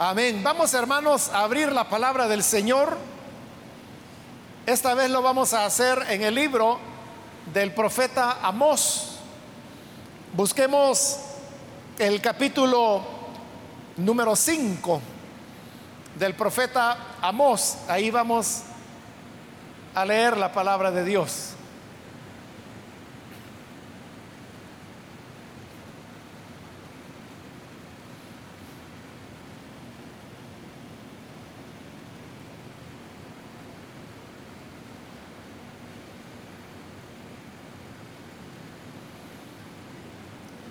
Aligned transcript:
Amén. 0.00 0.44
Vamos 0.44 0.74
hermanos 0.74 1.28
a 1.30 1.40
abrir 1.40 1.72
la 1.72 1.88
palabra 1.88 2.28
del 2.28 2.44
Señor. 2.44 2.96
Esta 4.64 4.94
vez 4.94 5.10
lo 5.10 5.22
vamos 5.22 5.52
a 5.54 5.64
hacer 5.64 6.06
en 6.10 6.22
el 6.22 6.36
libro 6.36 6.78
del 7.52 7.74
profeta 7.74 8.38
Amós. 8.40 9.16
Busquemos 10.34 11.18
el 11.98 12.20
capítulo 12.20 13.02
número 13.96 14.36
5 14.36 15.00
del 16.16 16.32
profeta 16.34 16.96
Amós. 17.20 17.78
Ahí 17.88 18.12
vamos 18.12 18.60
a 19.96 20.04
leer 20.04 20.36
la 20.36 20.52
palabra 20.52 20.92
de 20.92 21.04
Dios. 21.04 21.56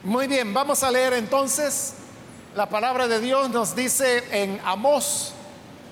Muy 0.08 0.28
bien, 0.28 0.54
vamos 0.54 0.84
a 0.84 0.90
leer 0.90 1.12
entonces. 1.12 1.96
La 2.56 2.70
palabra 2.70 3.10
de 3.10 3.20
Dios 3.20 3.50
nos 3.50 3.76
dice 3.76 4.24
en 4.32 4.58
Amós 4.64 5.34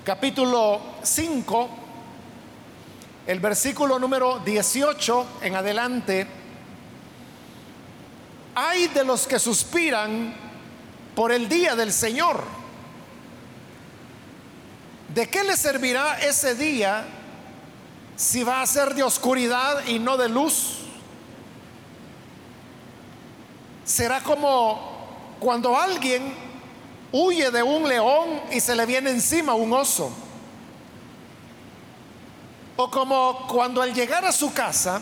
capítulo 0.06 0.80
5, 1.02 1.68
el 3.26 3.40
versículo 3.40 3.98
número 3.98 4.38
18 4.38 5.26
en 5.42 5.54
adelante. 5.54 6.26
Hay 8.54 8.88
de 8.88 9.04
los 9.04 9.26
que 9.26 9.38
suspiran 9.38 10.34
por 11.14 11.30
el 11.30 11.46
día 11.46 11.76
del 11.76 11.92
Señor. 11.92 12.42
¿De 15.14 15.28
qué 15.28 15.44
le 15.44 15.58
servirá 15.58 16.20
ese 16.20 16.54
día 16.54 17.04
si 18.16 18.42
va 18.42 18.62
a 18.62 18.66
ser 18.66 18.94
de 18.94 19.02
oscuridad 19.02 19.86
y 19.86 19.98
no 19.98 20.16
de 20.16 20.30
luz? 20.30 20.85
Será 23.86 24.20
como 24.20 25.36
cuando 25.38 25.78
alguien 25.78 26.34
huye 27.12 27.50
de 27.50 27.62
un 27.62 27.88
león 27.88 28.42
y 28.50 28.60
se 28.60 28.74
le 28.74 28.84
viene 28.84 29.10
encima 29.10 29.54
un 29.54 29.72
oso. 29.72 30.10
O 32.76 32.90
como 32.90 33.46
cuando 33.46 33.80
al 33.80 33.94
llegar 33.94 34.24
a 34.26 34.32
su 34.32 34.52
casa 34.52 35.00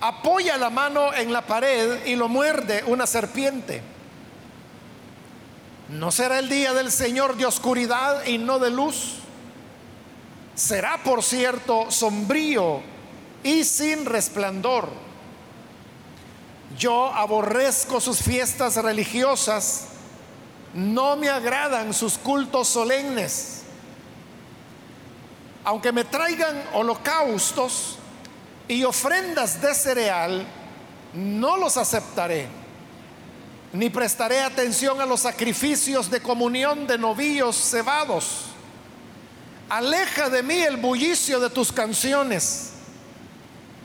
apoya 0.00 0.56
la 0.56 0.70
mano 0.70 1.12
en 1.12 1.32
la 1.32 1.42
pared 1.42 2.06
y 2.06 2.14
lo 2.14 2.28
muerde 2.28 2.84
una 2.86 3.06
serpiente. 3.06 3.82
¿No 5.88 6.10
será 6.10 6.38
el 6.38 6.48
día 6.48 6.72
del 6.72 6.92
Señor 6.92 7.36
de 7.36 7.46
oscuridad 7.46 8.24
y 8.24 8.38
no 8.38 8.58
de 8.58 8.70
luz? 8.70 9.14
Será, 10.54 11.02
por 11.02 11.22
cierto, 11.22 11.90
sombrío 11.90 12.80
y 13.42 13.64
sin 13.64 14.04
resplandor 14.04 15.07
yo 16.78 17.12
aborrezco 17.12 18.00
sus 18.00 18.22
fiestas 18.22 18.76
religiosas, 18.76 19.86
no 20.74 21.16
me 21.16 21.28
agradan 21.28 21.92
sus 21.92 22.16
cultos 22.16 22.68
solemnes. 22.68 23.62
Aunque 25.64 25.90
me 25.92 26.04
traigan 26.04 26.62
holocaustos 26.72 27.98
y 28.68 28.84
ofrendas 28.84 29.60
de 29.60 29.74
cereal, 29.74 30.46
no 31.12 31.56
los 31.56 31.76
aceptaré, 31.76 32.46
ni 33.72 33.90
prestaré 33.90 34.40
atención 34.40 35.00
a 35.00 35.06
los 35.06 35.20
sacrificios 35.20 36.08
de 36.10 36.22
comunión 36.22 36.86
de 36.86 36.96
novillos 36.96 37.56
cebados. 37.56 38.44
Aleja 39.68 40.30
de 40.30 40.42
mí 40.42 40.60
el 40.60 40.76
bullicio 40.76 41.40
de 41.40 41.50
tus 41.50 41.72
canciones 41.72 42.68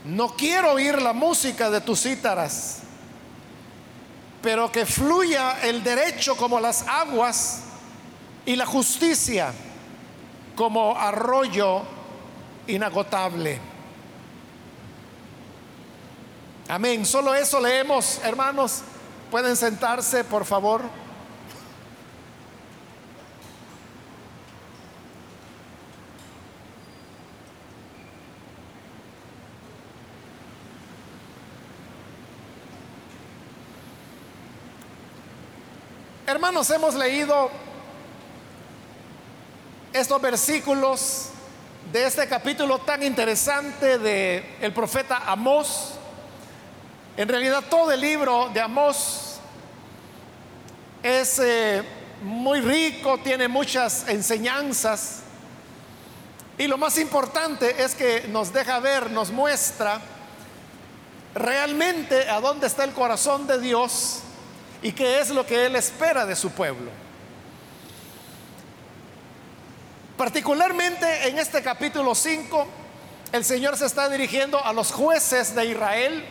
no 0.04 0.36
quiero 0.36 0.72
oír 0.72 1.00
la 1.00 1.14
música 1.14 1.70
de 1.70 1.80
tus 1.80 2.02
cítaras, 2.02 2.80
pero 4.44 4.70
que 4.70 4.84
fluya 4.84 5.60
el 5.62 5.82
derecho 5.82 6.36
como 6.36 6.60
las 6.60 6.86
aguas 6.86 7.62
y 8.44 8.54
la 8.56 8.66
justicia 8.66 9.54
como 10.54 10.94
arroyo 10.94 11.80
inagotable. 12.66 13.58
Amén. 16.68 17.06
Solo 17.06 17.34
eso 17.34 17.58
leemos, 17.58 18.20
hermanos. 18.22 18.82
Pueden 19.30 19.56
sentarse, 19.56 20.24
por 20.24 20.44
favor. 20.44 20.82
Hermanos, 36.26 36.70
hemos 36.70 36.94
leído 36.94 37.50
estos 39.92 40.22
versículos 40.22 41.26
de 41.92 42.06
este 42.06 42.26
capítulo 42.26 42.78
tan 42.78 43.02
interesante 43.02 43.98
de 43.98 44.56
el 44.62 44.72
profeta 44.72 45.18
Amós. 45.26 45.90
En 47.18 47.28
realidad 47.28 47.62
todo 47.68 47.92
el 47.92 48.00
libro 48.00 48.48
de 48.54 48.60
Amós 48.62 49.36
es 51.02 51.38
eh, 51.40 51.82
muy 52.22 52.62
rico, 52.62 53.18
tiene 53.18 53.46
muchas 53.46 54.08
enseñanzas. 54.08 55.20
Y 56.56 56.66
lo 56.68 56.78
más 56.78 56.96
importante 56.96 57.84
es 57.84 57.94
que 57.94 58.28
nos 58.28 58.50
deja 58.50 58.80
ver, 58.80 59.10
nos 59.10 59.30
muestra 59.30 60.00
realmente 61.34 62.30
a 62.30 62.40
dónde 62.40 62.66
está 62.66 62.84
el 62.84 62.94
corazón 62.94 63.46
de 63.46 63.60
Dios 63.60 64.23
y 64.84 64.92
qué 64.92 65.18
es 65.18 65.30
lo 65.30 65.46
que 65.46 65.64
Él 65.64 65.74
espera 65.76 66.26
de 66.26 66.36
su 66.36 66.50
pueblo. 66.50 66.90
Particularmente 70.18 71.26
en 71.26 71.38
este 71.38 71.62
capítulo 71.62 72.14
5, 72.14 72.66
el 73.32 73.46
Señor 73.46 73.78
se 73.78 73.86
está 73.86 74.10
dirigiendo 74.10 74.62
a 74.62 74.74
los 74.74 74.92
jueces 74.92 75.54
de 75.54 75.64
Israel, 75.64 76.22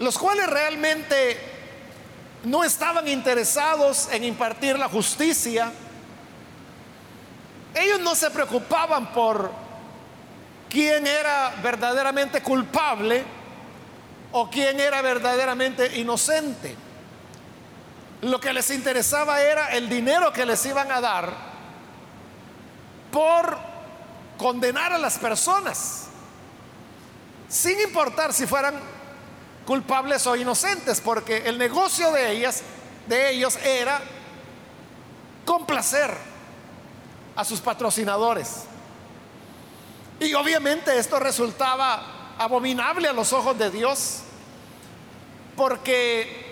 los 0.00 0.18
cuales 0.18 0.48
realmente 0.48 1.38
no 2.42 2.64
estaban 2.64 3.06
interesados 3.06 4.08
en 4.10 4.24
impartir 4.24 4.76
la 4.76 4.88
justicia. 4.88 5.70
Ellos 7.76 8.00
no 8.00 8.16
se 8.16 8.28
preocupaban 8.32 9.12
por 9.12 9.52
quién 10.68 11.06
era 11.06 11.54
verdaderamente 11.62 12.42
culpable 12.42 13.22
o 14.32 14.50
quién 14.50 14.80
era 14.80 15.00
verdaderamente 15.00 15.96
inocente. 15.96 16.87
Lo 18.22 18.40
que 18.40 18.52
les 18.52 18.70
interesaba 18.70 19.40
era 19.40 19.68
el 19.68 19.88
dinero 19.88 20.32
que 20.32 20.44
les 20.44 20.64
iban 20.66 20.90
a 20.90 21.00
dar 21.00 21.32
por 23.12 23.56
condenar 24.36 24.92
a 24.92 24.98
las 24.98 25.18
personas, 25.18 26.06
sin 27.48 27.80
importar 27.80 28.32
si 28.32 28.46
fueran 28.46 28.74
culpables 29.64 30.26
o 30.26 30.34
inocentes, 30.34 31.00
porque 31.00 31.38
el 31.46 31.58
negocio 31.58 32.10
de 32.10 32.32
ellas, 32.32 32.62
de 33.06 33.30
ellos 33.30 33.56
era 33.56 34.00
complacer 35.44 36.10
a 37.36 37.44
sus 37.44 37.60
patrocinadores. 37.60 38.64
Y 40.20 40.34
obviamente 40.34 40.98
esto 40.98 41.20
resultaba 41.20 42.34
abominable 42.38 43.08
a 43.08 43.12
los 43.12 43.32
ojos 43.32 43.56
de 43.56 43.70
Dios, 43.70 44.20
porque 45.56 46.47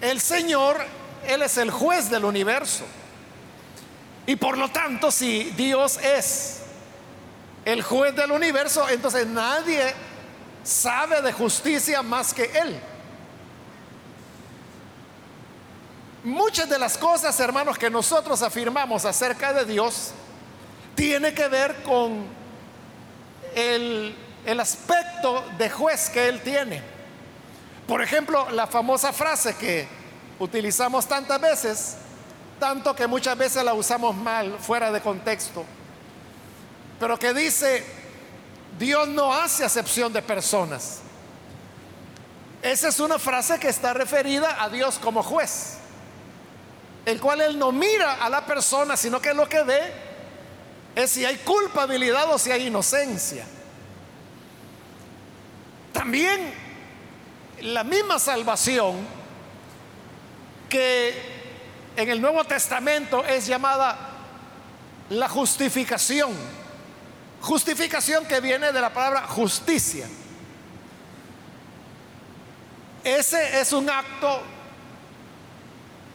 el 0.00 0.20
Señor, 0.20 0.78
Él 1.26 1.42
es 1.42 1.56
el 1.58 1.70
juez 1.70 2.10
del 2.10 2.24
universo. 2.24 2.84
Y 4.26 4.36
por 4.36 4.56
lo 4.56 4.70
tanto, 4.70 5.10
si 5.10 5.44
Dios 5.50 5.98
es 5.98 6.60
el 7.64 7.82
juez 7.82 8.14
del 8.14 8.32
universo, 8.32 8.88
entonces 8.88 9.26
nadie 9.26 9.92
sabe 10.62 11.20
de 11.20 11.32
justicia 11.32 12.02
más 12.02 12.32
que 12.32 12.44
Él. 12.44 12.80
Muchas 16.24 16.68
de 16.70 16.78
las 16.78 16.96
cosas, 16.96 17.38
hermanos, 17.38 17.76
que 17.76 17.90
nosotros 17.90 18.40
afirmamos 18.40 19.04
acerca 19.04 19.52
de 19.52 19.66
Dios, 19.66 20.12
tiene 20.94 21.34
que 21.34 21.48
ver 21.48 21.82
con 21.82 22.24
el, 23.54 24.14
el 24.46 24.60
aspecto 24.60 25.44
de 25.58 25.68
juez 25.68 26.08
que 26.08 26.28
Él 26.28 26.40
tiene. 26.40 26.93
Por 27.86 28.00
ejemplo, 28.00 28.50
la 28.50 28.66
famosa 28.66 29.12
frase 29.12 29.54
que 29.56 29.86
utilizamos 30.38 31.06
tantas 31.06 31.40
veces, 31.40 31.96
tanto 32.58 32.94
que 32.96 33.06
muchas 33.06 33.36
veces 33.36 33.62
la 33.62 33.74
usamos 33.74 34.16
mal, 34.16 34.58
fuera 34.58 34.90
de 34.90 35.00
contexto, 35.00 35.64
pero 36.98 37.18
que 37.18 37.34
dice, 37.34 37.84
Dios 38.78 39.06
no 39.08 39.32
hace 39.32 39.64
acepción 39.64 40.12
de 40.12 40.22
personas. 40.22 41.00
Esa 42.62 42.88
es 42.88 42.98
una 43.00 43.18
frase 43.18 43.58
que 43.58 43.68
está 43.68 43.92
referida 43.92 44.62
a 44.62 44.70
Dios 44.70 44.98
como 44.98 45.22
juez. 45.22 45.78
el 47.04 47.20
cual 47.20 47.40
Él 47.42 47.58
no 47.58 47.70
mira 47.72 48.14
a 48.14 48.30
la 48.30 48.46
persona, 48.46 48.96
sino 48.96 49.20
que 49.20 49.34
lo 49.34 49.48
que 49.48 49.62
ve 49.62 49.92
es 50.94 51.10
si 51.10 51.24
hay 51.24 51.36
culpabilidad 51.38 52.32
o 52.32 52.38
si 52.38 52.50
hay 52.50 52.66
inocencia. 52.68 53.44
También 55.92 56.52
la 57.64 57.82
misma 57.82 58.18
salvación 58.18 58.96
que 60.68 61.14
en 61.96 62.10
el 62.10 62.20
Nuevo 62.20 62.44
Testamento 62.44 63.24
es 63.24 63.46
llamada 63.46 63.96
la 65.08 65.28
justificación. 65.30 66.32
Justificación 67.40 68.26
que 68.26 68.40
viene 68.40 68.70
de 68.70 68.80
la 68.80 68.92
palabra 68.92 69.26
justicia. 69.28 70.06
Ese 73.02 73.60
es 73.60 73.72
un 73.72 73.88
acto 73.88 74.42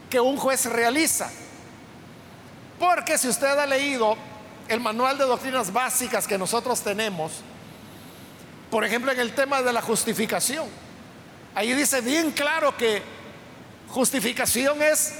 que 0.07 0.19
un 0.19 0.37
juez 0.37 0.65
realiza. 0.67 1.31
Porque 2.77 3.17
si 3.17 3.27
usted 3.27 3.57
ha 3.57 3.65
leído 3.65 4.15
el 4.67 4.81
manual 4.81 5.17
de 5.17 5.23
doctrinas 5.23 5.73
básicas 5.73 6.27
que 6.27 6.37
nosotros 6.37 6.81
tenemos, 6.81 7.31
por 8.69 8.85
ejemplo 8.85 9.11
en 9.11 9.19
el 9.19 9.33
tema 9.33 9.63
de 9.63 9.73
la 9.73 9.81
justificación, 9.81 10.67
ahí 11.59 11.73
dice 11.73 11.99
bien 11.99 12.31
claro 12.31 12.77
que 12.77 13.03
justificación 13.89 14.81
es 14.81 15.13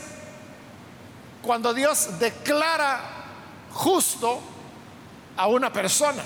cuando 1.41 1.74
Dios 1.74 2.18
declara 2.18 3.01
justo 3.74 4.39
a 5.36 5.47
una 5.47 5.74
persona. 5.74 6.24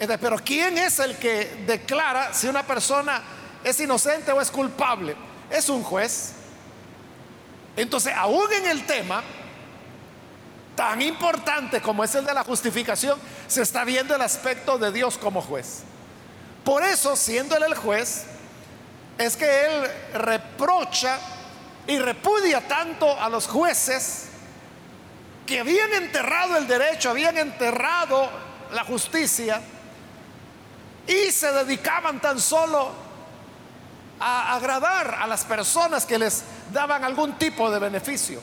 Pero 0.00 0.38
¿quién 0.44 0.76
es 0.76 0.98
el 0.98 1.16
que 1.18 1.62
declara 1.68 2.34
si 2.34 2.48
una 2.48 2.64
persona 2.64 3.22
es 3.62 3.78
inocente 3.78 4.32
o 4.32 4.40
es 4.40 4.50
culpable? 4.50 5.14
Es 5.48 5.68
un 5.68 5.84
juez. 5.84 6.32
Entonces, 7.76 8.12
aún 8.16 8.52
en 8.54 8.66
el 8.66 8.84
tema 8.86 9.22
tan 10.74 11.00
importante 11.00 11.80
como 11.80 12.02
es 12.02 12.12
el 12.16 12.24
de 12.24 12.34
la 12.34 12.42
justificación, 12.42 13.20
se 13.46 13.62
está 13.62 13.84
viendo 13.84 14.16
el 14.16 14.22
aspecto 14.22 14.78
de 14.78 14.90
Dios 14.90 15.16
como 15.16 15.40
juez. 15.40 15.84
Por 16.64 16.82
eso, 16.82 17.14
siendo 17.14 17.56
él 17.56 17.64
el 17.64 17.74
juez, 17.74 18.24
es 19.18 19.36
que 19.36 19.66
él 19.66 19.90
reprocha 20.14 21.18
y 21.86 21.98
repudia 21.98 22.66
tanto 22.66 23.20
a 23.20 23.28
los 23.28 23.46
jueces 23.46 24.28
que 25.46 25.60
habían 25.60 25.92
enterrado 25.92 26.56
el 26.56 26.66
derecho, 26.66 27.10
habían 27.10 27.36
enterrado 27.36 28.30
la 28.72 28.84
justicia 28.84 29.60
y 31.06 31.30
se 31.30 31.52
dedicaban 31.52 32.20
tan 32.20 32.40
solo 32.40 32.92
a 34.18 34.54
agradar 34.54 35.18
a 35.20 35.26
las 35.26 35.44
personas 35.44 36.06
que 36.06 36.18
les 36.18 36.42
daban 36.72 37.04
algún 37.04 37.34
tipo 37.34 37.70
de 37.70 37.78
beneficio. 37.78 38.40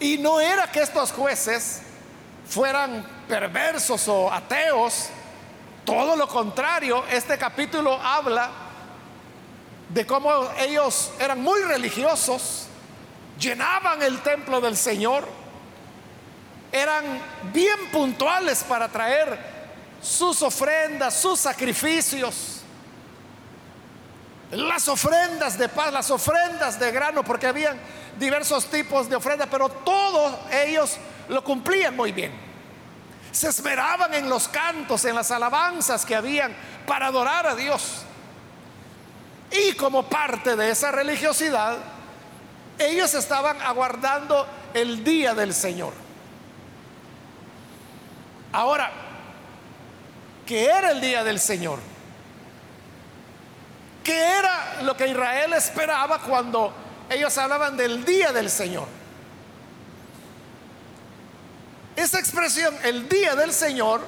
Y 0.00 0.16
no 0.18 0.40
era 0.40 0.66
que 0.70 0.80
estos 0.80 1.12
jueces 1.12 1.82
fueran 2.48 3.06
perversos 3.28 4.08
o 4.08 4.32
ateos, 4.32 5.10
todo 5.84 6.16
lo 6.16 6.28
contrario, 6.28 7.04
este 7.10 7.36
capítulo 7.36 7.94
habla 7.94 8.50
de 9.88 10.06
cómo 10.06 10.30
ellos 10.58 11.10
eran 11.18 11.40
muy 11.42 11.60
religiosos, 11.62 12.66
llenaban 13.38 14.00
el 14.02 14.20
templo 14.20 14.60
del 14.60 14.76
Señor, 14.76 15.26
eran 16.70 17.04
bien 17.52 17.90
puntuales 17.90 18.64
para 18.64 18.88
traer 18.88 19.38
sus 20.00 20.42
ofrendas, 20.42 21.14
sus 21.14 21.38
sacrificios, 21.40 22.62
las 24.50 24.88
ofrendas 24.88 25.58
de 25.58 25.68
paz, 25.68 25.92
las 25.92 26.10
ofrendas 26.10 26.78
de 26.78 26.90
grano, 26.90 27.22
porque 27.24 27.46
habían 27.46 27.78
diversos 28.18 28.66
tipos 28.66 29.08
de 29.08 29.16
ofrendas, 29.16 29.48
pero 29.50 29.68
todos 29.68 30.34
ellos 30.50 30.96
lo 31.28 31.42
cumplían 31.42 31.96
muy 31.96 32.12
bien. 32.12 32.32
Se 33.32 33.48
esmeraban 33.48 34.14
en 34.14 34.28
los 34.28 34.46
cantos, 34.46 35.04
en 35.04 35.16
las 35.16 35.30
alabanzas 35.30 36.06
que 36.06 36.14
habían 36.14 36.54
para 36.86 37.06
adorar 37.06 37.46
a 37.46 37.54
Dios. 37.54 38.02
Y 39.50 39.72
como 39.72 40.04
parte 40.04 40.54
de 40.54 40.70
esa 40.70 40.92
religiosidad, 40.92 41.76
ellos 42.78 43.12
estaban 43.14 43.60
aguardando 43.60 44.46
el 44.74 45.02
día 45.02 45.34
del 45.34 45.52
Señor. 45.52 45.92
Ahora, 48.52 48.90
¿qué 50.46 50.66
era 50.66 50.90
el 50.90 51.00
día 51.00 51.24
del 51.24 51.40
Señor? 51.40 51.78
¿Qué 54.04 54.18
era 54.18 54.82
lo 54.82 54.96
que 54.96 55.08
Israel 55.08 55.52
esperaba 55.54 56.18
cuando 56.18 56.72
ellos 57.08 57.36
hablaban 57.38 57.76
del 57.76 58.04
día 58.04 58.32
del 58.32 58.50
Señor? 58.50 59.01
Esa 62.02 62.18
expresión, 62.18 62.76
el 62.82 63.08
día 63.08 63.36
del 63.36 63.52
Señor, 63.52 64.00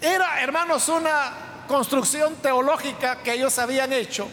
era, 0.00 0.40
hermanos, 0.40 0.88
una 0.88 1.30
construcción 1.68 2.36
teológica 2.36 3.16
que 3.16 3.34
ellos 3.34 3.58
habían 3.58 3.92
hecho 3.92 4.26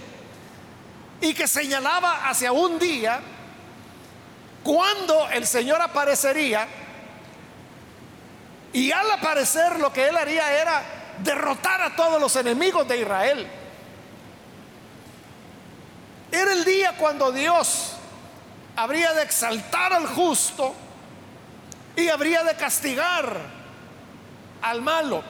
y 1.19 1.33
que 1.33 1.45
señalaba 1.45 2.29
hacia 2.29 2.53
un 2.53 2.79
día 2.79 3.19
cuando 4.63 5.27
el 5.27 5.45
Señor 5.45 5.81
aparecería 5.81 6.65
y 8.71 8.89
al 8.93 9.11
aparecer 9.11 9.77
lo 9.77 9.91
que 9.91 10.07
él 10.07 10.15
haría 10.15 10.49
era 10.53 10.81
derrotar 11.21 11.81
a 11.81 11.97
todos 11.97 12.21
los 12.21 12.33
enemigos 12.37 12.87
de 12.87 13.01
Israel. 13.01 13.45
Era 16.31 16.53
el 16.53 16.63
día 16.63 16.95
cuando 16.97 17.29
Dios 17.33 17.91
habría 18.77 19.11
de 19.11 19.23
exaltar 19.23 19.91
al 19.91 20.07
justo 20.07 20.86
y 21.97 22.09
habría 22.09 22.43
de 22.43 22.55
castigar 22.55 23.41
al 24.61 24.81
malo. 24.81 25.23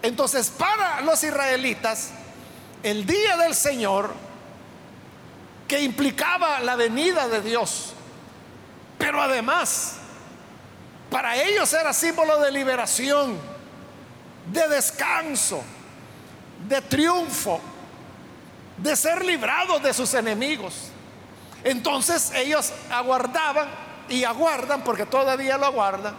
Entonces, 0.00 0.50
para 0.50 1.00
los 1.00 1.22
israelitas, 1.24 2.10
el 2.84 3.04
día 3.04 3.36
del 3.36 3.56
Señor, 3.56 4.14
que 5.66 5.82
implicaba 5.82 6.60
la 6.60 6.76
venida 6.76 7.28
de 7.28 7.42
Dios, 7.42 7.92
pero 8.96 9.20
además, 9.20 9.96
para 11.10 11.36
ellos 11.36 11.72
era 11.72 11.92
símbolo 11.92 12.38
de 12.40 12.52
liberación, 12.52 13.36
de 14.52 14.68
descanso, 14.68 15.60
de 16.68 16.80
triunfo, 16.82 17.60
de 18.76 18.94
ser 18.94 19.24
librados 19.24 19.82
de 19.82 19.92
sus 19.92 20.14
enemigos. 20.14 20.90
Entonces 21.64 22.30
ellos 22.32 22.72
aguardaban 22.90 23.87
y 24.08 24.24
aguardan, 24.24 24.82
porque 24.82 25.06
todavía 25.06 25.58
lo 25.58 25.66
aguardan, 25.66 26.14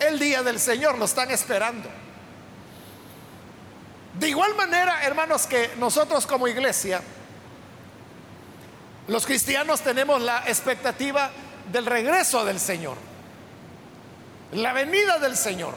el 0.00 0.18
día 0.18 0.42
del 0.42 0.58
Señor, 0.58 0.98
lo 0.98 1.04
están 1.04 1.30
esperando. 1.30 1.88
De 4.18 4.28
igual 4.28 4.54
manera, 4.54 5.02
hermanos, 5.04 5.46
que 5.46 5.70
nosotros 5.78 6.26
como 6.26 6.48
iglesia, 6.48 7.00
los 9.08 9.24
cristianos 9.26 9.80
tenemos 9.80 10.20
la 10.20 10.44
expectativa 10.46 11.30
del 11.70 11.86
regreso 11.86 12.44
del 12.44 12.60
Señor, 12.60 12.96
la 14.52 14.72
venida 14.72 15.18
del 15.18 15.36
Señor, 15.36 15.74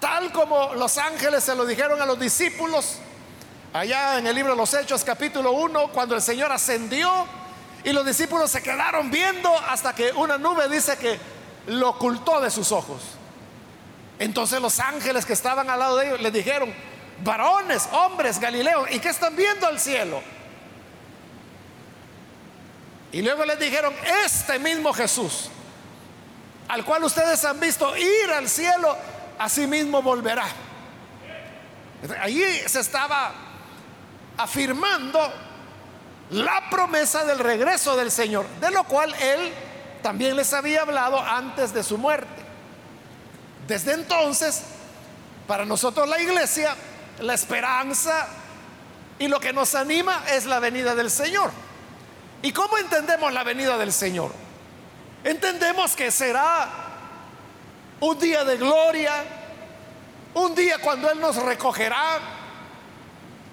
tal 0.00 0.32
como 0.32 0.74
los 0.74 0.96
ángeles 0.98 1.44
se 1.44 1.54
lo 1.54 1.66
dijeron 1.66 2.00
a 2.00 2.06
los 2.06 2.18
discípulos 2.18 2.98
allá 3.72 4.18
en 4.18 4.26
el 4.26 4.34
libro 4.34 4.52
de 4.52 4.58
los 4.58 4.72
Hechos 4.74 5.04
capítulo 5.04 5.52
1, 5.52 5.88
cuando 5.88 6.14
el 6.14 6.22
Señor 6.22 6.52
ascendió 6.52 7.26
y 7.84 7.92
los 7.92 8.04
discípulos 8.04 8.50
se 8.50 8.62
quedaron 8.62 9.10
viendo 9.10 9.56
hasta 9.56 9.94
que 9.94 10.12
una 10.12 10.38
nube 10.38 10.68
dice 10.68 10.96
que 10.96 11.18
lo 11.68 11.90
ocultó 11.90 12.40
de 12.40 12.50
sus 12.50 12.72
ojos. 12.72 13.02
Entonces 14.18 14.60
los 14.60 14.80
ángeles 14.80 15.24
que 15.24 15.32
estaban 15.32 15.70
al 15.70 15.78
lado 15.78 15.96
de 15.96 16.08
ellos 16.08 16.20
le 16.20 16.30
dijeron, 16.30 16.74
varones, 17.22 17.88
hombres, 17.92 18.40
Galileo, 18.40 18.86
¿y 18.90 18.98
qué 18.98 19.10
están 19.10 19.36
viendo 19.36 19.66
al 19.66 19.78
cielo? 19.78 20.20
Y 23.12 23.22
luego 23.22 23.44
les 23.44 23.58
dijeron, 23.58 23.94
este 24.24 24.58
mismo 24.58 24.92
Jesús, 24.92 25.48
al 26.66 26.84
cual 26.84 27.04
ustedes 27.04 27.44
han 27.44 27.58
visto 27.60 27.96
ir 27.96 28.30
al 28.32 28.48
cielo, 28.48 28.96
así 29.38 29.66
mismo 29.66 30.02
volverá. 30.02 30.46
Allí 32.20 32.44
se 32.66 32.80
estaba 32.80 33.32
afirmando 34.36 35.32
la 36.30 36.68
promesa 36.70 37.24
del 37.24 37.38
regreso 37.38 37.96
del 37.96 38.10
Señor, 38.10 38.46
de 38.60 38.70
lo 38.70 38.84
cual 38.84 39.14
Él 39.14 39.52
también 40.02 40.36
les 40.36 40.52
había 40.52 40.82
hablado 40.82 41.20
antes 41.20 41.72
de 41.72 41.82
su 41.82 41.98
muerte. 41.98 42.28
Desde 43.66 43.92
entonces, 43.92 44.62
para 45.46 45.64
nosotros 45.64 46.08
la 46.08 46.20
iglesia 46.20 46.74
la 47.20 47.34
esperanza 47.34 48.28
y 49.18 49.28
lo 49.28 49.40
que 49.40 49.52
nos 49.52 49.74
anima 49.74 50.22
es 50.30 50.46
la 50.46 50.60
venida 50.60 50.94
del 50.94 51.10
Señor. 51.10 51.50
¿Y 52.42 52.52
cómo 52.52 52.78
entendemos 52.78 53.32
la 53.32 53.42
venida 53.42 53.76
del 53.76 53.92
Señor? 53.92 54.32
Entendemos 55.24 55.96
que 55.96 56.10
será 56.10 56.68
un 58.00 58.18
día 58.18 58.44
de 58.44 58.56
gloria, 58.56 59.24
un 60.34 60.54
día 60.54 60.78
cuando 60.78 61.10
Él 61.10 61.20
nos 61.20 61.36
recogerá. 61.36 62.20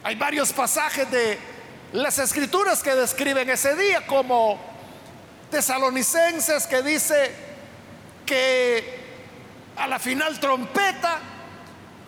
Hay 0.04 0.16
varios 0.16 0.54
pasajes 0.54 1.10
de 1.10 1.55
las 1.94 2.20
escrituras 2.20 2.84
que 2.84 2.96
describen 2.96 3.50
ese 3.50 3.76
día, 3.76 4.06
como 4.06 4.60
tesalonicenses 5.50 6.68
que 6.68 6.82
dice 6.82 7.32
que 8.26 9.06
a 9.78 9.88
la 9.88 10.00
final 10.00 10.40
trompeta 10.40 11.20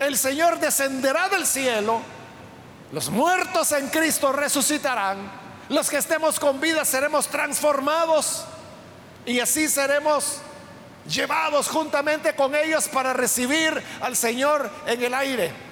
el 0.00 0.16
Señor 0.16 0.58
descenderá 0.58 1.28
del 1.28 1.46
cielo, 1.46 2.00
los 2.92 3.10
muertos 3.10 3.72
en 3.72 3.88
Cristo 3.88 4.32
resucitarán, 4.32 5.18
los 5.68 5.90
que 5.90 5.98
estemos 5.98 6.40
con 6.40 6.60
vida 6.60 6.84
seremos 6.84 7.28
transformados 7.28 8.44
y 9.26 9.40
así 9.40 9.68
seremos 9.68 10.38
llevados 11.06 11.68
juntamente 11.68 12.34
con 12.34 12.54
ellos 12.54 12.88
para 12.88 13.12
recibir 13.12 13.82
al 14.00 14.16
Señor 14.16 14.70
en 14.86 15.02
el 15.02 15.14
aire. 15.14 15.67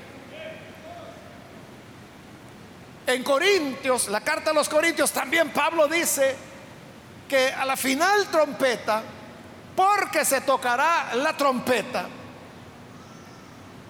En 3.06 3.22
Corintios, 3.22 4.08
la 4.08 4.20
carta 4.20 4.50
a 4.50 4.54
los 4.54 4.68
Corintios, 4.68 5.12
también 5.12 5.50
Pablo 5.50 5.86
dice 5.86 6.36
que 7.28 7.52
a 7.52 7.64
la 7.64 7.76
final 7.76 8.26
trompeta, 8.26 9.02
porque 9.76 10.24
se 10.24 10.40
tocará 10.40 11.14
la 11.14 11.36
trompeta, 11.36 12.06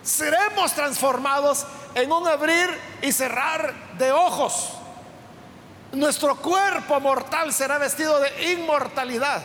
seremos 0.03 0.75
transformados 0.75 1.67
en 1.95 2.13
un 2.13 2.29
abrir 2.29 2.69
y 3.01 3.11
cerrar 3.11 3.73
de 3.97 4.13
ojos. 4.13 4.73
Nuestro 5.93 6.37
cuerpo 6.37 7.01
mortal 7.01 7.55
será 7.55 7.79
vestido 7.79 8.21
de 8.21 8.53
inmortalidad. 8.53 9.43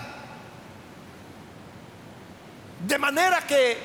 De 2.86 2.98
manera 2.98 3.42
que 3.48 3.78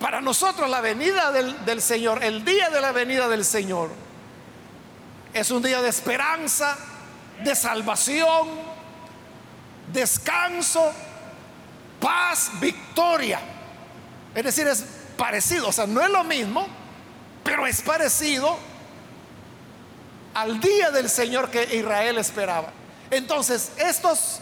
para 0.00 0.22
nosotros 0.22 0.70
la 0.70 0.80
venida 0.80 1.32
del, 1.32 1.64
del, 1.66 1.82
Señor, 1.82 2.24
el 2.24 2.44
día 2.44 2.70
de 2.70 2.80
la 2.80 2.92
venida 2.92 3.28
del 3.28 3.44
Señor, 3.44 4.03
es 5.34 5.50
un 5.50 5.62
día 5.62 5.82
de 5.82 5.88
esperanza, 5.88 6.78
de 7.42 7.56
salvación, 7.56 8.48
descanso, 9.92 10.92
paz, 12.00 12.52
victoria. 12.60 13.40
Es 14.32 14.44
decir, 14.44 14.66
es 14.68 14.84
parecido, 15.16 15.68
o 15.68 15.72
sea, 15.72 15.86
no 15.86 16.00
es 16.00 16.10
lo 16.10 16.22
mismo, 16.22 16.66
pero 17.42 17.66
es 17.66 17.82
parecido 17.82 18.56
al 20.34 20.60
día 20.60 20.92
del 20.92 21.10
Señor 21.10 21.50
que 21.50 21.76
Israel 21.76 22.18
esperaba. 22.18 22.68
Entonces, 23.10 23.72
estos 23.76 24.40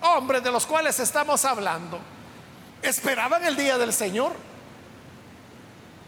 hombres 0.00 0.42
de 0.42 0.50
los 0.50 0.66
cuales 0.66 0.98
estamos 0.98 1.44
hablando, 1.44 2.00
esperaban 2.82 3.44
el 3.44 3.56
día 3.56 3.78
del 3.78 3.92
Señor, 3.92 4.32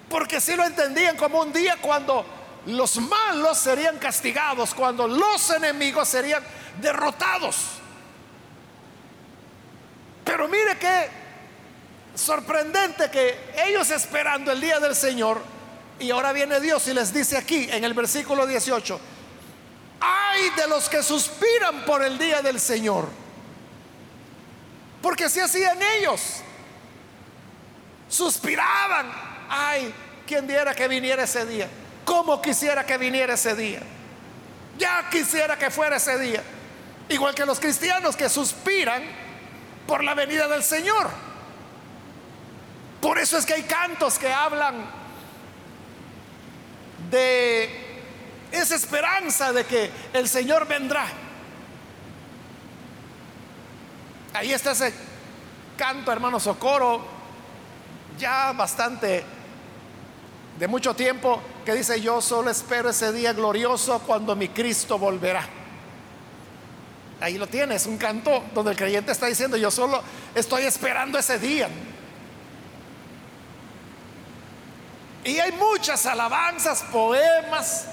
porque 0.08 0.40
si 0.40 0.56
lo 0.56 0.64
entendían 0.64 1.16
como 1.16 1.40
un 1.40 1.52
día 1.52 1.76
cuando 1.80 2.24
los 2.66 2.96
malos 2.96 3.58
serían 3.58 3.98
castigados, 3.98 4.74
cuando 4.74 5.06
los 5.06 5.50
enemigos 5.50 6.08
serían 6.08 6.42
derrotados. 6.80 7.56
Pero 10.24 10.48
mire 10.48 10.78
que 10.78 11.24
sorprendente 12.14 13.10
que 13.10 13.52
ellos 13.66 13.90
esperando 13.90 14.52
el 14.52 14.60
día 14.60 14.80
del 14.80 14.94
Señor, 14.94 15.42
y 15.98 16.10
ahora 16.10 16.32
viene 16.32 16.60
Dios 16.60 16.86
y 16.88 16.94
les 16.94 17.12
dice 17.12 17.36
aquí 17.36 17.68
en 17.70 17.84
el 17.84 17.94
versículo 17.94 18.46
18, 18.46 19.00
ay 20.00 20.50
de 20.56 20.66
los 20.68 20.88
que 20.88 21.02
suspiran 21.02 21.84
por 21.84 22.02
el 22.02 22.18
día 22.18 22.40
del 22.40 22.58
Señor, 22.58 23.08
porque 25.02 25.24
así 25.24 25.40
hacían 25.40 25.78
ellos, 25.98 26.40
suspiraban, 28.08 29.12
ay, 29.50 29.92
quien 30.26 30.46
diera 30.46 30.74
que 30.74 30.88
viniera 30.88 31.24
ese 31.24 31.44
día, 31.44 31.68
como 32.04 32.40
quisiera 32.40 32.84
que 32.84 32.98
viniera 32.98 33.34
ese 33.34 33.54
día, 33.54 33.80
ya 34.78 35.08
quisiera 35.10 35.58
que 35.58 35.70
fuera 35.70 35.96
ese 35.96 36.18
día, 36.18 36.42
igual 37.08 37.34
que 37.34 37.46
los 37.46 37.60
cristianos 37.60 38.16
que 38.16 38.28
suspiran 38.28 39.02
por 39.86 40.02
la 40.02 40.14
venida 40.14 40.48
del 40.48 40.62
Señor. 40.62 41.10
Por 43.00 43.18
eso 43.18 43.36
es 43.36 43.44
que 43.44 43.54
hay 43.54 43.62
cantos 43.64 44.18
que 44.18 44.32
hablan 44.32 44.86
de 47.10 47.68
esa 48.50 48.74
esperanza 48.74 49.52
de 49.52 49.64
que 49.64 49.90
el 50.12 50.28
Señor 50.28 50.66
vendrá. 50.66 51.06
Ahí 54.32 54.52
está 54.52 54.72
ese 54.72 54.92
canto, 55.76 56.10
hermano 56.10 56.40
Socorro, 56.40 57.04
ya 58.18 58.52
bastante 58.52 59.24
de 60.58 60.68
mucho 60.68 60.94
tiempo, 60.94 61.40
que 61.64 61.74
dice, 61.74 62.00
yo 62.00 62.20
solo 62.20 62.50
espero 62.50 62.90
ese 62.90 63.12
día 63.12 63.32
glorioso 63.32 63.98
cuando 64.00 64.36
mi 64.36 64.48
Cristo 64.48 64.98
volverá. 64.98 65.46
Ahí 67.20 67.38
lo 67.38 67.46
tienes, 67.46 67.86
un 67.86 67.96
canto 67.96 68.44
donde 68.54 68.72
el 68.72 68.76
creyente 68.76 69.12
está 69.12 69.26
diciendo, 69.26 69.56
yo 69.56 69.70
solo 69.70 70.02
estoy 70.34 70.64
esperando 70.64 71.18
ese 71.18 71.38
día. 71.38 71.68
Y 75.24 75.38
hay 75.38 75.52
muchas 75.52 76.04
alabanzas, 76.06 76.82
poemas, 76.92 77.86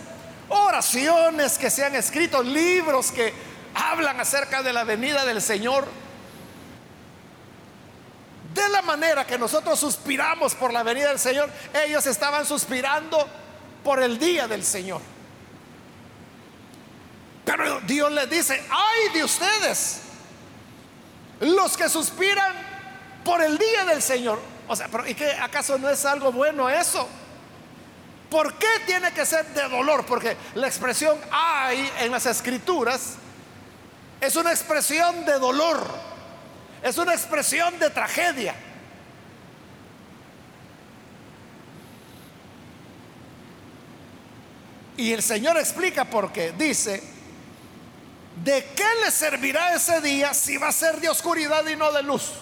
oraciones 0.50 1.58
que 1.58 1.70
se 1.70 1.86
han 1.86 1.96
escrito, 1.96 2.44
libros 2.44 3.12
que 3.12 3.34
hablan 3.74 4.20
acerca 4.20 4.62
de 4.62 4.74
la 4.74 4.84
venida 4.84 5.25
del 5.25 5.41
Señor. 5.41 5.88
De 8.53 8.67
la 8.70 8.81
manera 8.81 9.25
que 9.25 9.38
nosotros 9.38 9.79
suspiramos 9.79 10.55
por 10.55 10.74
la 10.74 10.84
venida 10.84 11.10
del 11.10 11.20
Señor, 11.20 11.50
ellos 11.86 12.05
estaban 12.05 12.46
suspirando 12.46 13.27
por 13.84 14.01
el 14.01 14.20
día 14.20 14.48
del 14.48 14.63
Señor. 14.63 15.01
Pero 17.46 17.79
Dios 17.81 18.12
les 18.12 18.29
dice, 18.29 18.62
ay 18.70 19.13
de 19.13 19.24
ustedes, 19.24 20.01
los 21.39 21.77
que 21.77 21.89
suspiran 21.89 22.53
por 23.24 23.41
el 23.41 23.58
día 23.58 23.86
del 23.86 24.01
Señor. 24.01 24.39
O 24.67 24.75
sea, 24.75 24.89
¿y 25.08 25.15
qué 25.15 25.31
acaso 25.31 25.77
no 25.77 25.89
es 25.89 26.05
algo 26.05 26.31
bueno 26.31 26.70
eso? 26.70 27.08
¿Por 28.29 28.53
qué 28.55 28.67
tiene 28.86 29.12
que 29.12 29.25
ser 29.25 29.46
de 29.48 29.67
dolor? 29.67 30.05
Porque 30.05 30.38
la 30.55 30.67
expresión 30.67 31.17
hay 31.31 31.91
en 32.00 32.12
las 32.12 32.25
escrituras 32.25 33.17
es 34.22 34.36
una 34.36 34.51
expresión 34.51 35.25
de 35.25 35.39
dolor, 35.39 35.84
es 36.83 36.97
una 36.97 37.13
expresión 37.13 37.77
de 37.79 37.89
tragedia. 37.89 38.55
Y 44.97 45.13
el 45.13 45.23
Señor 45.23 45.57
explica 45.57 46.05
por 46.05 46.31
qué. 46.31 46.51
Dice, 46.51 47.01
¿de 48.43 48.65
qué 48.75 48.88
le 49.03 49.11
servirá 49.11 49.73
ese 49.73 50.01
día 50.01 50.33
si 50.33 50.57
va 50.57 50.67
a 50.67 50.71
ser 50.71 51.00
de 51.00 51.09
oscuridad 51.09 51.65
y 51.67 51.75
no 51.75 51.91
de 51.91 52.03
luz? 52.03 52.33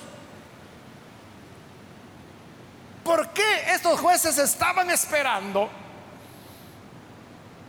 ¿Por 3.03 3.29
qué 3.29 3.73
estos 3.73 3.99
jueces 3.99 4.37
estaban 4.37 4.89
esperando 4.91 5.69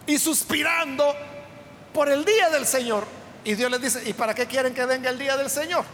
y 0.07 0.19
suspirando 0.19 1.15
por 1.95 2.09
el 2.09 2.25
día 2.25 2.51
del 2.51 2.67
Señor? 2.67 3.07
Y 3.45 3.55
Dios 3.55 3.71
les 3.71 3.81
dice, 3.81 4.09
¿y 4.09 4.13
para 4.13 4.35
qué 4.35 4.47
quieren 4.47 4.75
que 4.75 4.85
venga 4.85 5.09
el 5.09 5.19
día 5.19 5.37
del 5.37 5.49
Señor? 5.49 5.85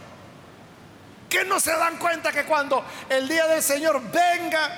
¿Que 1.29 1.43
no 1.43 1.59
se 1.59 1.71
dan 1.71 1.97
cuenta 1.97 2.31
que 2.31 2.45
cuando 2.45 2.85
el 3.09 3.27
día 3.27 3.47
del 3.47 3.61
Señor 3.61 4.01
venga, 4.11 4.69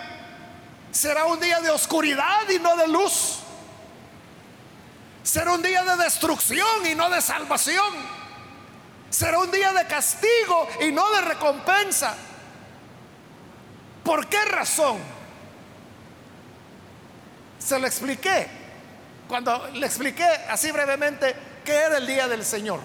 será 0.92 1.26
un 1.26 1.40
día 1.40 1.60
de 1.60 1.70
oscuridad 1.70 2.50
y 2.50 2.60
no 2.60 2.76
de 2.76 2.88
luz? 2.88 3.40
Será 5.24 5.52
un 5.52 5.62
día 5.62 5.84
de 5.84 6.04
destrucción 6.04 6.86
y 6.88 6.96
no 6.96 7.10
de 7.10 7.22
salvación. 7.22 7.94
Será 9.10 9.40
un 9.40 9.52
día 9.52 9.74
de 9.74 9.86
castigo 9.86 10.68
y 10.82 10.92
no 10.92 11.10
de 11.12 11.22
recompensa. 11.22 12.16
¿Por 14.04 14.28
qué 14.28 14.44
razón? 14.46 14.98
Se 17.60 17.78
lo 17.78 17.86
expliqué. 17.86 18.48
Cuando 19.28 19.68
le 19.74 19.86
expliqué 19.86 20.26
así 20.50 20.72
brevemente 20.72 21.36
qué 21.64 21.74
era 21.74 21.98
el 21.98 22.08
día 22.08 22.28
del 22.28 22.44
Señor. 22.44 22.80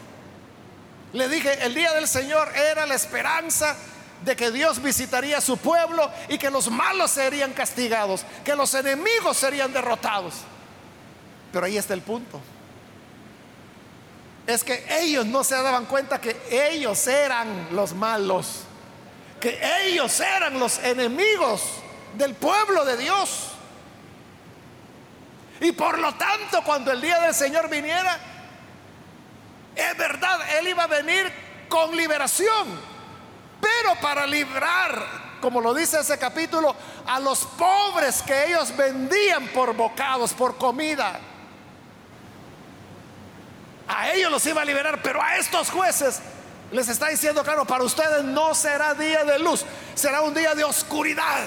Le 1.15 1.29
dije, 1.31 1.65
el 1.65 1.75
día 1.75 1.95
del 1.95 2.07
Señor 2.07 2.53
era 2.55 2.85
la 2.85 2.95
esperanza 2.95 3.75
de 4.23 4.37
que 4.37 4.51
Dios 4.51 4.83
visitaría 4.83 5.39
a 5.39 5.41
su 5.41 5.57
pueblo 5.57 6.11
y 6.29 6.37
que 6.37 6.51
los 6.51 6.71
malos 6.71 7.11
serían 7.11 7.55
castigados, 7.55 8.27
que 8.45 8.55
los 8.55 8.75
enemigos 8.75 9.39
serían 9.39 9.73
derrotados. 9.73 10.35
Pero 11.51 11.65
ahí 11.65 11.79
está 11.79 11.95
el 11.95 12.03
punto. 12.03 12.39
Es 14.47 14.63
que 14.63 14.85
ellos 15.01 15.25
no 15.25 15.43
se 15.43 15.55
daban 15.55 15.87
cuenta 15.87 16.21
que 16.21 16.37
ellos 16.51 17.07
eran 17.07 17.69
los 17.71 17.95
malos 17.95 18.65
que 19.45 19.61
ellos 19.85 20.21
eran 20.21 20.59
los 20.59 20.79
enemigos 20.79 21.63
del 22.17 22.33
pueblo 22.35 22.83
de 22.87 22.97
Dios. 22.97 23.49
Y 25.61 25.73
por 25.73 25.99
lo 25.99 26.15
tanto, 26.15 26.65
cuando 26.65 26.91
el 26.91 27.03
día 27.03 27.21
del 27.21 27.35
Señor 27.35 27.69
viniera, 27.69 28.19
es 29.75 29.97
verdad, 29.97 30.41
Él 30.59 30.69
iba 30.69 30.85
a 30.85 30.87
venir 30.87 31.33
con 31.69 31.97
liberación, 31.97 32.81
pero 33.61 34.01
para 34.01 34.27
librar, 34.27 35.39
como 35.41 35.61
lo 35.61 35.75
dice 35.75 36.01
ese 36.01 36.19
capítulo, 36.19 36.75
a 37.07 37.19
los 37.21 37.45
pobres 37.45 38.23
que 38.23 38.47
ellos 38.47 38.77
vendían 38.77 39.49
por 39.49 39.75
bocados, 39.75 40.33
por 40.33 40.57
comida. 40.57 41.19
A 43.87 44.13
ellos 44.13 44.31
los 44.31 44.47
iba 44.47 44.63
a 44.63 44.65
liberar, 44.65 45.03
pero 45.03 45.23
a 45.23 45.37
estos 45.37 45.71
jueces 45.71 46.21
les 46.73 46.89
está 46.89 47.09
diciendo, 47.09 47.43
claro, 47.45 47.65
para 47.65 47.85
ustedes 47.85 48.25
no 48.25 48.55
será 48.55 48.95
día 48.95 49.25
de 49.25 49.39
luz, 49.39 49.65
será 49.95 50.23
un 50.23 50.35
día 50.35 50.55
de 50.55 50.65
oscuridad. 50.65 51.45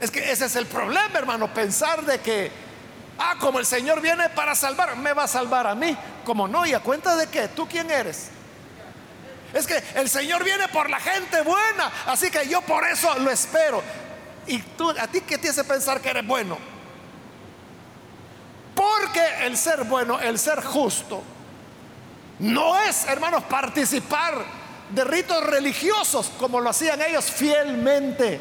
Es 0.00 0.10
que 0.10 0.30
ese 0.32 0.46
es 0.46 0.56
el 0.56 0.66
problema, 0.66 1.18
hermano, 1.18 1.52
pensar 1.52 2.02
de 2.04 2.20
que, 2.20 2.50
ah, 3.30 3.36
como 3.38 3.58
el 3.58 3.66
Señor 3.66 4.00
viene 4.00 4.28
para 4.30 4.54
salvar, 4.54 4.96
me 4.96 5.12
va 5.12 5.24
a 5.24 5.28
salvar 5.28 5.66
a 5.66 5.74
mí. 5.74 5.96
Como 6.24 6.48
no, 6.48 6.66
y 6.66 6.74
a 6.74 6.80
cuenta 6.80 7.16
de 7.16 7.26
qué, 7.28 7.48
¿tú 7.48 7.66
quién 7.68 7.90
eres? 7.90 8.28
Es 9.52 9.66
que 9.66 9.82
el 9.94 10.08
Señor 10.08 10.44
viene 10.44 10.68
por 10.68 10.88
la 10.88 10.98
gente 10.98 11.42
buena, 11.42 11.90
así 12.06 12.30
que 12.30 12.48
yo 12.48 12.62
por 12.62 12.86
eso 12.86 13.18
lo 13.18 13.30
espero. 13.30 13.82
¿Y 14.46 14.58
tú, 14.58 14.90
a 14.90 15.06
ti 15.06 15.20
qué 15.20 15.38
te 15.38 15.50
hace 15.50 15.64
pensar 15.64 16.00
que 16.00 16.10
eres 16.10 16.26
bueno? 16.26 16.58
Porque 18.74 19.46
el 19.46 19.56
ser 19.56 19.84
bueno, 19.84 20.18
el 20.18 20.38
ser 20.38 20.62
justo, 20.62 21.22
no 22.38 22.80
es, 22.80 23.06
hermanos, 23.06 23.44
participar 23.44 24.62
de 24.90 25.04
ritos 25.04 25.44
religiosos 25.44 26.30
como 26.38 26.60
lo 26.60 26.70
hacían 26.70 27.00
ellos 27.02 27.26
fielmente, 27.26 28.40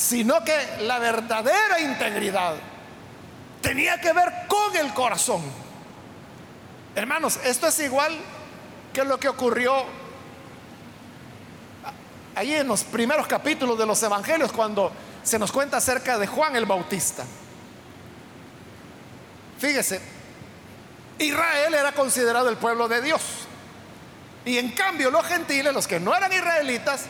sino 0.00 0.42
que 0.42 0.56
la 0.80 0.98
verdadera 0.98 1.78
integridad 1.78 2.54
tenía 3.60 4.00
que 4.00 4.14
ver 4.14 4.32
con 4.48 4.74
el 4.74 4.94
corazón. 4.94 5.42
Hermanos, 6.94 7.38
esto 7.44 7.68
es 7.68 7.78
igual 7.80 8.16
que 8.94 9.04
lo 9.04 9.20
que 9.20 9.28
ocurrió 9.28 9.84
allí 12.34 12.54
en 12.54 12.66
los 12.66 12.82
primeros 12.84 13.26
capítulos 13.26 13.78
de 13.78 13.84
los 13.84 14.02
evangelios 14.02 14.52
cuando 14.52 14.90
se 15.22 15.38
nos 15.38 15.52
cuenta 15.52 15.76
acerca 15.76 16.16
de 16.16 16.26
Juan 16.26 16.56
el 16.56 16.64
Bautista. 16.64 17.24
Fíjese, 19.58 20.00
Israel 21.18 21.74
era 21.74 21.92
considerado 21.92 22.48
el 22.48 22.56
pueblo 22.56 22.88
de 22.88 23.02
Dios. 23.02 23.20
Y 24.46 24.56
en 24.56 24.70
cambio 24.70 25.10
los 25.10 25.26
gentiles, 25.26 25.74
los 25.74 25.86
que 25.86 26.00
no 26.00 26.16
eran 26.16 26.32
israelitas, 26.32 27.04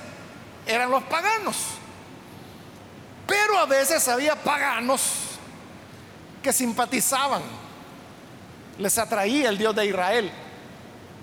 eran 0.66 0.90
los 0.90 1.04
paganos. 1.04 1.79
Pero 3.30 3.56
a 3.58 3.66
veces 3.66 4.08
había 4.08 4.34
paganos 4.34 5.02
que 6.42 6.52
simpatizaban, 6.52 7.42
les 8.76 8.98
atraía 8.98 9.50
el 9.50 9.56
Dios 9.56 9.72
de 9.76 9.86
Israel. 9.86 10.32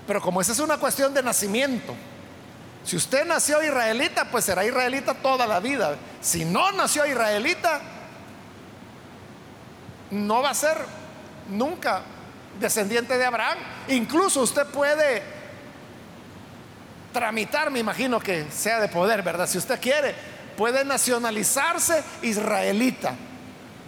Pero 0.06 0.22
como 0.22 0.40
esa 0.40 0.52
es 0.52 0.58
una 0.58 0.78
cuestión 0.78 1.12
de 1.12 1.22
nacimiento, 1.22 1.94
si 2.82 2.96
usted 2.96 3.26
nació 3.26 3.62
israelita, 3.62 4.30
pues 4.30 4.46
será 4.46 4.64
israelita 4.64 5.12
toda 5.12 5.46
la 5.46 5.60
vida. 5.60 5.96
Si 6.22 6.46
no 6.46 6.72
nació 6.72 7.04
israelita, 7.04 7.82
no 10.10 10.40
va 10.40 10.48
a 10.48 10.54
ser 10.54 10.78
nunca 11.50 12.00
descendiente 12.58 13.18
de 13.18 13.24
Abraham. 13.26 13.58
Incluso 13.88 14.40
usted 14.40 14.64
puede 14.68 15.22
tramitar, 17.12 17.70
me 17.70 17.80
imagino 17.80 18.18
que 18.18 18.50
sea 18.50 18.80
de 18.80 18.88
poder, 18.88 19.22
¿verdad? 19.22 19.46
Si 19.46 19.58
usted 19.58 19.78
quiere, 19.78 20.37
puede 20.58 20.84
nacionalizarse 20.84 22.02
israelita. 22.20 23.14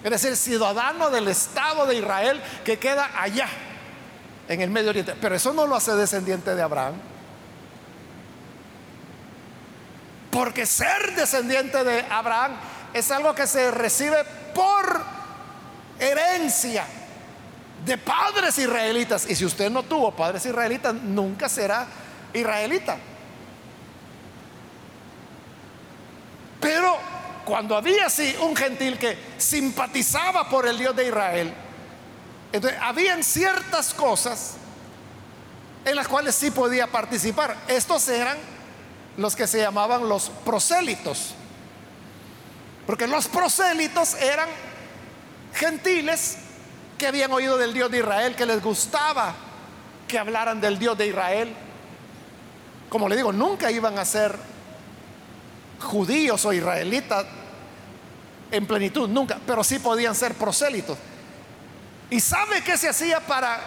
Es 0.04 0.10
decir, 0.10 0.36
ciudadano 0.36 1.10
del 1.10 1.26
Estado 1.26 1.84
de 1.84 1.96
Israel 1.96 2.40
que 2.64 2.78
queda 2.78 3.10
allá, 3.20 3.48
en 4.48 4.60
el 4.60 4.70
Medio 4.70 4.90
Oriente. 4.90 5.16
Pero 5.20 5.34
eso 5.34 5.52
no 5.52 5.66
lo 5.66 5.74
hace 5.74 5.92
descendiente 5.96 6.54
de 6.54 6.62
Abraham. 6.62 6.94
Porque 10.30 10.64
ser 10.64 11.16
descendiente 11.16 11.82
de 11.82 12.02
Abraham 12.08 12.52
es 12.94 13.10
algo 13.10 13.34
que 13.34 13.48
se 13.48 13.72
recibe 13.72 14.24
por 14.54 15.02
herencia 15.98 16.84
de 17.84 17.98
padres 17.98 18.56
israelitas. 18.58 19.28
Y 19.28 19.34
si 19.34 19.44
usted 19.44 19.70
no 19.70 19.82
tuvo 19.82 20.12
padres 20.12 20.46
israelitas, 20.46 20.94
nunca 20.94 21.48
será 21.48 21.86
israelita. 22.32 22.96
Pero 26.60 26.96
cuando 27.50 27.76
había 27.76 28.06
así 28.06 28.36
un 28.42 28.54
gentil 28.54 28.96
que 28.96 29.18
simpatizaba 29.36 30.48
por 30.48 30.68
el 30.68 30.78
Dios 30.78 30.94
de 30.94 31.08
Israel, 31.08 31.52
entonces 32.52 32.78
habían 32.80 33.24
ciertas 33.24 33.92
cosas 33.92 34.52
en 35.84 35.96
las 35.96 36.06
cuales 36.06 36.36
sí 36.36 36.52
podía 36.52 36.86
participar. 36.86 37.56
Estos 37.66 38.08
eran 38.08 38.38
los 39.16 39.34
que 39.34 39.48
se 39.48 39.58
llamaban 39.58 40.08
los 40.08 40.30
prosélitos. 40.44 41.34
Porque 42.86 43.08
los 43.08 43.26
prosélitos 43.26 44.14
eran 44.14 44.48
gentiles 45.52 46.36
que 46.98 47.08
habían 47.08 47.32
oído 47.32 47.58
del 47.58 47.74
Dios 47.74 47.90
de 47.90 47.98
Israel, 47.98 48.36
que 48.36 48.46
les 48.46 48.62
gustaba 48.62 49.34
que 50.06 50.20
hablaran 50.20 50.60
del 50.60 50.78
Dios 50.78 50.96
de 50.96 51.08
Israel. 51.08 51.52
Como 52.88 53.08
le 53.08 53.16
digo, 53.16 53.32
nunca 53.32 53.72
iban 53.72 53.98
a 53.98 54.04
ser 54.04 54.38
judíos 55.80 56.44
o 56.44 56.52
israelitas 56.52 57.26
en 58.50 58.66
plenitud, 58.66 59.08
nunca, 59.08 59.38
pero 59.46 59.62
sí 59.62 59.78
podían 59.78 60.14
ser 60.14 60.34
prosélitos. 60.34 60.98
¿Y 62.10 62.20
sabe 62.20 62.62
qué 62.62 62.76
se 62.76 62.88
hacía 62.88 63.20
para 63.20 63.60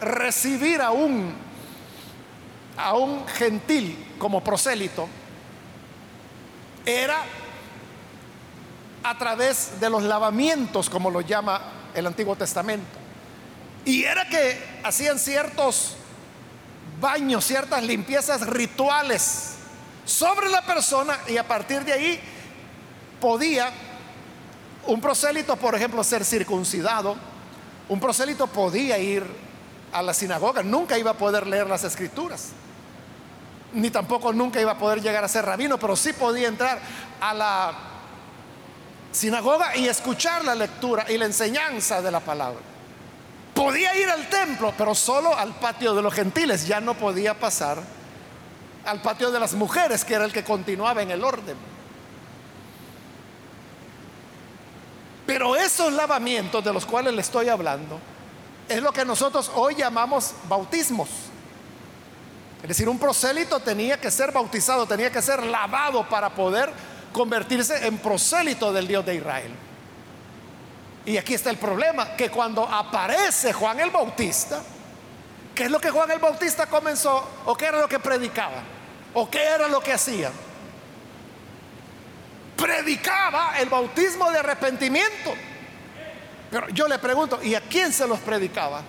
recibir 0.00 0.80
a 0.80 0.90
un, 0.90 1.34
a 2.76 2.94
un 2.94 3.26
gentil 3.28 4.14
como 4.18 4.42
prosélito? 4.42 5.06
Era 6.86 7.18
a 9.02 9.18
través 9.18 9.78
de 9.80 9.90
los 9.90 10.02
lavamientos, 10.02 10.88
como 10.88 11.10
lo 11.10 11.20
llama 11.20 11.60
el 11.94 12.06
Antiguo 12.06 12.36
Testamento. 12.36 12.98
Y 13.84 14.04
era 14.04 14.26
que 14.28 14.80
hacían 14.82 15.18
ciertos 15.18 15.96
baños, 17.00 17.44
ciertas 17.44 17.82
limpiezas 17.82 18.46
rituales 18.46 19.56
sobre 20.06 20.48
la 20.48 20.62
persona 20.62 21.18
y 21.28 21.36
a 21.36 21.46
partir 21.46 21.84
de 21.84 21.92
ahí 21.92 22.20
podía 23.20 23.70
un 24.86 25.00
prosélito, 25.00 25.56
por 25.56 25.74
ejemplo, 25.74 26.02
ser 26.04 26.24
circuncidado. 26.24 27.16
Un 27.88 28.00
prosélito 28.00 28.46
podía 28.46 28.98
ir 28.98 29.24
a 29.92 30.02
la 30.02 30.12
sinagoga, 30.12 30.62
nunca 30.62 30.98
iba 30.98 31.12
a 31.12 31.14
poder 31.14 31.46
leer 31.46 31.68
las 31.68 31.84
escrituras, 31.84 32.48
ni 33.72 33.90
tampoco 33.90 34.32
nunca 34.32 34.60
iba 34.60 34.72
a 34.72 34.78
poder 34.78 35.00
llegar 35.00 35.22
a 35.22 35.28
ser 35.28 35.44
rabino, 35.44 35.78
pero 35.78 35.94
sí 35.94 36.12
podía 36.12 36.48
entrar 36.48 36.80
a 37.20 37.32
la 37.32 37.72
sinagoga 39.12 39.76
y 39.76 39.86
escuchar 39.86 40.44
la 40.44 40.54
lectura 40.54 41.06
y 41.08 41.16
la 41.16 41.26
enseñanza 41.26 42.02
de 42.02 42.10
la 42.10 42.20
palabra. 42.20 42.60
Podía 43.54 43.94
ir 43.96 44.10
al 44.10 44.28
templo, 44.28 44.74
pero 44.76 44.96
solo 44.96 45.36
al 45.36 45.54
patio 45.54 45.94
de 45.94 46.02
los 46.02 46.12
gentiles, 46.12 46.66
ya 46.66 46.80
no 46.80 46.94
podía 46.94 47.38
pasar 47.38 47.78
al 48.84 49.00
patio 49.00 49.30
de 49.30 49.38
las 49.38 49.54
mujeres, 49.54 50.04
que 50.04 50.14
era 50.14 50.24
el 50.24 50.32
que 50.32 50.42
continuaba 50.42 51.02
en 51.02 51.12
el 51.12 51.22
orden. 51.22 51.73
Pero 55.26 55.56
esos 55.56 55.92
lavamientos 55.92 56.62
de 56.62 56.72
los 56.72 56.84
cuales 56.84 57.14
le 57.14 57.20
estoy 57.20 57.48
hablando 57.48 57.98
es 58.68 58.82
lo 58.82 58.92
que 58.92 59.04
nosotros 59.04 59.50
hoy 59.54 59.74
llamamos 59.74 60.32
bautismos. 60.48 61.08
Es 62.62 62.68
decir, 62.68 62.88
un 62.88 62.98
prosélito 62.98 63.60
tenía 63.60 64.00
que 64.00 64.10
ser 64.10 64.32
bautizado, 64.32 64.86
tenía 64.86 65.10
que 65.10 65.20
ser 65.20 65.42
lavado 65.44 66.08
para 66.08 66.30
poder 66.30 66.72
convertirse 67.12 67.86
en 67.86 67.98
prosélito 67.98 68.72
del 68.72 68.88
Dios 68.88 69.04
de 69.04 69.16
Israel. 69.16 69.52
Y 71.06 71.18
aquí 71.18 71.34
está 71.34 71.50
el 71.50 71.58
problema, 71.58 72.16
que 72.16 72.30
cuando 72.30 72.64
aparece 72.64 73.52
Juan 73.52 73.80
el 73.80 73.90
Bautista, 73.90 74.62
¿qué 75.54 75.64
es 75.64 75.70
lo 75.70 75.78
que 75.78 75.90
Juan 75.90 76.10
el 76.10 76.18
Bautista 76.18 76.66
comenzó 76.66 77.28
o 77.44 77.54
qué 77.54 77.66
era 77.66 77.78
lo 77.78 77.88
que 77.88 77.98
predicaba? 77.98 78.62
¿O 79.12 79.30
qué 79.30 79.44
era 79.44 79.68
lo 79.68 79.80
que 79.80 79.92
hacía? 79.92 80.30
Predicaba 82.56 83.58
el 83.58 83.68
bautismo 83.68 84.30
de 84.30 84.38
arrepentimiento. 84.38 85.34
Pero 86.50 86.68
yo 86.68 86.86
le 86.86 86.98
pregunto, 86.98 87.42
¿y 87.42 87.54
a 87.54 87.60
quién 87.62 87.92
se 87.92 88.06
los 88.06 88.20
predicaba? 88.20 88.82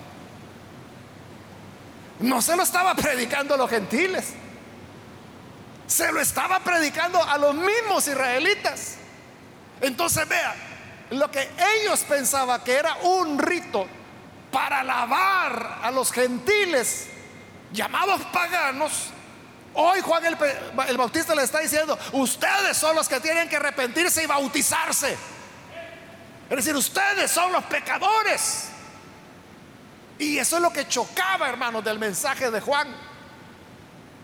No 2.19 2.41
se 2.41 2.55
lo 2.55 2.63
estaba 2.63 2.95
predicando 2.95 3.55
a 3.55 3.57
los 3.57 3.69
gentiles. 3.69 4.33
Se 5.87 6.11
lo 6.11 6.19
estaba 6.19 6.59
predicando 6.59 7.21
a 7.21 7.37
los 7.37 7.55
mismos 7.55 8.07
israelitas. 8.07 8.97
Entonces 9.81 10.27
vea, 10.27 10.55
lo 11.11 11.29
que 11.29 11.49
ellos 11.81 11.99
pensaban 12.01 12.61
que 12.61 12.73
era 12.73 12.95
un 13.03 13.37
rito 13.37 13.87
para 14.51 14.79
alabar 14.79 15.79
a 15.83 15.91
los 15.91 16.11
gentiles 16.11 17.07
llamados 17.71 18.21
paganos, 18.31 19.09
hoy 19.75 20.01
Juan 20.01 20.25
el, 20.25 20.37
el, 20.87 20.97
Bautista 20.97 21.35
le 21.35 21.43
está 21.43 21.59
diciendo, 21.59 21.97
ustedes 22.13 22.75
son 22.77 22.95
los 22.95 23.07
que 23.07 23.19
tienen 23.19 23.47
que 23.47 23.57
arrepentirse 23.57 24.23
y 24.23 24.25
bautizarse. 24.25 25.17
Es 26.49 26.55
decir, 26.57 26.75
ustedes 26.75 27.31
son 27.31 27.51
los 27.51 27.63
pecadores. 27.65 28.69
Y 30.17 30.37
eso 30.37 30.57
es 30.57 30.61
lo 30.61 30.71
que 30.71 30.87
chocaba, 30.87 31.49
hermanos, 31.49 31.83
del 31.83 31.99
mensaje 31.99 32.49
de 32.49 32.61
Juan. 32.61 32.87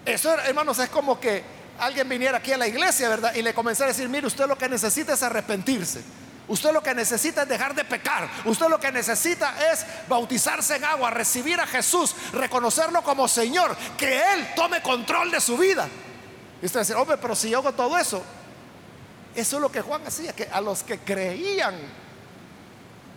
Eso, 0.05 0.33
hermanos, 0.39 0.79
es 0.79 0.89
como 0.89 1.19
que 1.19 1.43
alguien 1.79 2.07
viniera 2.07 2.37
aquí 2.37 2.51
a 2.51 2.57
la 2.57 2.67
iglesia, 2.67 3.09
¿verdad? 3.09 3.33
Y 3.35 3.41
le 3.41 3.53
comenzara 3.53 3.89
a 3.89 3.93
decir, 3.93 4.07
mire, 4.07 4.27
usted 4.27 4.47
lo 4.47 4.57
que 4.57 4.69
necesita 4.69 5.13
es 5.13 5.23
arrepentirse. 5.23 6.03
Usted 6.51 6.73
lo 6.73 6.83
que 6.83 6.93
necesita 6.93 7.43
es 7.43 7.47
dejar 7.47 7.73
de 7.73 7.85
pecar. 7.85 8.29
Usted 8.43 8.67
lo 8.67 8.77
que 8.77 8.91
necesita 8.91 9.71
es 9.71 9.85
bautizarse 10.09 10.75
en 10.75 10.83
agua, 10.83 11.09
recibir 11.09 11.57
a 11.61 11.65
Jesús, 11.65 12.13
reconocerlo 12.33 13.01
como 13.03 13.25
Señor, 13.29 13.73
que 13.97 14.21
Él 14.33 14.49
tome 14.53 14.81
control 14.81 15.31
de 15.31 15.39
su 15.39 15.57
vida. 15.57 15.87
Y 16.61 16.65
usted 16.65 16.81
dice, 16.81 16.93
hombre, 16.93 17.15
pero 17.15 17.37
si 17.37 17.49
yo 17.49 17.59
hago 17.59 17.71
todo 17.71 17.97
eso, 17.97 18.21
eso 19.33 19.55
es 19.55 19.61
lo 19.61 19.71
que 19.71 19.79
Juan 19.79 20.05
hacía, 20.05 20.33
que 20.33 20.49
a 20.51 20.59
los 20.59 20.83
que 20.83 20.99
creían 20.99 21.73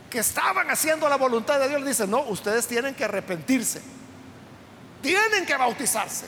que 0.09 0.20
estaban 0.20 0.70
haciendo 0.70 1.09
la 1.09 1.16
voluntad 1.16 1.59
de 1.59 1.68
Dios, 1.68 1.85
dice, 1.85 2.07
no, 2.07 2.20
ustedes 2.20 2.68
tienen 2.68 2.94
que 2.94 3.03
arrepentirse, 3.03 3.83
tienen 5.03 5.44
que 5.44 5.57
bautizarse. 5.57 6.27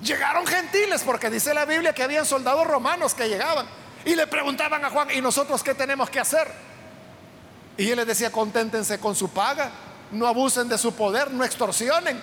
Llegaron 0.00 0.46
gentiles, 0.46 1.02
porque 1.04 1.28
dice 1.28 1.52
la 1.52 1.66
Biblia 1.66 1.92
que 1.92 2.02
habían 2.02 2.24
soldados 2.24 2.66
romanos 2.66 3.12
que 3.12 3.28
llegaban 3.28 3.81
y 4.04 4.14
le 4.14 4.26
preguntaban 4.26 4.84
a 4.84 4.90
Juan, 4.90 5.10
¿y 5.10 5.20
nosotros 5.20 5.62
qué 5.62 5.74
tenemos 5.74 6.10
que 6.10 6.20
hacer? 6.20 6.48
Y 7.76 7.90
él 7.90 7.96
les 7.96 8.06
decía, 8.06 8.30
conténtense 8.30 8.98
con 8.98 9.14
su 9.14 9.30
paga, 9.30 9.70
no 10.10 10.26
abusen 10.26 10.68
de 10.68 10.76
su 10.76 10.94
poder, 10.94 11.30
no 11.30 11.44
extorsionen. 11.44 12.20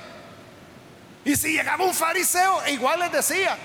Y 1.26 1.36
si 1.36 1.54
llegaba 1.54 1.84
un 1.84 1.94
fariseo, 1.94 2.62
igual 2.68 3.00
les 3.00 3.12
decía, 3.12 3.58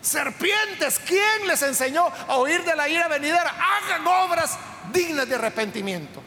serpientes, 0.00 1.00
¿quién 1.06 1.46
les 1.46 1.62
enseñó 1.62 2.06
a 2.28 2.38
huir 2.38 2.64
de 2.64 2.74
la 2.74 2.88
ira 2.88 3.08
venidera? 3.08 3.50
Hagan 3.50 4.06
obras 4.06 4.58
dignas 4.92 5.28
de 5.28 5.34
arrepentimiento. 5.34 6.22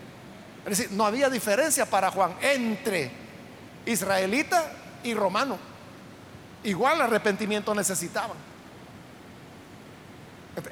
Es 0.66 0.78
decir, 0.78 0.92
no 0.92 1.06
había 1.06 1.30
diferencia 1.30 1.86
para 1.86 2.10
Juan 2.12 2.36
entre 2.42 3.12
israelita 3.86 4.72
y 5.04 5.14
romano. 5.14 5.58
Igual 6.64 7.02
arrepentimiento 7.02 7.76
necesitaban. 7.76 8.38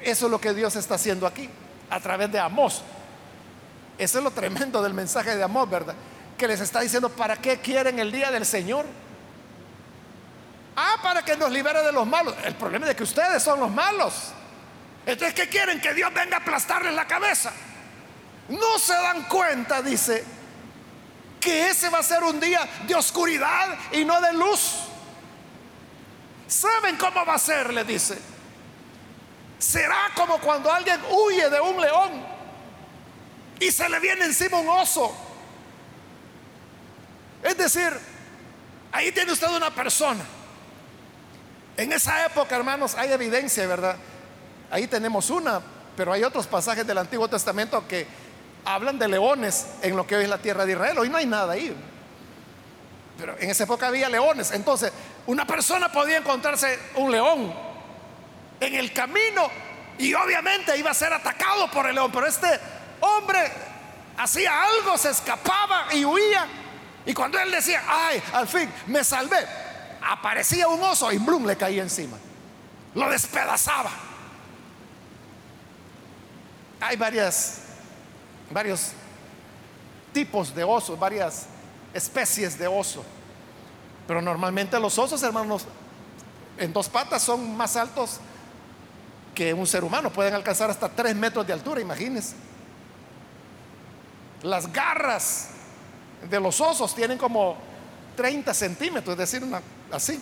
Eso 0.02 0.26
es 0.26 0.30
lo 0.30 0.40
que 0.40 0.54
Dios 0.54 0.76
está 0.76 0.94
haciendo 0.94 1.26
aquí, 1.26 1.48
a 1.90 2.00
través 2.00 2.30
de 2.32 2.38
Amós. 2.38 2.82
Eso 3.98 4.18
es 4.18 4.24
lo 4.24 4.30
tremendo 4.30 4.82
del 4.82 4.94
mensaje 4.94 5.36
de 5.36 5.42
Amós, 5.42 5.68
¿verdad? 5.68 5.94
Que 6.38 6.48
les 6.48 6.60
está 6.60 6.80
diciendo, 6.80 7.08
¿para 7.10 7.36
qué 7.36 7.60
quieren 7.60 7.98
el 7.98 8.10
día 8.10 8.30
del 8.30 8.46
Señor? 8.46 8.86
Ah, 10.76 10.96
para 11.02 11.24
que 11.24 11.36
nos 11.36 11.50
libere 11.50 11.82
de 11.82 11.92
los 11.92 12.06
malos. 12.06 12.34
El 12.44 12.54
problema 12.54 12.88
es 12.88 12.96
que 12.96 13.04
ustedes 13.04 13.42
son 13.42 13.60
los 13.60 13.70
malos. 13.70 14.32
Entonces, 15.06 15.34
¿qué 15.34 15.48
quieren? 15.48 15.80
Que 15.80 15.94
Dios 15.94 16.12
venga 16.12 16.38
a 16.38 16.40
aplastarles 16.40 16.94
la 16.94 17.06
cabeza. 17.06 17.52
No 18.48 18.78
se 18.78 18.94
dan 18.94 19.24
cuenta, 19.24 19.82
dice, 19.82 20.24
que 21.40 21.68
ese 21.68 21.90
va 21.90 21.98
a 21.98 22.02
ser 22.02 22.24
un 22.24 22.40
día 22.40 22.66
de 22.86 22.94
oscuridad 22.94 23.78
y 23.92 24.04
no 24.04 24.20
de 24.20 24.32
luz. 24.32 24.80
¿Saben 26.48 26.96
cómo 26.96 27.24
va 27.24 27.34
a 27.34 27.38
ser? 27.38 27.72
Le 27.72 27.84
dice 27.84 28.33
será 29.64 30.10
como 30.14 30.38
cuando 30.38 30.70
alguien 30.70 31.00
huye 31.10 31.48
de 31.48 31.60
un 31.60 31.80
león 31.80 32.10
y 33.58 33.70
se 33.70 33.88
le 33.88 33.98
viene 33.98 34.26
encima 34.26 34.58
un 34.58 34.68
oso. 34.68 35.14
Es 37.42 37.56
decir, 37.56 37.90
ahí 38.92 39.10
tiene 39.12 39.32
usted 39.32 39.48
una 39.48 39.74
persona. 39.74 40.22
En 41.76 41.92
esa 41.92 42.26
época, 42.26 42.54
hermanos, 42.56 42.94
hay 42.94 43.10
evidencia, 43.10 43.66
¿verdad? 43.66 43.96
Ahí 44.70 44.86
tenemos 44.86 45.30
una, 45.30 45.60
pero 45.96 46.12
hay 46.12 46.22
otros 46.24 46.46
pasajes 46.46 46.86
del 46.86 46.98
Antiguo 46.98 47.26
Testamento 47.26 47.86
que 47.88 48.06
hablan 48.64 48.98
de 48.98 49.08
leones 49.08 49.66
en 49.82 49.96
lo 49.96 50.06
que 50.06 50.16
hoy 50.16 50.24
es 50.24 50.30
la 50.30 50.38
tierra 50.38 50.66
de 50.66 50.72
Israel. 50.72 50.98
Hoy 50.98 51.08
no 51.08 51.16
hay 51.16 51.26
nada 51.26 51.54
ahí. 51.54 51.74
Pero 53.18 53.36
en 53.38 53.50
esa 53.50 53.64
época 53.64 53.86
había 53.86 54.08
leones. 54.08 54.50
Entonces, 54.50 54.92
una 55.26 55.46
persona 55.46 55.90
podía 55.90 56.18
encontrarse 56.18 56.78
un 56.96 57.10
león 57.10 57.73
en 58.66 58.74
el 58.74 58.92
camino 58.92 59.50
y 59.98 60.12
obviamente 60.14 60.76
iba 60.76 60.90
a 60.90 60.94
ser 60.94 61.12
atacado 61.12 61.70
por 61.70 61.86
el 61.86 61.94
león, 61.94 62.10
pero 62.12 62.26
este 62.26 62.48
hombre 63.00 63.52
hacía 64.16 64.64
algo, 64.64 64.98
se 64.98 65.10
escapaba 65.10 65.94
y 65.94 66.04
huía. 66.04 66.46
Y 67.06 67.14
cuando 67.14 67.38
él 67.38 67.50
decía, 67.50 67.82
ay, 67.86 68.22
al 68.32 68.48
fin 68.48 68.70
me 68.86 69.04
salvé, 69.04 69.38
aparecía 70.02 70.68
un 70.68 70.82
oso 70.82 71.12
y 71.12 71.18
Blum 71.18 71.46
le 71.46 71.56
caía 71.56 71.82
encima. 71.82 72.16
Lo 72.94 73.08
despedazaba. 73.10 73.90
Hay 76.80 76.96
varias, 76.96 77.60
varios 78.50 78.92
tipos 80.12 80.54
de 80.54 80.64
osos, 80.64 80.98
varias 80.98 81.46
especies 81.92 82.58
de 82.58 82.66
oso. 82.66 83.04
Pero 84.06 84.20
normalmente 84.20 84.78
los 84.78 84.98
osos, 84.98 85.22
hermanos, 85.22 85.66
en 86.58 86.72
dos 86.72 86.88
patas 86.88 87.22
son 87.22 87.56
más 87.56 87.76
altos 87.76 88.20
que 89.34 89.52
un 89.52 89.66
ser 89.66 89.84
humano. 89.84 90.10
Pueden 90.10 90.34
alcanzar 90.34 90.70
hasta 90.70 90.88
3 90.88 91.14
metros 91.16 91.46
de 91.46 91.52
altura, 91.52 91.80
imagínense. 91.80 92.34
Las 94.42 94.72
garras 94.72 95.48
de 96.28 96.40
los 96.40 96.60
osos 96.60 96.94
tienen 96.94 97.18
como 97.18 97.56
30 98.16 98.54
centímetros, 98.54 99.12
es 99.14 99.18
decir, 99.18 99.42
así. 99.90 100.20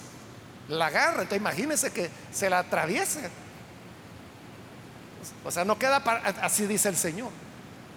La 0.69 0.91
garra, 0.91 1.23
entonces 1.23 1.39
imagínense 1.39 1.93
que 1.93 2.11
se 2.33 2.49
la 2.49 2.61
atraviese. 2.61 3.29
O 5.45 5.51
sea, 5.51 5.65
no 5.65 5.79
queda 5.79 6.03
para, 6.03 6.21
así 6.45 6.67
dice 6.67 6.89
el 6.89 6.97
Señor. 6.97 7.31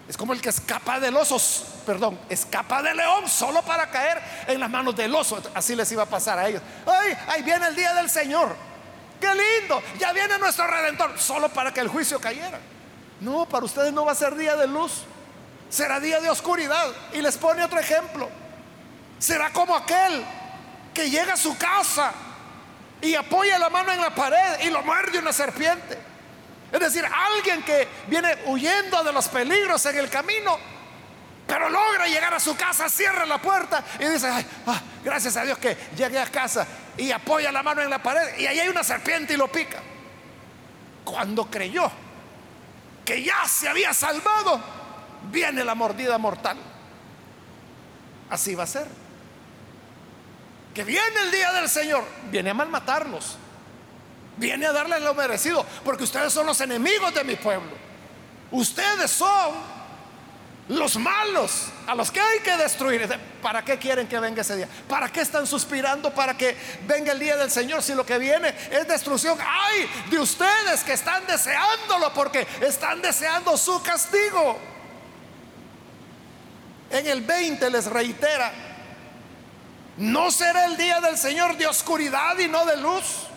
Es 0.07 0.17
como 0.17 0.33
el 0.33 0.41
que 0.41 0.49
escapa 0.49 0.99
del 0.99 1.15
oso, 1.15 1.37
perdón, 1.85 2.19
escapa 2.29 2.83
del 2.83 2.97
león 2.97 3.27
solo 3.27 3.63
para 3.63 3.89
caer 3.89 4.21
en 4.47 4.59
las 4.59 4.69
manos 4.69 4.95
del 4.95 5.13
oso. 5.15 5.41
Así 5.55 5.75
les 5.75 5.91
iba 5.91 6.03
a 6.03 6.05
pasar 6.05 6.37
a 6.37 6.47
ellos. 6.47 6.61
¡Ay! 6.85 7.17
Ahí 7.27 7.41
viene 7.41 7.67
el 7.67 7.75
día 7.75 7.93
del 7.95 8.09
Señor. 8.09 8.55
Qué 9.19 9.27
lindo, 9.27 9.81
ya 9.97 10.13
viene 10.13 10.37
nuestro 10.37 10.67
redentor, 10.67 11.19
solo 11.19 11.49
para 11.49 11.73
que 11.73 11.79
el 11.79 11.87
juicio 11.87 12.19
cayera. 12.19 12.59
No, 13.21 13.47
para 13.47 13.65
ustedes 13.65 13.93
no 13.93 14.05
va 14.05 14.11
a 14.11 14.15
ser 14.15 14.35
día 14.35 14.55
de 14.55 14.67
luz, 14.67 15.03
será 15.69 15.99
día 15.99 16.19
de 16.19 16.29
oscuridad. 16.29 16.87
Y 17.13 17.21
les 17.21 17.37
pone 17.37 17.63
otro 17.63 17.79
ejemplo. 17.79 18.29
Será 19.19 19.51
como 19.51 19.75
aquel 19.75 20.23
que 20.93 21.09
llega 21.09 21.33
a 21.33 21.37
su 21.37 21.57
casa 21.57 22.11
y 23.01 23.15
apoya 23.15 23.57
la 23.57 23.69
mano 23.69 23.91
en 23.91 24.01
la 24.01 24.13
pared 24.13 24.59
y 24.63 24.69
lo 24.69 24.81
muerde 24.83 25.19
una 25.19 25.33
serpiente. 25.33 25.97
Es 26.71 26.79
decir, 26.79 27.05
alguien 27.05 27.63
que 27.63 27.87
viene 28.07 28.35
huyendo 28.45 29.03
de 29.03 29.13
los 29.13 29.27
peligros 29.29 29.85
en 29.85 29.97
el 29.97 30.09
camino 30.09 30.57
pero 31.47 31.69
logra 31.69 32.07
llegar 32.07 32.33
a 32.33 32.39
su 32.39 32.55
casa, 32.55 32.89
cierra 32.89 33.25
la 33.25 33.37
puerta 33.39 33.83
y 33.99 34.05
dice, 34.05 34.27
ah, 34.65 34.81
gracias 35.03 35.37
a 35.37 35.43
Dios 35.43 35.57
que 35.57 35.77
llegué 35.95 36.19
a 36.19 36.25
casa 36.25 36.65
y 36.97 37.11
apoya 37.11 37.51
la 37.51 37.63
mano 37.63 37.81
en 37.81 37.89
la 37.89 38.01
pared 38.01 38.37
y 38.37 38.45
ahí 38.47 38.59
hay 38.59 38.67
una 38.69 38.83
serpiente 38.83 39.33
y 39.33 39.37
lo 39.37 39.51
pica. 39.51 39.81
Cuando 41.03 41.49
creyó 41.49 41.91
que 43.03 43.23
ya 43.23 43.47
se 43.47 43.69
había 43.69 43.93
salvado, 43.93 44.59
viene 45.31 45.63
la 45.63 45.75
mordida 45.75 46.17
mortal. 46.17 46.57
Así 48.29 48.55
va 48.55 48.63
a 48.63 48.67
ser. 48.67 48.87
Que 50.73 50.83
viene 50.83 51.21
el 51.21 51.31
día 51.31 51.53
del 51.53 51.69
Señor, 51.69 52.03
viene 52.29 52.49
a 52.49 52.53
malmatarlos, 52.53 53.37
viene 54.35 54.65
a 54.65 54.73
darles 54.73 55.01
lo 55.01 55.13
merecido, 55.13 55.65
porque 55.85 56.03
ustedes 56.03 56.33
son 56.33 56.45
los 56.45 56.59
enemigos 56.59 57.13
de 57.13 57.23
mi 57.23 57.35
pueblo. 57.35 57.71
Ustedes 58.51 59.11
son 59.11 59.74
los 60.67 60.97
malos, 60.97 61.67
a 61.85 61.93
los 61.93 62.09
que 62.09 62.19
hay 62.19 62.39
que 62.39 62.57
destruir. 62.57 63.07
¿Para 63.41 63.63
qué 63.63 63.77
quieren 63.77 64.07
que 64.07 64.19
venga 64.19 64.41
ese 64.41 64.55
día? 64.55 64.67
¿Para 64.87 65.11
qué 65.11 65.21
están 65.21 65.45
suspirando 65.45 66.13
para 66.13 66.35
que 66.35 66.57
venga 66.87 67.11
el 67.11 67.19
día 67.19 67.37
del 67.37 67.51
Señor 67.51 67.83
si 67.83 67.93
lo 67.93 68.05
que 68.05 68.17
viene 68.17 68.49
es 68.71 68.87
destrucción? 68.87 69.37
Ay 69.39 69.87
de 70.09 70.19
ustedes 70.19 70.83
que 70.83 70.93
están 70.93 71.25
deseándolo 71.27 72.11
porque 72.13 72.47
están 72.61 73.01
deseando 73.01 73.55
su 73.57 73.81
castigo. 73.83 74.57
En 76.89 77.05
el 77.07 77.21
20 77.21 77.69
les 77.69 77.85
reitera, 77.85 78.51
no 79.97 80.31
será 80.31 80.65
el 80.65 80.77
día 80.77 80.99
del 80.99 81.17
Señor 81.17 81.57
de 81.57 81.67
oscuridad 81.67 82.37
y 82.39 82.47
no 82.47 82.65
de 82.65 82.77
luz. 82.77 83.27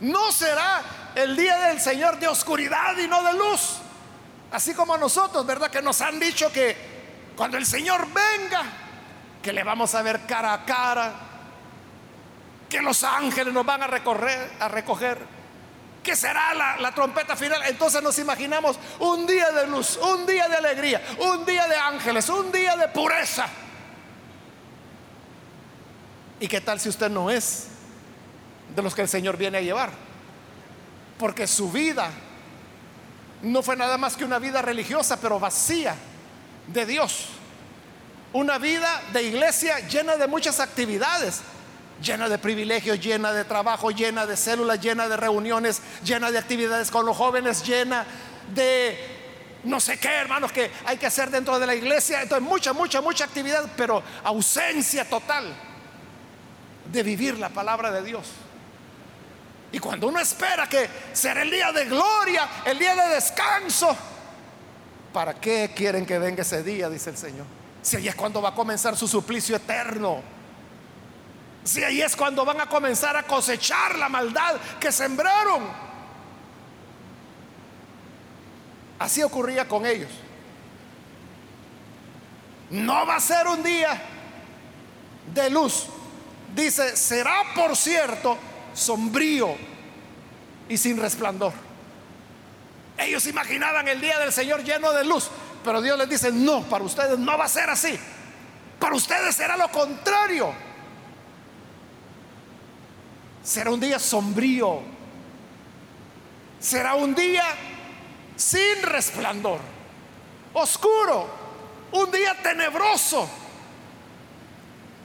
No 0.00 0.30
será 0.32 0.82
el 1.14 1.36
día 1.36 1.58
del 1.58 1.80
Señor 1.80 2.18
de 2.18 2.28
oscuridad 2.28 2.96
y 2.96 3.06
no 3.06 3.22
de 3.22 3.32
luz. 3.34 3.80
Así 4.50 4.74
como 4.74 4.94
a 4.94 4.98
nosotros, 4.98 5.44
¿verdad? 5.44 5.70
Que 5.70 5.82
nos 5.82 6.00
han 6.00 6.18
dicho 6.18 6.50
que 6.50 6.76
cuando 7.36 7.56
el 7.56 7.66
Señor 7.66 8.06
venga, 8.08 8.62
que 9.42 9.52
le 9.52 9.62
vamos 9.62 9.94
a 9.94 10.02
ver 10.02 10.26
cara 10.26 10.54
a 10.54 10.64
cara, 10.64 11.12
que 12.68 12.80
los 12.80 13.04
ángeles 13.04 13.52
nos 13.52 13.64
van 13.64 13.82
a, 13.82 13.86
recorrer, 13.86 14.52
a 14.58 14.68
recoger, 14.68 15.18
que 16.02 16.16
será 16.16 16.54
la, 16.54 16.76
la 16.78 16.94
trompeta 16.94 17.36
final. 17.36 17.62
Entonces 17.66 18.02
nos 18.02 18.18
imaginamos 18.18 18.78
un 19.00 19.26
día 19.26 19.50
de 19.50 19.66
luz, 19.66 19.98
un 19.98 20.26
día 20.26 20.48
de 20.48 20.56
alegría, 20.56 21.02
un 21.18 21.44
día 21.44 21.66
de 21.66 21.76
ángeles, 21.76 22.28
un 22.28 22.50
día 22.50 22.76
de 22.76 22.88
pureza. 22.88 23.46
¿Y 26.40 26.48
qué 26.48 26.60
tal 26.60 26.80
si 26.80 26.88
usted 26.88 27.10
no 27.10 27.30
es 27.30 27.68
de 28.74 28.82
los 28.82 28.94
que 28.94 29.02
el 29.02 29.08
Señor 29.08 29.36
viene 29.36 29.58
a 29.58 29.60
llevar? 29.62 29.90
Porque 31.18 31.46
su 31.46 31.70
vida 31.70 32.10
no 33.42 33.62
fue 33.62 33.76
nada 33.76 33.98
más 33.98 34.16
que 34.16 34.24
una 34.24 34.38
vida 34.38 34.62
religiosa, 34.62 35.20
pero 35.20 35.38
vacía 35.38 35.94
de 36.66 36.86
Dios. 36.86 37.26
Una 38.32 38.58
vida 38.58 39.02
de 39.12 39.22
iglesia 39.22 39.78
llena 39.88 40.16
de 40.16 40.26
muchas 40.26 40.60
actividades, 40.60 41.40
llena 42.02 42.28
de 42.28 42.38
privilegios, 42.38 43.00
llena 43.00 43.32
de 43.32 43.44
trabajo, 43.44 43.90
llena 43.90 44.26
de 44.26 44.36
células, 44.36 44.80
llena 44.80 45.08
de 45.08 45.16
reuniones, 45.16 45.80
llena 46.04 46.30
de 46.30 46.38
actividades 46.38 46.90
con 46.90 47.06
los 47.06 47.16
jóvenes, 47.16 47.64
llena 47.64 48.04
de 48.54 49.18
no 49.64 49.80
sé 49.80 49.98
qué, 49.98 50.08
hermanos, 50.08 50.52
que 50.52 50.70
hay 50.86 50.96
que 50.96 51.06
hacer 51.06 51.30
dentro 51.30 51.58
de 51.58 51.66
la 51.66 51.74
iglesia. 51.74 52.22
Entonces, 52.22 52.46
mucha, 52.46 52.72
mucha, 52.72 53.00
mucha 53.00 53.24
actividad, 53.24 53.68
pero 53.76 54.02
ausencia 54.24 55.08
total 55.08 55.52
de 56.90 57.02
vivir 57.02 57.38
la 57.38 57.48
palabra 57.48 57.90
de 57.90 58.02
Dios. 58.02 58.26
Y 59.70 59.78
cuando 59.78 60.08
uno 60.08 60.18
espera 60.18 60.66
que 60.66 60.88
será 61.12 61.42
el 61.42 61.50
día 61.50 61.72
de 61.72 61.84
gloria, 61.84 62.48
el 62.64 62.78
día 62.78 62.94
de 62.94 63.14
descanso, 63.14 63.94
¿para 65.12 65.34
qué 65.34 65.72
quieren 65.76 66.06
que 66.06 66.18
venga 66.18 66.42
ese 66.42 66.62
día? 66.62 66.88
Dice 66.88 67.10
el 67.10 67.16
Señor. 67.18 67.46
Si 67.82 67.96
ahí 67.96 68.08
es 68.08 68.14
cuando 68.14 68.40
va 68.40 68.50
a 68.50 68.54
comenzar 68.54 68.96
su 68.96 69.06
suplicio 69.06 69.56
eterno. 69.56 70.22
Si 71.64 71.84
ahí 71.84 72.00
es 72.00 72.16
cuando 72.16 72.44
van 72.44 72.60
a 72.60 72.66
comenzar 72.66 73.16
a 73.16 73.24
cosechar 73.24 73.96
la 73.98 74.08
maldad 74.08 74.56
que 74.80 74.90
sembraron. 74.90 75.68
Así 78.98 79.22
ocurría 79.22 79.68
con 79.68 79.84
ellos. 79.84 80.10
No 82.70 83.06
va 83.06 83.16
a 83.16 83.20
ser 83.20 83.46
un 83.46 83.62
día 83.62 84.00
de 85.34 85.50
luz. 85.50 85.86
Dice, 86.54 86.96
será 86.96 87.42
por 87.54 87.76
cierto 87.76 88.36
sombrío 88.78 89.56
y 90.68 90.76
sin 90.76 90.96
resplandor. 90.96 91.52
Ellos 92.96 93.26
imaginaban 93.26 93.86
el 93.88 94.00
día 94.00 94.18
del 94.18 94.32
Señor 94.32 94.64
lleno 94.64 94.92
de 94.92 95.04
luz, 95.04 95.28
pero 95.64 95.80
Dios 95.80 95.98
les 95.98 96.08
dice, 96.08 96.32
no, 96.32 96.62
para 96.62 96.84
ustedes 96.84 97.18
no 97.18 97.36
va 97.36 97.44
a 97.44 97.48
ser 97.48 97.68
así. 97.70 97.98
Para 98.78 98.94
ustedes 98.94 99.34
será 99.34 99.56
lo 99.56 99.68
contrario. 99.68 100.52
Será 103.42 103.70
un 103.70 103.80
día 103.80 103.98
sombrío. 103.98 104.80
Será 106.60 106.94
un 106.94 107.14
día 107.14 107.44
sin 108.36 108.82
resplandor, 108.82 109.60
oscuro, 110.54 111.28
un 111.92 112.10
día 112.10 112.36
tenebroso, 112.42 113.28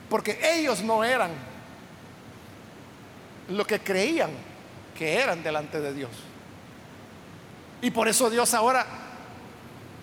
porque 0.09 0.39
ellos 0.43 0.81
no 0.81 1.03
eran 1.03 1.31
lo 3.49 3.65
que 3.65 3.79
creían 3.79 4.31
que 4.97 5.15
eran 5.15 5.43
delante 5.43 5.79
de 5.79 5.93
Dios. 5.93 6.11
Y 7.81 7.91
por 7.91 8.07
eso 8.07 8.29
Dios 8.29 8.53
ahora 8.53 8.85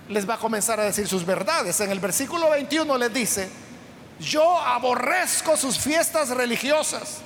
les 0.08 0.28
va 0.28 0.34
a 0.34 0.38
comenzar 0.38 0.78
a 0.80 0.84
decir 0.84 1.06
sus 1.08 1.24
verdades. 1.24 1.80
En 1.80 1.90
el 1.90 2.00
versículo 2.00 2.50
21 2.50 2.98
les 2.98 3.12
dice, 3.12 3.50
yo 4.18 4.58
aborrezco 4.58 5.56
sus 5.56 5.78
fiestas 5.78 6.28
religiosas, 6.30 7.18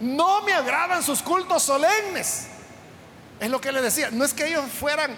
no 0.00 0.42
me 0.42 0.52
agradan 0.52 1.02
sus 1.02 1.22
cultos 1.22 1.62
solemnes. 1.62 2.48
Es 3.40 3.50
lo 3.50 3.60
que 3.60 3.72
le 3.72 3.82
decía. 3.82 4.10
No 4.12 4.24
es 4.24 4.32
que 4.32 4.46
ellos 4.46 4.64
fueran 4.70 5.16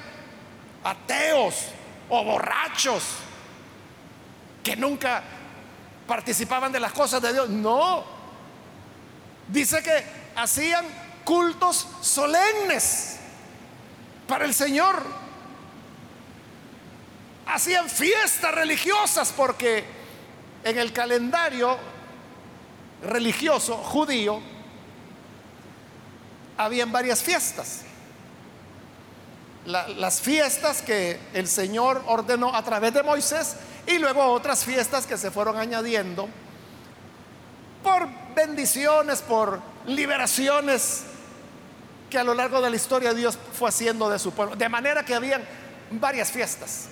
ateos 0.83 1.67
o 2.09 2.25
borrachos 2.25 3.03
que 4.63 4.77
nunca 4.77 5.23
participaban 6.07 6.73
de 6.73 6.81
las 6.81 6.93
cosas 6.93 7.21
de 7.21 7.33
Dios. 7.33 7.49
No. 7.51 8.14
Dice 9.49 9.83
que 9.83 10.05
hacían 10.37 10.85
cultos 11.25 11.87
solemnes 12.01 13.17
para 14.27 14.45
el 14.45 14.55
Señor. 14.55 15.03
Hacían 17.47 17.89
fiestas 17.89 18.55
religiosas 18.55 19.33
porque 19.37 19.85
en 20.65 20.79
el 20.79 20.93
calendario 20.93 21.77
religioso 23.03 23.77
judío 23.77 24.41
habían 26.57 26.91
varias 26.91 27.23
fiestas 27.23 27.83
las 29.67 30.21
fiestas 30.21 30.83
que 30.83 31.19
el 31.33 31.49
Señor 31.49 32.03
ordenó 32.07 32.55
a 32.55 32.63
través 32.63 32.93
de 32.93 33.03
Moisés 33.03 33.57
y 33.87 33.99
luego 33.99 34.23
otras 34.25 34.65
fiestas 34.65 35.07
que 35.07 35.17
se 35.17 35.31
fueron 35.31 35.59
añadiendo 35.59 36.29
por 37.85 38.09
bendiciones, 38.35 39.23
por 39.23 39.61
liberaciones 39.87 41.05
que 42.11 42.19
a 42.19 42.25
lo 42.25 42.35
largo 42.35 42.61
de 42.61 42.71
la 42.71 42.77
historia 42.77 43.15
Dios 43.15 43.39
fue 43.57 43.69
haciendo 43.69 44.11
de 44.11 44.19
su 44.19 44.33
pueblo. 44.33 44.57
De 44.57 44.69
manera 44.69 45.05
que 45.05 45.15
habían 45.15 45.45
varias 45.93 46.33
fiestas. 46.33 46.89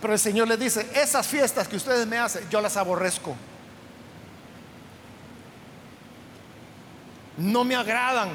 pero 0.00 0.12
el 0.12 0.18
Señor 0.18 0.48
les 0.48 0.58
dice, 0.58 0.90
esas 0.94 1.28
fiestas 1.28 1.68
que 1.68 1.76
ustedes 1.76 2.04
me 2.04 2.18
hacen, 2.18 2.44
yo 2.50 2.60
las 2.60 2.76
aborrezco. 2.76 3.36
No 7.36 7.62
me 7.62 7.76
agradan 7.76 8.28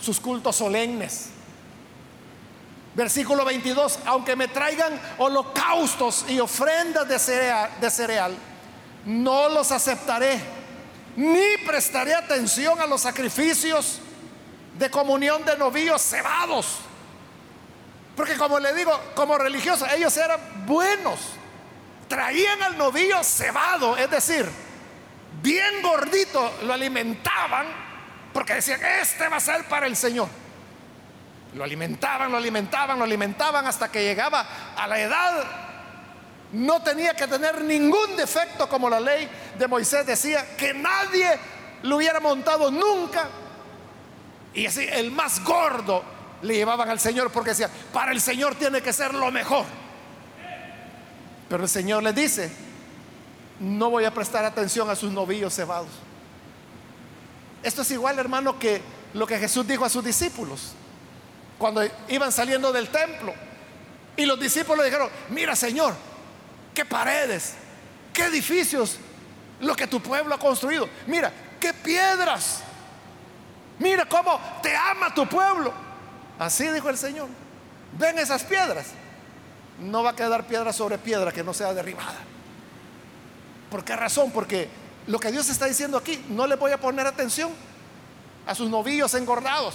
sus 0.00 0.18
cultos 0.18 0.56
solemnes. 0.56 1.30
Versículo 2.96 3.44
22, 3.44 3.98
aunque 4.06 4.34
me 4.34 4.48
traigan 4.48 4.98
holocaustos 5.18 6.24
y 6.28 6.40
ofrendas 6.40 7.06
de 7.06 7.18
cereal, 7.18 7.70
de 7.78 7.90
cereal, 7.90 8.34
no 9.04 9.50
los 9.50 9.70
aceptaré, 9.70 10.40
ni 11.14 11.58
prestaré 11.66 12.14
atención 12.14 12.80
a 12.80 12.86
los 12.86 13.02
sacrificios 13.02 13.98
de 14.78 14.88
comunión 14.88 15.44
de 15.44 15.58
novillos 15.58 16.00
cebados. 16.00 16.78
Porque 18.16 18.34
como 18.36 18.58
le 18.58 18.72
digo, 18.72 18.98
como 19.14 19.36
religiosos, 19.36 19.86
ellos 19.92 20.16
eran 20.16 20.64
buenos. 20.64 21.20
Traían 22.08 22.62
al 22.62 22.78
novillo 22.78 23.22
cebado, 23.22 23.94
es 23.98 24.10
decir, 24.10 24.48
bien 25.42 25.82
gordito, 25.82 26.50
lo 26.62 26.72
alimentaban 26.72 27.66
porque 28.32 28.54
decían, 28.54 28.82
este 29.02 29.28
va 29.28 29.36
a 29.36 29.40
ser 29.40 29.68
para 29.68 29.86
el 29.86 29.96
Señor. 29.96 30.28
Lo 31.56 31.64
alimentaban, 31.64 32.30
lo 32.30 32.36
alimentaban, 32.36 32.98
lo 32.98 33.04
alimentaban 33.04 33.66
hasta 33.66 33.90
que 33.90 34.04
llegaba 34.04 34.46
a 34.76 34.86
la 34.86 35.00
edad. 35.00 35.44
No 36.52 36.82
tenía 36.82 37.14
que 37.14 37.26
tener 37.26 37.64
ningún 37.64 38.14
defecto 38.14 38.68
como 38.68 38.90
la 38.90 39.00
ley 39.00 39.26
de 39.58 39.66
Moisés 39.66 40.06
decía, 40.06 40.54
que 40.56 40.74
nadie 40.74 41.26
lo 41.82 41.96
hubiera 41.96 42.20
montado 42.20 42.70
nunca. 42.70 43.28
Y 44.52 44.66
así 44.66 44.86
el 44.86 45.10
más 45.10 45.42
gordo 45.42 46.04
le 46.42 46.56
llevaban 46.56 46.90
al 46.90 47.00
Señor 47.00 47.30
porque 47.32 47.50
decía, 47.50 47.70
para 47.90 48.12
el 48.12 48.20
Señor 48.20 48.54
tiene 48.56 48.82
que 48.82 48.92
ser 48.92 49.14
lo 49.14 49.30
mejor. 49.30 49.64
Pero 51.48 51.62
el 51.62 51.70
Señor 51.70 52.02
le 52.02 52.12
dice, 52.12 52.52
no 53.60 53.88
voy 53.88 54.04
a 54.04 54.12
prestar 54.12 54.44
atención 54.44 54.90
a 54.90 54.94
sus 54.94 55.10
novillos 55.10 55.54
cebados. 55.54 55.88
Esto 57.62 57.80
es 57.80 57.90
igual, 57.92 58.18
hermano, 58.18 58.58
que 58.58 58.82
lo 59.14 59.26
que 59.26 59.38
Jesús 59.38 59.66
dijo 59.66 59.86
a 59.86 59.88
sus 59.88 60.04
discípulos 60.04 60.74
cuando 61.58 61.82
iban 62.08 62.32
saliendo 62.32 62.72
del 62.72 62.88
templo. 62.88 63.34
Y 64.16 64.24
los 64.24 64.38
discípulos 64.40 64.84
dijeron, 64.84 65.10
mira 65.30 65.54
Señor, 65.54 65.94
qué 66.74 66.84
paredes, 66.84 67.54
qué 68.12 68.24
edificios, 68.24 68.98
lo 69.60 69.74
que 69.74 69.86
tu 69.86 70.00
pueblo 70.00 70.34
ha 70.34 70.38
construido. 70.38 70.88
Mira, 71.06 71.32
qué 71.60 71.72
piedras. 71.72 72.60
Mira 73.78 74.06
cómo 74.06 74.40
te 74.62 74.74
ama 74.74 75.12
tu 75.14 75.26
pueblo. 75.26 75.72
Así 76.38 76.66
dijo 76.68 76.88
el 76.88 76.98
Señor. 76.98 77.28
Ven 77.98 78.18
esas 78.18 78.44
piedras. 78.44 78.86
No 79.80 80.02
va 80.02 80.10
a 80.10 80.16
quedar 80.16 80.46
piedra 80.46 80.72
sobre 80.72 80.98
piedra 80.98 81.32
que 81.32 81.42
no 81.42 81.52
sea 81.52 81.74
derribada. 81.74 82.16
¿Por 83.70 83.84
qué 83.84 83.96
razón? 83.96 84.30
Porque 84.30 84.68
lo 85.06 85.18
que 85.18 85.30
Dios 85.30 85.48
está 85.48 85.66
diciendo 85.66 85.98
aquí, 85.98 86.24
no 86.28 86.46
le 86.46 86.56
voy 86.56 86.72
a 86.72 86.80
poner 86.80 87.06
atención 87.06 87.52
a 88.46 88.54
sus 88.54 88.70
novillos 88.70 89.12
engordados. 89.14 89.74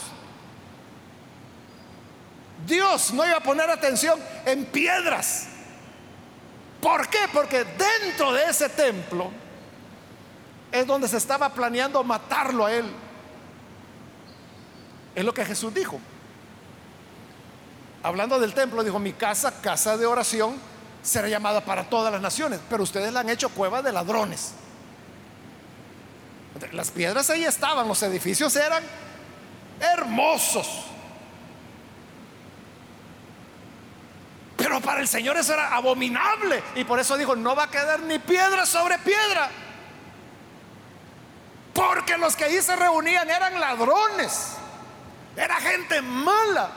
Dios 2.65 3.13
no 3.13 3.25
iba 3.25 3.37
a 3.37 3.41
poner 3.41 3.69
atención 3.69 4.19
en 4.45 4.65
piedras. 4.65 5.47
¿Por 6.81 7.07
qué? 7.09 7.19
Porque 7.31 7.63
dentro 7.63 8.33
de 8.33 8.45
ese 8.45 8.69
templo 8.69 9.31
es 10.71 10.87
donde 10.87 11.07
se 11.07 11.17
estaba 11.17 11.49
planeando 11.49 12.03
matarlo 12.03 12.65
a 12.65 12.73
él. 12.73 12.85
Es 15.13 15.23
lo 15.23 15.33
que 15.33 15.45
Jesús 15.45 15.73
dijo. 15.73 15.99
Hablando 18.03 18.39
del 18.39 18.53
templo, 18.53 18.83
dijo, 18.83 18.97
mi 18.97 19.13
casa, 19.13 19.61
casa 19.61 19.95
de 19.95 20.05
oración, 20.05 20.55
será 21.03 21.27
llamada 21.27 21.61
para 21.61 21.89
todas 21.89 22.11
las 22.11 22.21
naciones, 22.21 22.59
pero 22.69 22.83
ustedes 22.83 23.13
la 23.13 23.19
han 23.19 23.29
hecho 23.29 23.49
cueva 23.49 23.81
de 23.81 23.91
ladrones. 23.91 24.53
Las 26.71 26.91
piedras 26.91 27.29
ahí 27.29 27.43
estaban, 27.43 27.87
los 27.87 28.01
edificios 28.03 28.55
eran 28.55 28.83
hermosos. 29.79 30.90
Pero 34.71 34.79
para 34.79 35.01
el 35.01 35.07
Señor 35.09 35.35
eso 35.35 35.53
era 35.53 35.75
abominable. 35.75 36.63
Y 36.75 36.85
por 36.85 36.97
eso 36.97 37.17
dijo, 37.17 37.35
no 37.35 37.53
va 37.53 37.63
a 37.63 37.69
quedar 37.69 37.99
ni 38.03 38.19
piedra 38.19 38.65
sobre 38.65 38.97
piedra. 38.99 39.49
Porque 41.73 42.17
los 42.17 42.37
que 42.37 42.45
ahí 42.45 42.61
se 42.61 42.73
reunían 42.77 43.29
eran 43.29 43.59
ladrones. 43.59 44.53
Era 45.35 45.55
gente 45.55 46.01
mala, 46.01 46.71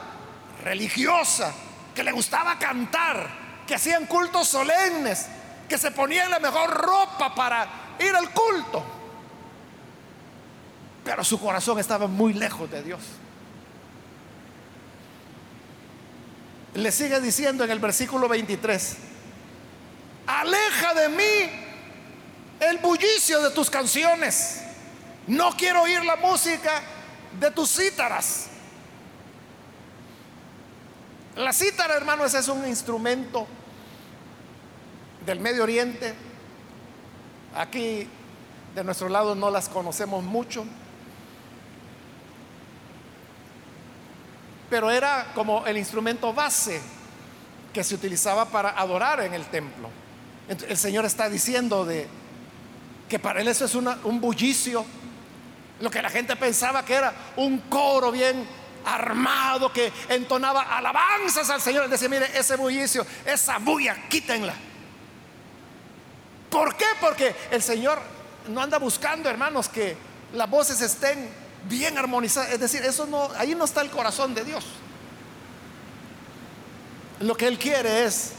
religiosa, 0.61 1.53
que 1.95 2.03
le 2.03 2.11
gustaba 2.11 2.59
cantar, 2.59 3.29
que 3.65 3.75
hacían 3.75 4.07
cultos 4.07 4.49
solemnes, 4.49 5.27
que 5.69 5.77
se 5.77 5.91
ponían 5.91 6.29
la 6.29 6.39
mejor 6.39 6.71
ropa 6.71 7.33
para 7.33 7.65
ir 7.97 8.13
al 8.13 8.29
culto. 8.31 8.83
Pero 11.05 11.23
su 11.23 11.39
corazón 11.39 11.79
estaba 11.79 12.07
muy 12.07 12.33
lejos 12.33 12.69
de 12.69 12.83
Dios. 12.83 12.99
Le 16.75 16.91
sigue 16.91 17.21
diciendo 17.21 17.63
en 17.63 17.71
el 17.71 17.79
versículo 17.79 18.27
23, 18.27 18.97
aleja 20.27 20.93
de 20.93 21.09
mí 21.09 21.49
el 22.59 22.77
bullicio 22.79 23.41
de 23.41 23.49
tus 23.51 23.69
canciones. 23.69 24.61
No 25.27 25.51
quiero 25.55 25.83
oír 25.83 26.03
la 26.03 26.17
música 26.17 26.81
de 27.39 27.49
tus 27.51 27.71
cítaras. 27.75 28.47
La 31.37 31.53
cítara, 31.53 31.95
hermanos, 31.95 32.33
es 32.33 32.47
un 32.49 32.67
instrumento 32.67 33.47
del 35.25 35.39
Medio 35.39 35.63
Oriente. 35.63 36.13
Aquí 37.55 38.07
de 38.75 38.83
nuestro 38.83 39.07
lado 39.07 39.33
no 39.33 39.49
las 39.49 39.69
conocemos 39.69 40.23
mucho. 40.23 40.65
Pero 44.69 44.89
era 44.89 45.31
como 45.35 45.65
el 45.65 45.77
instrumento 45.77 46.33
base 46.33 46.81
que 47.73 47.83
se 47.83 47.95
utilizaba 47.95 48.45
para 48.45 48.69
adorar 48.69 49.21
en 49.21 49.33
el 49.33 49.45
templo. 49.45 49.89
El 50.47 50.77
Señor 50.77 51.05
está 51.05 51.29
diciendo 51.29 51.85
de 51.85 52.07
que 53.09 53.19
para 53.19 53.41
él 53.41 53.47
eso 53.47 53.65
es 53.65 53.75
un 53.75 54.21
bullicio. 54.21 54.85
Lo 55.81 55.91
que 55.91 56.01
la 56.01 56.09
gente 56.09 56.35
pensaba 56.35 56.85
que 56.85 56.93
era 56.93 57.13
un 57.35 57.59
coro 57.69 58.11
bien 58.11 58.47
armado 58.85 59.73
que 59.73 59.91
entonaba 60.09 60.61
alabanzas 60.61 61.49
al 61.49 61.61
Señor. 61.61 61.89
Decía, 61.89 62.07
mire, 62.07 62.29
ese 62.37 62.55
bullicio, 62.55 63.05
esa 63.25 63.57
bulla, 63.57 64.07
quítenla. 64.07 64.53
¿Por 66.49 66.75
qué? 66.75 66.85
Porque 67.01 67.35
el 67.51 67.61
Señor 67.61 67.99
no 68.47 68.61
anda 68.61 68.77
buscando, 68.77 69.29
hermanos, 69.29 69.67
que 69.67 69.97
las 70.33 70.49
voces 70.49 70.79
estén 70.81 71.29
bien 71.67 71.97
armonizadas. 71.97 72.51
Es 72.51 72.59
decir, 72.59 72.83
eso 72.83 73.05
no, 73.05 73.29
ahí 73.37 73.55
no 73.55 73.65
está 73.65 73.81
el 73.81 73.89
corazón 73.89 74.33
de 74.33 74.43
Dios. 74.43 74.65
Lo 77.19 77.35
que 77.35 77.47
Él 77.47 77.57
quiere 77.57 78.05
es 78.05 78.33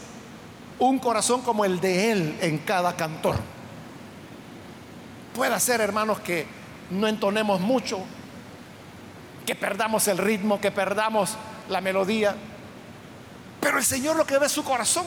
un 0.79 0.99
corazón 0.99 1.41
como 1.41 1.65
el 1.65 1.79
de 1.79 2.11
Él 2.11 2.37
en 2.41 2.59
cada 2.59 2.95
cantor. 2.95 3.35
Puede 5.35 5.59
ser, 5.59 5.81
hermanos, 5.81 6.19
que 6.19 6.47
no 6.89 7.07
entonemos 7.07 7.59
mucho, 7.59 7.99
que 9.45 9.55
perdamos 9.55 10.07
el 10.07 10.17
ritmo, 10.17 10.59
que 10.59 10.71
perdamos 10.71 11.35
la 11.69 11.81
melodía, 11.81 12.35
pero 13.59 13.77
el 13.77 13.85
Señor 13.85 14.15
lo 14.15 14.25
que 14.25 14.37
ve 14.37 14.45
es 14.45 14.51
su 14.51 14.63
corazón, 14.63 15.05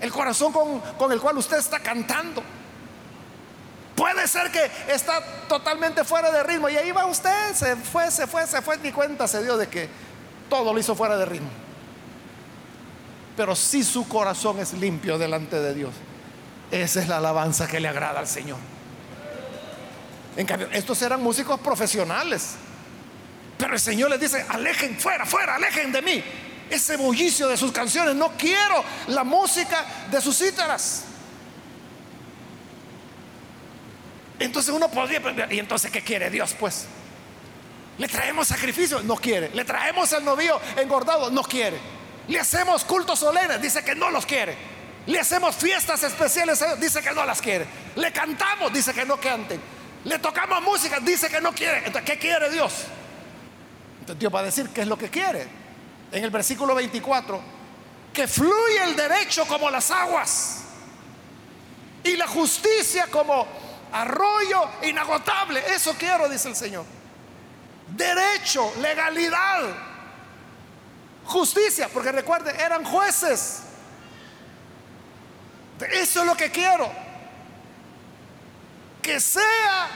el 0.00 0.10
corazón 0.10 0.52
con, 0.52 0.80
con 0.98 1.12
el 1.12 1.20
cual 1.20 1.38
usted 1.38 1.58
está 1.58 1.78
cantando. 1.80 2.42
Puede 3.96 4.28
ser 4.28 4.52
que 4.52 4.70
está 4.88 5.20
totalmente 5.48 6.04
fuera 6.04 6.30
de 6.30 6.42
ritmo 6.42 6.68
y 6.68 6.76
ahí 6.76 6.92
va 6.92 7.06
usted, 7.06 7.54
se 7.54 7.76
fue, 7.76 8.10
se 8.10 8.26
fue, 8.26 8.46
se 8.46 8.60
fue, 8.60 8.76
ni 8.78 8.92
cuenta 8.92 9.26
se 9.26 9.42
dio 9.42 9.56
de 9.56 9.68
que 9.68 9.88
todo 10.50 10.72
lo 10.72 10.78
hizo 10.78 10.94
fuera 10.94 11.16
de 11.16 11.24
ritmo. 11.24 11.48
Pero 13.36 13.56
si 13.56 13.82
su 13.82 14.06
corazón 14.06 14.58
es 14.60 14.74
limpio 14.74 15.16
delante 15.16 15.58
de 15.58 15.74
Dios, 15.74 15.94
esa 16.70 17.00
es 17.00 17.08
la 17.08 17.16
alabanza 17.16 17.66
que 17.66 17.80
le 17.80 17.88
agrada 17.88 18.20
al 18.20 18.28
Señor. 18.28 18.58
En 20.36 20.46
cambio, 20.46 20.68
estos 20.72 21.00
eran 21.00 21.22
músicos 21.22 21.58
profesionales. 21.60 22.56
Pero 23.56 23.72
el 23.72 23.80
Señor 23.80 24.10
les 24.10 24.20
dice, 24.20 24.44
alejen, 24.48 24.98
fuera, 24.98 25.24
fuera, 25.24 25.54
alejen 25.54 25.90
de 25.90 26.02
mí. 26.02 26.22
Ese 26.68 26.96
bullicio 26.96 27.48
de 27.48 27.56
sus 27.56 27.72
canciones, 27.72 28.14
no 28.14 28.32
quiero 28.36 28.84
la 29.08 29.24
música 29.24 29.84
de 30.10 30.20
sus 30.20 30.36
cítaras. 30.36 31.04
Entonces 34.38 34.74
uno 34.74 34.90
podría, 34.90 35.20
¿y 35.50 35.58
entonces 35.58 35.90
qué 35.90 36.02
quiere 36.02 36.30
Dios 36.30 36.54
pues? 36.58 36.86
Le 37.98 38.08
traemos 38.08 38.48
sacrificio, 38.48 39.02
no 39.02 39.16
quiere. 39.16 39.50
Le 39.54 39.64
traemos 39.64 40.12
el 40.12 40.24
novio 40.24 40.60
engordado, 40.76 41.30
no 41.30 41.42
quiere. 41.42 41.78
Le 42.28 42.38
hacemos 42.38 42.84
cultos 42.84 43.18
solemnes, 43.18 43.60
dice 43.62 43.82
que 43.82 43.94
no 43.94 44.10
los 44.10 44.26
quiere. 44.26 44.56
Le 45.06 45.20
hacemos 45.20 45.54
fiestas 45.54 46.02
especiales, 46.02 46.62
dice 46.78 47.00
que 47.00 47.12
no 47.12 47.24
las 47.24 47.40
quiere. 47.40 47.66
Le 47.94 48.12
cantamos, 48.12 48.72
dice 48.72 48.92
que 48.92 49.06
no 49.06 49.18
canten. 49.18 49.60
Le 50.04 50.18
tocamos 50.18 50.62
música, 50.62 51.00
dice 51.00 51.28
que 51.28 51.40
no 51.40 51.52
quiere. 51.52 51.78
Entonces, 51.78 52.02
¿qué 52.02 52.18
quiere 52.18 52.50
Dios? 52.50 52.72
Entonces 54.00 54.20
Dios 54.20 54.34
va 54.34 54.40
a 54.40 54.44
decir 54.44 54.68
qué 54.70 54.82
es 54.82 54.88
lo 54.88 54.98
que 54.98 55.08
quiere. 55.08 55.46
En 56.12 56.22
el 56.22 56.30
versículo 56.30 56.74
24, 56.74 57.40
que 58.12 58.28
fluye 58.28 58.82
el 58.84 58.94
derecho 58.94 59.46
como 59.46 59.70
las 59.70 59.90
aguas 59.90 60.58
y 62.04 62.16
la 62.16 62.26
justicia 62.26 63.06
como 63.10 63.46
arroyo 63.92 64.68
inagotable. 64.82 65.62
Eso 65.74 65.94
quiero, 65.94 66.28
dice 66.28 66.48
el 66.48 66.56
Señor. 66.56 66.84
Derecho, 67.88 68.72
legalidad, 68.80 69.62
justicia, 71.24 71.88
porque 71.92 72.12
recuerde, 72.12 72.54
eran 72.60 72.84
jueces. 72.84 73.62
Eso 75.92 76.20
es 76.20 76.26
lo 76.26 76.36
que 76.36 76.50
quiero 76.50 77.06
que 79.06 79.20
sea 79.20 79.88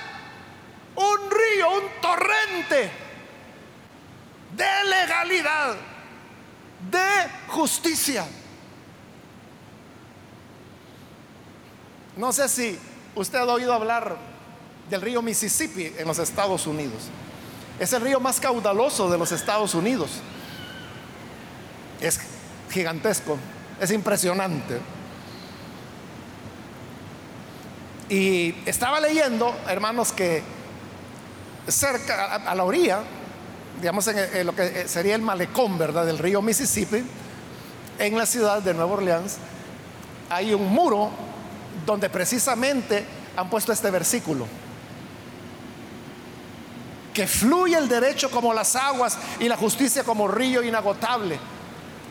un 0.94 1.30
río, 1.30 1.70
un 1.70 2.00
torrente 2.00 2.92
de 4.52 4.84
legalidad, 4.84 5.74
de 6.88 7.28
justicia. 7.48 8.24
No 12.16 12.32
sé 12.32 12.48
si 12.48 12.78
usted 13.14 13.38
ha 13.38 13.44
oído 13.44 13.72
hablar 13.72 14.16
del 14.88 15.00
río 15.00 15.22
Mississippi 15.22 15.92
en 15.96 16.06
los 16.06 16.18
Estados 16.18 16.66
Unidos. 16.66 17.08
Es 17.78 17.92
el 17.92 18.02
río 18.02 18.20
más 18.20 18.40
caudaloso 18.40 19.10
de 19.10 19.16
los 19.16 19.32
Estados 19.32 19.74
Unidos. 19.74 20.10
Es 22.00 22.20
gigantesco, 22.70 23.38
es 23.80 23.90
impresionante. 23.90 24.80
Y 28.08 28.54
estaba 28.66 29.00
leyendo, 29.00 29.54
hermanos, 29.68 30.12
que 30.12 30.42
cerca, 31.68 32.34
a, 32.34 32.54
la 32.54 32.64
orilla, 32.64 33.00
digamos 33.80 34.08
en, 34.08 34.46
lo 34.46 34.54
que 34.54 34.88
sería 34.88 35.14
el 35.14 35.22
malecón, 35.22 35.78
¿verdad?, 35.78 36.04
del 36.04 36.18
río 36.18 36.42
Mississippi, 36.42 37.04
en 37.98 38.18
la 38.18 38.26
ciudad 38.26 38.62
de 38.62 38.74
Nueva 38.74 38.94
Orleans, 38.94 39.36
hay 40.28 40.54
un 40.54 40.68
muro 40.70 41.10
donde 41.86 42.08
precisamente 42.10 43.04
han 43.36 43.48
puesto 43.48 43.72
este 43.72 43.90
versículo. 43.90 44.46
Que 47.12 47.26
fluye 47.26 47.76
el 47.76 47.88
derecho 47.88 48.30
como 48.30 48.54
las 48.54 48.76
aguas 48.76 49.18
y 49.40 49.48
la 49.48 49.56
justicia 49.56 50.04
como 50.04 50.28
río 50.28 50.62
inagotable. 50.62 51.38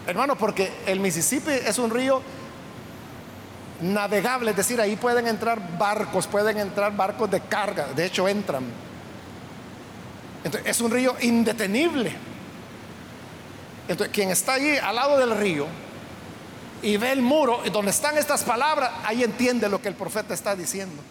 Hermano, 0.05 0.37
porque 0.37 0.71
el 0.85 0.99
Mississippi 0.99 1.51
es 1.51 1.77
un 1.77 1.89
río 1.89 2.21
navegable, 3.81 4.51
es 4.51 4.57
decir, 4.57 4.81
ahí 4.81 4.95
pueden 4.95 5.27
entrar 5.27 5.77
barcos, 5.77 6.27
pueden 6.27 6.57
entrar 6.57 6.95
barcos 6.95 7.31
de 7.31 7.39
carga, 7.41 7.87
de 7.95 8.05
hecho 8.05 8.27
entran. 8.27 8.63
Entonces, 10.43 10.69
es 10.69 10.81
un 10.81 10.91
río 10.91 11.15
indetenible. 11.21 12.13
Entonces, 13.87 14.13
quien 14.13 14.29
está 14.29 14.53
allí 14.53 14.77
al 14.77 14.95
lado 14.95 15.17
del 15.17 15.37
río 15.37 15.65
y 16.81 16.97
ve 16.97 17.11
el 17.11 17.21
muro 17.21 17.61
donde 17.71 17.91
están 17.91 18.17
estas 18.17 18.43
palabras, 18.43 18.91
ahí 19.03 19.23
entiende 19.23 19.67
lo 19.69 19.81
que 19.81 19.89
el 19.89 19.95
profeta 19.95 20.33
está 20.33 20.55
diciendo. 20.55 21.01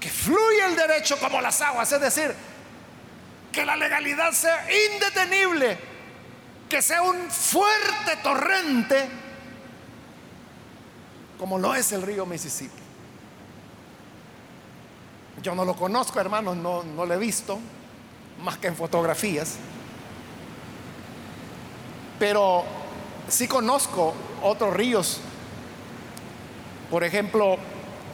Que 0.00 0.10
fluye 0.10 0.64
el 0.66 0.76
derecho 0.76 1.18
como 1.18 1.40
las 1.40 1.60
aguas, 1.60 1.90
es 1.92 2.00
decir, 2.00 2.34
que 3.52 3.64
la 3.64 3.76
legalidad 3.76 4.32
sea 4.32 4.66
indetenible, 4.92 5.78
que 6.68 6.82
sea 6.82 7.02
un 7.02 7.30
fuerte 7.30 8.16
torrente 8.22 9.08
como 11.38 11.58
lo 11.58 11.74
es 11.74 11.92
el 11.92 12.02
río 12.02 12.26
Mississippi. 12.26 12.82
Yo 15.42 15.54
no 15.54 15.64
lo 15.64 15.76
conozco, 15.76 16.18
hermanos, 16.18 16.56
no, 16.56 16.82
no 16.82 17.04
lo 17.04 17.14
he 17.14 17.18
visto, 17.18 17.58
más 18.42 18.56
que 18.58 18.68
en 18.68 18.76
fotografías. 18.76 19.56
Pero 22.18 22.64
sí 23.28 23.48
conozco 23.48 24.14
otros 24.42 24.74
ríos. 24.74 25.20
Por 26.90 27.04
ejemplo, 27.04 27.56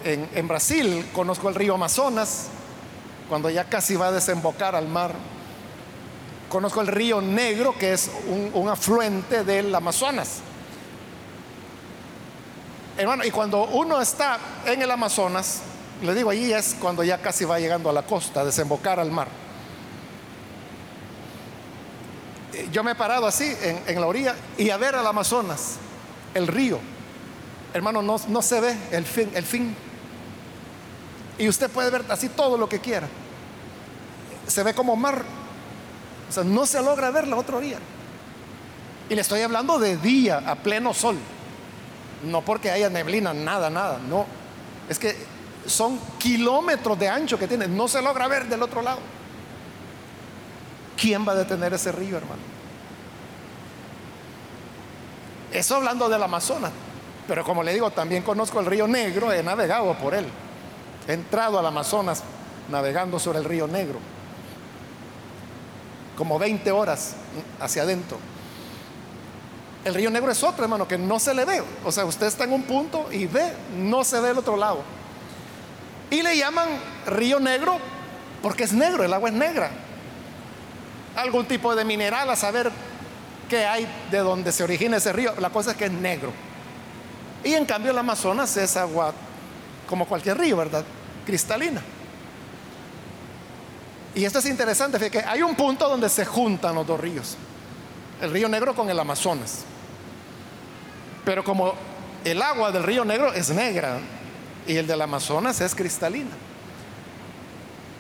en, 0.04 0.48
Brasil 0.48 1.08
conozco 1.12 1.48
el 1.48 1.54
río 1.54 1.74
Amazonas, 1.74 2.48
cuando 3.28 3.50
ya 3.50 3.64
casi 3.64 3.96
va 3.96 4.08
a 4.08 4.12
desembocar 4.12 4.74
al 4.74 4.88
mar. 4.88 5.14
Conozco 6.48 6.80
el 6.80 6.86
río 6.86 7.20
Negro, 7.20 7.76
que 7.78 7.92
es 7.92 8.10
un, 8.28 8.50
un 8.54 8.68
afluente 8.68 9.44
del 9.44 9.74
Amazonas. 9.74 10.40
Hermano, 12.96 13.24
y 13.24 13.30
cuando 13.30 13.64
uno 13.64 14.00
está 14.00 14.38
en 14.66 14.82
el 14.82 14.90
Amazonas, 14.90 15.62
le 16.02 16.14
digo, 16.14 16.30
allí 16.30 16.52
es 16.52 16.76
cuando 16.78 17.02
ya 17.04 17.18
casi 17.18 17.44
va 17.44 17.58
llegando 17.58 17.88
a 17.88 17.92
la 17.92 18.02
costa, 18.02 18.44
desembocar 18.44 19.00
al 19.00 19.10
mar. 19.10 19.41
Yo 22.70 22.84
me 22.84 22.92
he 22.92 22.94
parado 22.94 23.26
así 23.26 23.57
en, 23.86 24.00
la 24.00 24.07
orilla 24.07 24.34
y 24.59 24.70
a 24.70 24.76
ver 24.76 24.94
al 24.94 25.07
Amazonas, 25.07 25.76
el 26.34 26.46
río. 26.46 26.78
hermano, 27.72 28.03
no, 28.03 28.16
no 28.28 28.42
se 28.42 28.61
ve 28.61 28.76
el 28.90 29.05
fin, 29.05 29.30
el 29.34 29.44
fin. 29.44 29.74
Y 31.38 31.48
usted 31.48 31.70
puede 31.70 31.90
ver 31.90 32.05
así 32.09 32.28
todo 32.28 32.59
lo 32.59 32.68
que 32.68 32.80
quiera. 32.80 33.09
Se 34.46 34.62
ve 34.62 34.74
como 34.74 34.96
mar. 34.96 35.22
O 36.28 36.32
sea, 36.32 36.44
no 36.44 36.66
se 36.66 36.82
logra 36.82 37.11
ver 37.11 37.26
la 37.26 37.36
otra 37.36 37.57
orilla. 37.57 37.78
Y 39.09 39.14
le 39.14 39.20
estoy 39.20 39.40
hablando 39.40 39.78
de 39.78 39.96
día, 39.96 40.42
a 40.46 40.55
pleno 40.55 40.94
sol. 40.94 41.18
No 42.24 42.42
porque 42.42 42.70
haya 42.70 42.88
neblina, 42.90 43.32
nada, 43.34 43.70
nada. 43.70 43.98
No. 44.09 44.26
Es 44.88 44.98
que 44.98 45.16
son 45.66 45.98
kilómetros 46.18 46.98
de 46.98 47.09
ancho 47.09 47.38
que 47.38 47.48
tiene. 47.48 47.66
No 47.66 47.88
se 47.88 48.03
logra 48.03 48.28
ver 48.28 48.46
del 48.46 48.62
otro 48.62 48.82
lado. 48.82 49.00
¿Quién 51.03 51.26
va 51.26 51.32
a 51.32 51.34
detener 51.34 51.74
ese 51.74 51.90
río, 51.90 52.16
hermano? 52.16 52.40
Eso 55.53 55.74
hablando 55.74 56.09
del 56.09 56.22
Amazonas. 56.22 56.70
Pero 57.26 57.42
como 57.42 57.64
le 57.64 57.72
digo, 57.72 57.90
también 57.90 58.22
conozco 58.22 58.61
el 58.61 58.66
río 58.66 58.86
Negro, 58.86 59.32
he 59.32 59.42
navegado 59.42 59.92
por 59.94 60.14
él. 60.14 60.26
He 61.09 61.14
entrado 61.14 61.59
al 61.59 61.66
Amazonas 61.66 62.22
navegando 62.70 63.18
sobre 63.18 63.40
el 63.40 63.44
río 63.44 63.66
Negro. 63.66 63.98
Como 66.16 66.38
20 66.38 66.70
horas 66.70 67.16
hacia 67.59 67.82
adentro. 67.82 68.18
El 69.84 69.94
río 69.94 70.09
Negro 70.09 70.30
es 70.30 70.40
otro, 70.44 70.62
hermano, 70.62 70.86
que 70.86 70.98
no 70.98 71.18
se 71.18 71.34
le 71.34 71.44
ve. 71.44 71.64
O 71.84 71.90
sea, 71.90 72.05
usted 72.05 72.28
está 72.28 72.44
en 72.44 72.53
un 72.53 72.62
punto 72.62 73.09
y 73.11 73.26
ve, 73.26 73.53
no 73.76 74.05
se 74.05 74.20
ve 74.20 74.30
el 74.30 74.38
otro 74.38 74.57
lado. 74.57 74.84
Y 76.11 76.22
le 76.22 76.36
llaman 76.36 76.68
río 77.07 77.40
negro 77.40 77.78
porque 78.40 78.62
es 78.62 78.72
negro, 78.72 79.03
el 79.03 79.12
agua 79.12 79.30
es 79.30 79.34
negra. 79.34 79.72
Algún 81.16 81.46
tipo 81.46 81.74
de 81.74 81.84
mineral 81.84 82.28
a 82.30 82.36
saber 82.36 82.70
qué 83.48 83.66
hay 83.66 83.86
de 84.10 84.18
donde 84.18 84.50
se 84.52 84.64
origina 84.64 84.96
ese 84.96 85.12
río. 85.12 85.34
La 85.38 85.50
cosa 85.50 85.72
es 85.72 85.76
que 85.76 85.86
es 85.86 85.92
negro. 85.92 86.32
Y 87.44 87.54
en 87.54 87.64
cambio 87.66 87.90
el 87.90 87.98
Amazonas 87.98 88.56
es 88.56 88.76
agua 88.76 89.12
como 89.86 90.06
cualquier 90.06 90.38
río, 90.38 90.56
¿verdad? 90.56 90.84
Cristalina. 91.26 91.82
Y 94.14 94.24
esto 94.24 94.38
es 94.38 94.46
interesante, 94.46 94.98
fíjate 94.98 95.20
que 95.20 95.26
hay 95.26 95.42
un 95.42 95.54
punto 95.54 95.88
donde 95.88 96.08
se 96.08 96.24
juntan 96.24 96.74
los 96.74 96.86
dos 96.86 97.00
ríos. 97.00 97.36
El 98.20 98.30
río 98.30 98.48
Negro 98.48 98.74
con 98.74 98.88
el 98.88 98.98
Amazonas. 98.98 99.64
Pero 101.24 101.42
como 101.42 101.74
el 102.24 102.40
agua 102.40 102.70
del 102.70 102.82
río 102.82 103.04
Negro 103.04 103.32
es 103.32 103.50
negra 103.50 103.98
y 104.66 104.76
el 104.76 104.86
del 104.86 105.00
Amazonas 105.00 105.60
es 105.60 105.74
cristalina. 105.74 106.30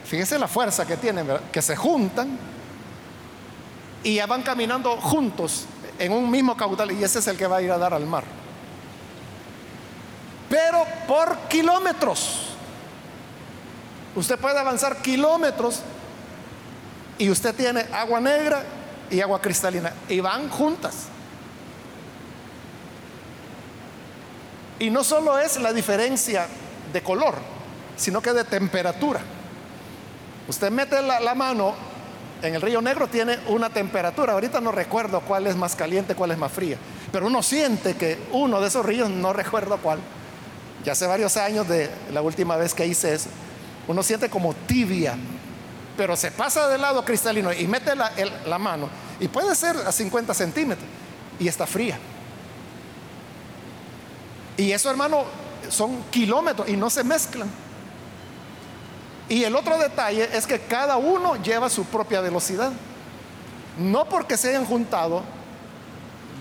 Fíjese 0.04 0.38
la 0.38 0.48
fuerza 0.48 0.86
que 0.86 0.96
tienen, 0.96 1.26
que 1.50 1.62
se 1.62 1.74
juntan 1.74 2.38
y 4.02 4.16
ya 4.16 4.26
van 4.26 4.42
caminando 4.42 4.96
juntos 4.96 5.66
en 5.98 6.12
un 6.12 6.30
mismo 6.30 6.56
caudal 6.56 6.92
y 6.92 7.02
ese 7.02 7.20
es 7.20 7.26
el 7.26 7.36
que 7.36 7.46
va 7.46 7.58
a 7.58 7.62
ir 7.62 7.70
a 7.70 7.78
dar 7.78 7.94
al 7.94 8.06
mar. 8.06 8.24
Pero 10.48 10.84
por 11.06 11.36
kilómetros. 11.48 12.48
Usted 14.14 14.38
puede 14.38 14.58
avanzar 14.58 15.00
kilómetros 15.00 15.80
y 17.16 17.30
usted 17.30 17.54
tiene 17.54 17.86
agua 17.92 18.20
negra 18.20 18.62
y 19.10 19.20
agua 19.20 19.40
cristalina 19.40 19.92
y 20.08 20.20
van 20.20 20.48
juntas. 20.50 21.06
Y 24.78 24.90
no 24.90 25.04
solo 25.04 25.38
es 25.38 25.60
la 25.60 25.72
diferencia 25.72 26.48
de 26.92 27.02
color, 27.02 27.36
sino 27.96 28.20
que 28.20 28.32
de 28.32 28.44
temperatura. 28.44 29.20
Usted 30.48 30.70
mete 30.70 31.00
la, 31.00 31.34
mano 31.34 31.74
en 32.42 32.54
el 32.54 32.60
río 32.60 32.82
Negro, 32.82 33.06
tiene 33.06 33.38
una 33.48 33.70
temperatura. 33.70 34.32
Ahorita 34.32 34.60
no 34.60 34.72
recuerdo 34.72 35.20
cuál 35.20 35.46
es 35.46 35.56
más 35.56 35.76
caliente, 35.76 36.14
cuál 36.14 36.32
es 36.32 36.38
más 36.38 36.52
fría. 36.52 36.76
Pero 37.10 37.26
uno 37.26 37.42
siente 37.42 37.94
que 37.94 38.18
uno 38.32 38.60
de 38.60 38.68
esos 38.68 38.84
ríos, 38.84 39.08
no 39.08 39.32
recuerdo 39.32 39.78
cuál, 39.78 40.00
ya 40.84 40.92
hace 40.92 41.06
varios 41.06 41.36
años 41.36 41.68
de 41.68 41.88
la 42.12 42.22
última 42.22 42.56
vez 42.56 42.74
que 42.74 42.86
hice 42.86 43.14
eso, 43.14 43.28
uno 43.86 44.02
siente 44.02 44.28
como 44.28 44.54
tibia, 44.54 45.14
pero 45.96 46.16
se 46.16 46.30
pasa 46.30 46.68
del 46.68 46.80
lado 46.80 47.04
cristalino 47.04 47.52
y 47.52 47.66
mete 47.66 47.94
la, 47.94 48.10
la 48.46 48.58
mano, 48.58 48.88
y 49.20 49.28
puede 49.28 49.54
ser 49.54 49.76
a 49.76 49.92
50 49.92 50.34
centímetros, 50.34 50.86
y 51.38 51.46
está 51.46 51.66
fría. 51.66 51.98
Y 54.56 54.72
eso, 54.72 54.90
hermano, 54.90 55.24
son 55.68 56.02
kilómetros 56.10 56.68
y 56.68 56.76
no 56.76 56.90
se 56.90 57.04
mezclan. 57.04 57.48
Y 59.32 59.44
el 59.44 59.56
otro 59.56 59.78
detalle 59.78 60.28
es 60.36 60.46
que 60.46 60.60
cada 60.60 60.98
uno 60.98 61.42
lleva 61.42 61.70
su 61.70 61.86
propia 61.86 62.20
velocidad. 62.20 62.70
No 63.78 64.04
porque 64.04 64.36
se 64.36 64.50
hayan 64.50 64.66
juntado, 64.66 65.22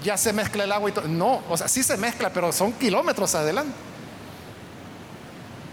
ya 0.04 0.18
se 0.18 0.34
mezcla 0.34 0.66
el 0.66 0.74
agua 0.74 0.90
y 0.90 0.92
todo. 0.92 1.08
No, 1.08 1.42
o 1.50 1.56
sea, 1.56 1.70
sí 1.70 1.84
se 1.84 1.96
mezcla, 1.96 2.32
pero 2.34 2.52
son 2.52 2.74
kilómetros 2.74 3.34
adelante. 3.34 3.74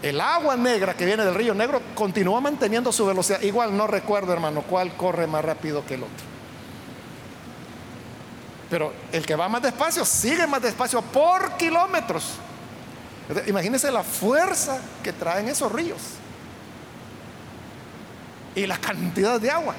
El 0.01 0.21
agua 0.21 0.55
negra 0.55 0.93
que 0.93 1.05
viene 1.05 1.25
del 1.25 1.35
río 1.35 1.53
Negro 1.53 1.81
continúa 1.93 2.39
manteniendo 2.39 2.89
su 2.93 3.05
velocidad. 3.05 3.41
Igual 3.41 3.75
no 3.75 3.85
recuerdo, 3.85 4.31
hermano, 4.31 4.61
cuál 4.61 4.95
corre 4.95 5.27
más 5.27 5.43
rápido 5.43 5.85
que 5.85 5.95
el 5.95 6.03
otro. 6.03 6.25
Pero 8.69 8.93
el 9.11 9.25
que 9.25 9.35
va 9.35 9.49
más 9.49 9.61
despacio 9.61 10.05
sigue 10.05 10.47
más 10.47 10.61
despacio 10.61 11.01
por 11.01 11.57
kilómetros. 11.57 12.35
Imagínense 13.45 13.91
la 13.91 14.03
fuerza 14.03 14.79
que 15.03 15.11
traen 15.11 15.49
esos 15.49 15.69
ríos 15.69 15.99
y 18.59 18.67
la 18.67 18.77
cantidad 18.77 19.39
de 19.39 19.49
agua. 19.49 19.75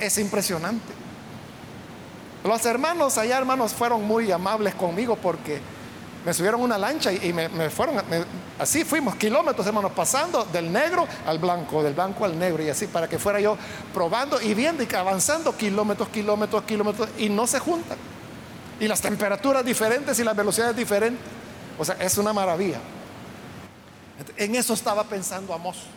es 0.00 0.18
impresionante. 0.18 0.92
Los 2.44 2.64
hermanos 2.64 3.18
allá, 3.18 3.38
hermanos, 3.38 3.72
fueron 3.72 4.04
muy 4.04 4.30
amables 4.30 4.74
conmigo 4.74 5.16
porque 5.16 5.60
me 6.24 6.32
subieron 6.32 6.60
una 6.60 6.78
lancha 6.78 7.12
y, 7.12 7.32
me, 7.32 7.48
fueron, 7.70 8.00
así 8.58 8.84
fuimos 8.84 9.16
kilómetros, 9.16 9.66
hermanos, 9.66 9.92
pasando 9.92 10.44
del 10.44 10.72
negro 10.72 11.06
al 11.26 11.38
blanco, 11.38 11.82
del 11.82 11.94
blanco 11.94 12.24
al 12.24 12.38
negro 12.38 12.62
y 12.62 12.68
así 12.68 12.86
para 12.86 13.08
que 13.08 13.18
fuera 13.18 13.40
yo 13.40 13.56
probando 13.92 14.40
y 14.40 14.54
viendo 14.54 14.84
y 14.84 14.94
avanzando 14.94 15.56
kilómetros, 15.56 16.08
kilómetros, 16.08 16.62
kilómetros 16.64 17.08
y 17.18 17.28
no 17.28 17.46
se 17.46 17.58
juntan. 17.58 17.98
Y 18.78 18.86
las 18.86 19.00
temperaturas 19.00 19.64
diferentes 19.64 20.18
y 20.18 20.24
las 20.24 20.36
velocidades 20.36 20.76
diferentes. 20.76 21.24
O 21.78 21.84
sea, 21.84 21.96
es 21.98 22.16
una 22.18 22.32
maravilla. 22.32 22.78
En 24.36 24.54
eso 24.54 24.74
estaba 24.74 25.02
pensando 25.04 25.52
Amos. 25.52 25.95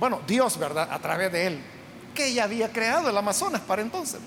Bueno, 0.00 0.22
Dios, 0.26 0.58
¿verdad? 0.58 0.88
A 0.90 0.98
través 0.98 1.30
de 1.30 1.46
él, 1.46 1.62
que 2.14 2.32
ya 2.32 2.44
había 2.44 2.72
creado 2.72 3.10
el 3.10 3.16
Amazonas 3.16 3.60
para 3.60 3.82
entonces. 3.82 4.18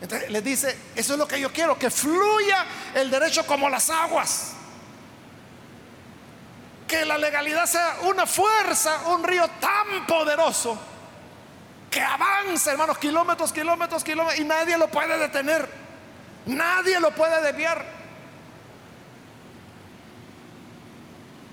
Entonces 0.00 0.30
les 0.30 0.42
dice, 0.42 0.78
eso 0.96 1.12
es 1.12 1.18
lo 1.18 1.28
que 1.28 1.38
yo 1.38 1.52
quiero, 1.52 1.78
que 1.78 1.90
fluya 1.90 2.64
el 2.94 3.10
derecho 3.10 3.46
como 3.46 3.68
las 3.68 3.90
aguas. 3.90 4.52
Que 6.86 7.04
la 7.04 7.18
legalidad 7.18 7.66
sea 7.66 7.98
una 8.04 8.24
fuerza, 8.24 9.08
un 9.08 9.22
río 9.22 9.46
tan 9.60 10.06
poderoso 10.06 10.78
que 11.90 12.00
avance, 12.00 12.70
hermanos, 12.70 12.96
kilómetros, 12.96 13.52
kilómetros, 13.52 14.02
kilómetros, 14.02 14.40
y 14.40 14.44
nadie 14.44 14.78
lo 14.78 14.88
puede 14.88 15.18
detener. 15.18 15.68
Nadie 16.46 16.98
lo 16.98 17.10
puede 17.10 17.42
desviar. 17.42 17.97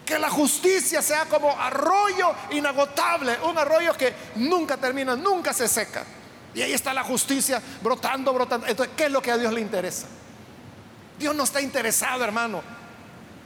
Que 0.06 0.20
la 0.20 0.30
justicia 0.30 1.01
sea 1.01 1.26
como 1.26 1.49
arroyo 1.60 2.34
inagotable, 2.51 3.38
un 3.43 3.58
arroyo 3.58 3.93
que 3.93 4.14
nunca 4.36 4.78
termina, 4.78 5.16
nunca 5.16 5.53
se 5.53 5.68
seca. 5.68 6.06
Y 6.53 6.62
ahí 6.62 6.74
está 6.74 6.93
la 6.93 7.03
justicia 7.03 7.62
brotando, 7.82 8.34
brotando. 8.34 8.68
Entonces, 8.68 8.95
¿qué 8.95 9.06
es 9.06 9.12
lo 9.12 9.22
que 9.22 9.32
a 9.32 9.38
Dios 9.38 9.51
le 9.51 9.62
interesa? 9.62 10.08
Dios 11.18 11.36
no 11.36 11.43
está 11.43 11.62
interesado, 11.62 12.24
hermano, 12.24 12.62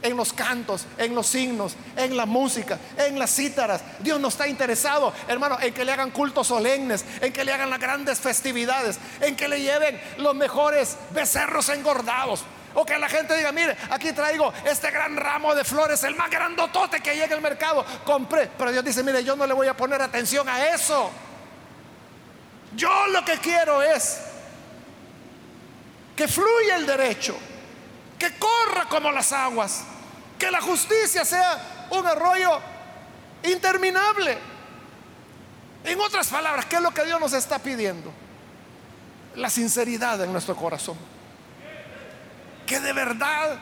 en 0.02 0.16
los 0.16 0.32
cantos, 0.32 0.86
en 0.96 1.14
los 1.14 1.26
signos, 1.26 1.74
en 1.96 2.16
la 2.16 2.26
música, 2.26 2.78
en 2.96 3.18
las 3.18 3.34
cítaras. 3.34 3.82
Dios 4.00 4.20
no 4.20 4.28
está 4.28 4.46
interesado, 4.46 5.12
hermano, 5.28 5.58
en 5.60 5.74
que 5.74 5.84
le 5.84 5.92
hagan 5.92 6.10
cultos 6.10 6.46
solemnes, 6.46 7.04
en 7.20 7.32
que 7.32 7.44
le 7.44 7.52
hagan 7.52 7.70
las 7.70 7.80
grandes 7.80 8.18
festividades, 8.18 8.98
en 9.20 9.36
que 9.36 9.48
le 9.48 9.60
lleven 9.60 10.00
los 10.18 10.34
mejores 10.34 10.96
becerros 11.12 11.68
engordados. 11.68 12.44
O 12.74 12.84
que 12.84 12.96
la 12.98 13.08
gente 13.08 13.36
diga, 13.36 13.50
mire, 13.52 13.76
aquí 13.90 14.12
traigo 14.12 14.52
este 14.64 14.90
gran 14.90 15.16
ramo 15.16 15.54
de 15.54 15.64
flores, 15.64 16.02
el 16.04 16.14
más 16.14 16.30
grandotote 16.30 17.00
que 17.00 17.14
llega 17.14 17.34
al 17.34 17.42
mercado. 17.42 17.84
Compré. 18.04 18.50
Pero 18.56 18.70
Dios 18.70 18.84
dice, 18.84 19.02
mire, 19.02 19.24
yo 19.24 19.34
no 19.34 19.46
le 19.46 19.54
voy 19.54 19.66
a 19.66 19.76
poner 19.76 20.00
atención 20.00 20.48
a 20.48 20.68
eso. 20.68 21.10
Yo 22.74 23.08
lo 23.08 23.24
que 23.24 23.38
quiero 23.38 23.82
es 23.82 24.20
que 26.14 26.28
fluya 26.28 26.76
el 26.76 26.86
derecho, 26.86 27.36
que 28.18 28.36
corra 28.38 28.84
como 28.88 29.10
las 29.10 29.32
aguas, 29.32 29.82
que 30.38 30.50
la 30.50 30.60
justicia 30.60 31.24
sea 31.24 31.86
un 31.90 32.06
arroyo 32.06 32.60
interminable. 33.42 34.38
En 35.82 36.00
otras 36.00 36.28
palabras, 36.28 36.66
¿qué 36.66 36.76
es 36.76 36.82
lo 36.82 36.92
que 36.92 37.04
Dios 37.04 37.18
nos 37.18 37.32
está 37.32 37.58
pidiendo? 37.58 38.12
La 39.36 39.48
sinceridad 39.48 40.22
en 40.22 40.32
nuestro 40.32 40.54
corazón. 40.54 41.09
Que 42.70 42.78
de 42.78 42.92
verdad 42.92 43.58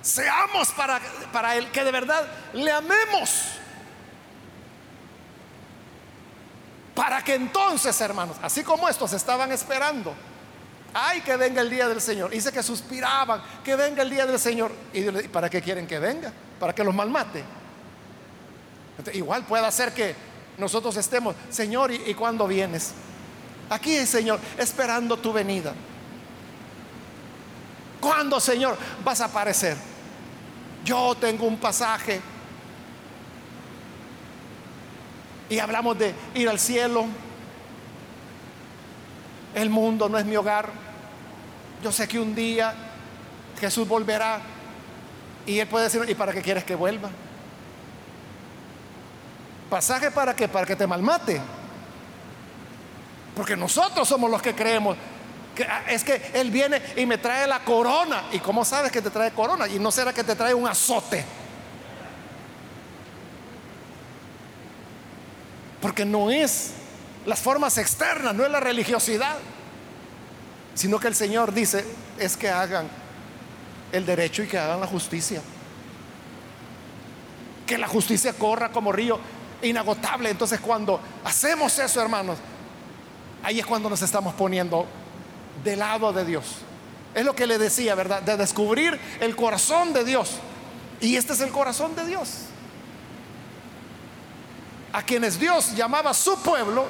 seamos 0.00 0.68
para, 0.68 1.00
para 1.32 1.56
Él, 1.56 1.68
que 1.72 1.82
de 1.82 1.90
verdad 1.90 2.24
le 2.52 2.70
amemos. 2.70 3.58
Para 6.94 7.22
que 7.22 7.34
entonces, 7.34 8.00
hermanos, 8.00 8.36
así 8.40 8.62
como 8.62 8.88
estos 8.88 9.12
estaban 9.12 9.50
esperando 9.50 10.14
ay, 10.94 11.20
que 11.20 11.36
venga 11.36 11.60
el 11.60 11.70
día 11.70 11.88
del 11.88 12.00
Señor. 12.00 12.30
Dice 12.30 12.52
que 12.52 12.62
suspiraban, 12.62 13.42
que 13.64 13.76
venga 13.76 14.02
el 14.02 14.10
día 14.10 14.26
del 14.26 14.38
Señor. 14.38 14.72
¿Y 14.92 15.02
para 15.28 15.50
qué 15.50 15.60
quieren 15.60 15.86
que 15.86 15.98
venga? 15.98 16.32
¿Para 16.58 16.74
que 16.74 16.84
los 16.84 16.94
malmate? 16.94 17.44
igual 19.12 19.44
puede 19.44 19.70
ser 19.70 19.92
que 19.92 20.14
nosotros 20.58 20.96
estemos, 20.96 21.36
Señor, 21.50 21.92
¿y, 21.92 22.02
y 22.06 22.14
cuándo 22.14 22.48
vienes? 22.48 22.92
Aquí, 23.70 24.04
Señor, 24.06 24.40
esperando 24.56 25.16
tu 25.16 25.32
venida. 25.32 25.72
¿Cuándo, 28.00 28.38
Señor, 28.40 28.76
vas 29.04 29.20
a 29.20 29.26
aparecer? 29.26 29.76
Yo 30.84 31.14
tengo 31.16 31.46
un 31.46 31.58
pasaje. 31.58 32.20
Y 35.50 35.58
hablamos 35.58 35.98
de 35.98 36.14
ir 36.34 36.48
al 36.48 36.58
cielo. 36.58 37.06
El 39.54 39.70
mundo 39.70 40.08
no 40.08 40.18
es 40.18 40.24
mi 40.24 40.36
hogar. 40.36 40.70
Yo 41.82 41.90
sé 41.90 42.06
que 42.06 42.20
un 42.20 42.34
día 42.34 42.74
Jesús 43.60 43.88
volverá. 43.88 44.40
Y 45.46 45.58
él 45.58 45.66
puede 45.66 45.84
decir, 45.84 46.04
¿y 46.08 46.14
para 46.14 46.32
qué 46.32 46.42
quieres 46.42 46.64
que 46.64 46.74
vuelva? 46.74 47.10
Pasaje 49.70 50.10
para 50.10 50.34
que 50.34 50.48
para 50.48 50.66
que 50.66 50.76
te 50.76 50.86
malmate. 50.86 51.40
Porque 53.34 53.56
nosotros 53.56 54.06
somos 54.06 54.30
los 54.30 54.42
que 54.42 54.54
creemos 54.54 54.96
es 55.88 56.04
que 56.04 56.30
él 56.34 56.50
viene 56.50 56.80
y 56.96 57.06
me 57.06 57.18
trae 57.18 57.46
la 57.46 57.64
corona. 57.64 58.24
¿Y 58.32 58.38
cómo 58.38 58.64
sabes 58.64 58.92
que 58.92 59.02
te 59.02 59.10
trae 59.10 59.30
corona? 59.32 59.68
Y 59.68 59.78
no 59.78 59.90
será 59.90 60.12
que 60.12 60.24
te 60.24 60.34
trae 60.34 60.54
un 60.54 60.66
azote. 60.66 61.24
Porque 65.80 66.04
no 66.04 66.30
es 66.30 66.72
las 67.26 67.38
formas 67.38 67.78
externas, 67.78 68.34
no 68.34 68.44
es 68.44 68.50
la 68.50 68.60
religiosidad, 68.60 69.36
sino 70.74 70.98
que 70.98 71.08
el 71.08 71.14
Señor 71.14 71.52
dice 71.52 71.84
es 72.18 72.36
que 72.36 72.48
hagan 72.48 72.88
el 73.92 74.04
derecho 74.04 74.42
y 74.42 74.48
que 74.48 74.58
hagan 74.58 74.80
la 74.80 74.86
justicia. 74.86 75.40
Que 77.66 77.78
la 77.78 77.86
justicia 77.86 78.32
corra 78.32 78.70
como 78.70 78.92
río 78.92 79.20
inagotable. 79.62 80.30
Entonces 80.30 80.60
cuando 80.60 81.00
hacemos 81.24 81.78
eso, 81.78 82.00
hermanos, 82.00 82.38
Ahí 83.42 83.60
es 83.60 83.66
cuando 83.66 83.88
nos 83.88 84.02
estamos 84.02 84.34
poniendo 84.34 84.86
del 85.64 85.78
lado 85.78 86.12
de 86.12 86.24
Dios. 86.24 86.44
Es 87.14 87.24
lo 87.24 87.34
que 87.34 87.46
le 87.46 87.58
decía, 87.58 87.94
¿verdad? 87.94 88.22
De 88.22 88.36
descubrir 88.36 88.98
el 89.20 89.34
corazón 89.34 89.92
de 89.92 90.04
Dios. 90.04 90.36
Y 91.00 91.16
este 91.16 91.32
es 91.32 91.40
el 91.40 91.50
corazón 91.50 91.94
de 91.96 92.06
Dios. 92.06 92.28
A 94.92 95.02
quienes 95.02 95.38
Dios 95.38 95.74
llamaba 95.74 96.14
su 96.14 96.36
pueblo, 96.42 96.86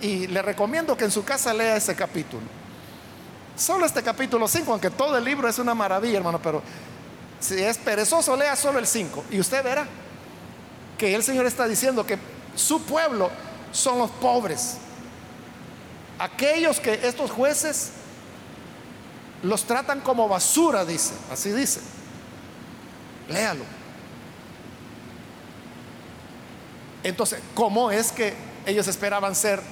y 0.00 0.26
le 0.28 0.42
recomiendo 0.42 0.96
que 0.96 1.04
en 1.04 1.10
su 1.10 1.24
casa 1.24 1.52
lea 1.52 1.76
ese 1.76 1.94
capítulo. 1.94 2.42
Solo 3.56 3.86
este 3.86 4.02
capítulo 4.02 4.46
5, 4.46 4.70
aunque 4.70 4.90
todo 4.90 5.16
el 5.16 5.24
libro 5.24 5.48
es 5.48 5.58
una 5.58 5.74
maravilla, 5.74 6.18
hermano, 6.18 6.40
pero 6.40 6.62
si 7.40 7.60
es 7.60 7.76
perezoso, 7.78 8.36
lea 8.36 8.54
solo 8.54 8.78
el 8.78 8.86
5. 8.86 9.24
Y 9.30 9.40
usted 9.40 9.64
verá 9.64 9.86
que 10.96 11.14
el 11.14 11.22
Señor 11.22 11.46
está 11.46 11.66
diciendo 11.66 12.06
que 12.06 12.18
su 12.54 12.82
pueblo 12.82 13.30
son 13.72 13.98
los 13.98 14.10
pobres, 14.10 14.76
aquellos 16.18 16.80
que 16.80 16.94
estos 17.02 17.30
jueces 17.30 17.90
los 19.42 19.64
tratan 19.64 20.00
como 20.00 20.28
basura, 20.28 20.84
dice, 20.84 21.14
así 21.30 21.50
dice. 21.52 21.80
Léalo. 23.28 23.64
Entonces, 27.04 27.40
¿cómo 27.54 27.90
es 27.90 28.10
que 28.12 28.34
ellos 28.66 28.88
esperaban 28.88 29.34
ser 29.34 29.62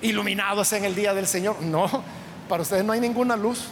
iluminados 0.00 0.72
en 0.72 0.84
el 0.84 0.94
día 0.94 1.14
del 1.14 1.26
Señor? 1.26 1.60
No, 1.60 1.88
para 2.48 2.62
ustedes 2.62 2.84
no 2.84 2.92
hay 2.92 3.00
ninguna 3.00 3.36
luz. 3.36 3.66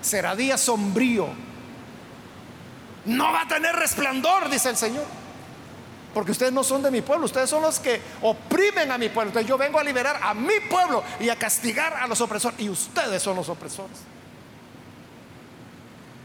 Será 0.00 0.36
día 0.36 0.56
sombrío. 0.56 1.28
No 3.06 3.32
va 3.32 3.42
a 3.42 3.48
tener 3.48 3.74
resplandor, 3.74 4.48
dice 4.48 4.70
el 4.70 4.76
Señor. 4.76 5.04
Porque 6.14 6.30
ustedes 6.30 6.52
no 6.52 6.62
son 6.62 6.80
de 6.80 6.92
mi 6.92 7.02
pueblo, 7.02 7.26
ustedes 7.26 7.50
son 7.50 7.60
los 7.60 7.80
que 7.80 8.00
oprimen 8.22 8.90
a 8.92 8.96
mi 8.96 9.08
pueblo. 9.08 9.30
Entonces 9.30 9.48
yo 9.48 9.58
vengo 9.58 9.80
a 9.80 9.84
liberar 9.84 10.20
a 10.22 10.32
mi 10.32 10.60
pueblo 10.70 11.02
y 11.18 11.28
a 11.28 11.36
castigar 11.36 11.92
a 11.94 12.06
los 12.06 12.20
opresores. 12.20 12.60
Y 12.60 12.68
ustedes 12.68 13.20
son 13.20 13.34
los 13.34 13.48
opresores. 13.48 13.98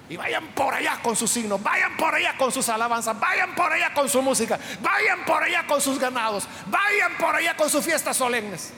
Y 0.10 0.18
vayan 0.18 0.48
por 0.50 0.74
allá 0.74 1.00
con 1.02 1.16
sus 1.16 1.30
signos, 1.30 1.62
vayan 1.62 1.98
por 1.98 2.14
allá 2.14 2.36
con 2.38 2.52
sus 2.52 2.70
alabanzas, 2.70 3.20
vayan 3.20 3.54
por 3.56 3.72
allá 3.72 3.94
con 3.94 4.08
su 4.08 4.22
música, 4.22 4.60
vayan 4.82 5.26
por 5.26 5.44
allá 5.44 5.66
con 5.68 5.82
sus 5.82 6.00
ganados, 6.00 6.48
vayan 6.68 7.18
por 7.18 7.36
allá 7.36 7.56
con 7.56 7.70
sus 7.70 7.84
fiestas 7.84 8.18
solemnes. 8.18 8.72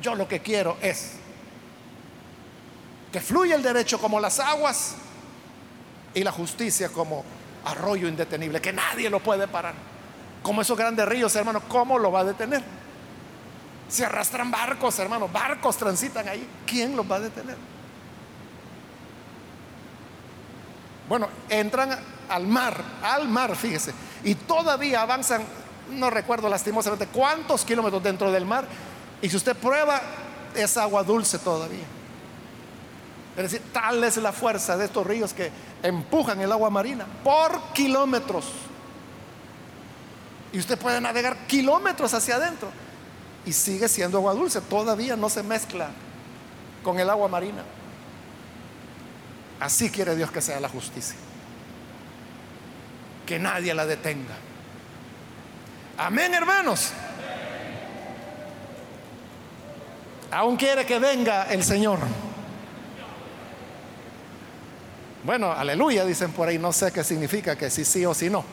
Yo 0.00 0.14
lo 0.14 0.26
que 0.26 0.40
quiero 0.40 0.76
es 0.80 1.14
que 3.12 3.20
fluya 3.20 3.54
el 3.54 3.62
derecho 3.62 4.00
como 4.00 4.18
las 4.18 4.40
aguas 4.40 4.96
y 6.14 6.22
la 6.24 6.32
justicia 6.32 6.88
como 6.88 7.24
arroyo 7.64 8.08
indetenible, 8.08 8.60
que 8.60 8.72
nadie 8.72 9.10
lo 9.10 9.20
puede 9.20 9.46
parar. 9.48 9.91
Como 10.42 10.62
esos 10.62 10.76
grandes 10.76 11.06
ríos, 11.06 11.34
hermano, 11.36 11.60
¿cómo 11.68 11.98
lo 11.98 12.10
va 12.10 12.20
a 12.20 12.24
detener? 12.24 12.62
Se 13.88 14.04
arrastran 14.04 14.50
barcos, 14.50 14.98
hermano, 14.98 15.28
barcos 15.28 15.76
transitan 15.76 16.28
ahí. 16.28 16.46
¿Quién 16.66 16.96
los 16.96 17.10
va 17.10 17.16
a 17.16 17.20
detener? 17.20 17.56
Bueno, 21.08 21.28
entran 21.48 21.98
al 22.28 22.46
mar, 22.46 22.82
al 23.02 23.28
mar, 23.28 23.54
fíjese, 23.54 23.92
y 24.24 24.34
todavía 24.34 25.02
avanzan, 25.02 25.42
no 25.90 26.08
recuerdo 26.08 26.48
lastimosamente 26.48 27.06
cuántos 27.08 27.64
kilómetros 27.64 28.02
dentro 28.02 28.32
del 28.32 28.46
mar, 28.46 28.66
y 29.20 29.28
si 29.28 29.36
usted 29.36 29.54
prueba, 29.54 30.00
es 30.54 30.76
agua 30.76 31.02
dulce 31.02 31.38
todavía. 31.38 31.84
Es 33.36 33.42
decir, 33.42 33.62
tal 33.72 34.02
es 34.04 34.16
la 34.18 34.32
fuerza 34.32 34.76
de 34.76 34.86
estos 34.86 35.06
ríos 35.06 35.32
que 35.32 35.50
empujan 35.82 36.40
el 36.40 36.52
agua 36.52 36.70
marina 36.70 37.06
por 37.22 37.72
kilómetros. 37.72 38.46
Y 40.52 40.58
usted 40.58 40.78
puede 40.78 41.00
navegar 41.00 41.46
kilómetros 41.46 42.12
hacia 42.12 42.36
adentro 42.36 42.68
y 43.46 43.52
sigue 43.52 43.88
siendo 43.88 44.18
agua 44.18 44.34
dulce. 44.34 44.60
Todavía 44.60 45.16
no 45.16 45.28
se 45.28 45.42
mezcla 45.42 45.88
con 46.82 47.00
el 47.00 47.08
agua 47.08 47.28
marina. 47.28 47.62
Así 49.60 49.90
quiere 49.90 50.14
Dios 50.14 50.30
que 50.30 50.42
sea 50.42 50.60
la 50.60 50.68
justicia. 50.68 51.16
Que 53.24 53.38
nadie 53.38 53.72
la 53.72 53.86
detenga. 53.86 54.34
Amén, 55.96 56.34
hermanos. 56.34 56.92
Aún 60.30 60.56
quiere 60.56 60.84
que 60.84 60.98
venga 60.98 61.44
el 61.44 61.62
Señor. 61.62 61.98
Bueno, 65.24 65.52
aleluya, 65.52 66.04
dicen 66.04 66.32
por 66.32 66.48
ahí. 66.48 66.58
No 66.58 66.72
sé 66.72 66.90
qué 66.90 67.04
significa 67.04 67.56
que 67.56 67.70
sí, 67.70 67.84
sí 67.84 68.04
o 68.04 68.12
sí 68.12 68.28
no. 68.28 68.44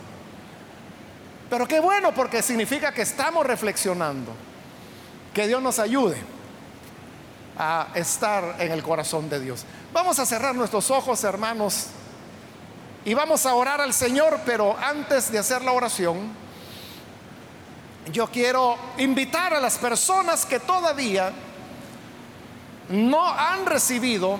Pero 1.49 1.67
qué 1.67 1.79
bueno 1.79 2.13
porque 2.13 2.41
significa 2.41 2.93
que 2.93 3.01
estamos 3.01 3.45
reflexionando. 3.45 4.31
Que 5.33 5.47
Dios 5.47 5.61
nos 5.61 5.79
ayude 5.79 6.17
a 7.57 7.87
estar 7.95 8.55
en 8.59 8.71
el 8.71 8.83
corazón 8.83 9.29
de 9.29 9.39
Dios. 9.39 9.65
Vamos 9.91 10.19
a 10.19 10.25
cerrar 10.25 10.55
nuestros 10.55 10.89
ojos, 10.91 11.23
hermanos, 11.23 11.87
y 13.03 13.13
vamos 13.13 13.45
a 13.45 13.53
orar 13.55 13.81
al 13.81 13.93
Señor, 13.93 14.39
pero 14.45 14.77
antes 14.77 15.31
de 15.31 15.39
hacer 15.39 15.61
la 15.63 15.71
oración, 15.71 16.31
yo 18.11 18.27
quiero 18.27 18.77
invitar 18.97 19.53
a 19.53 19.59
las 19.59 19.77
personas 19.77 20.45
que 20.45 20.59
todavía 20.59 21.31
no 22.89 23.25
han 23.27 23.65
recibido 23.65 24.39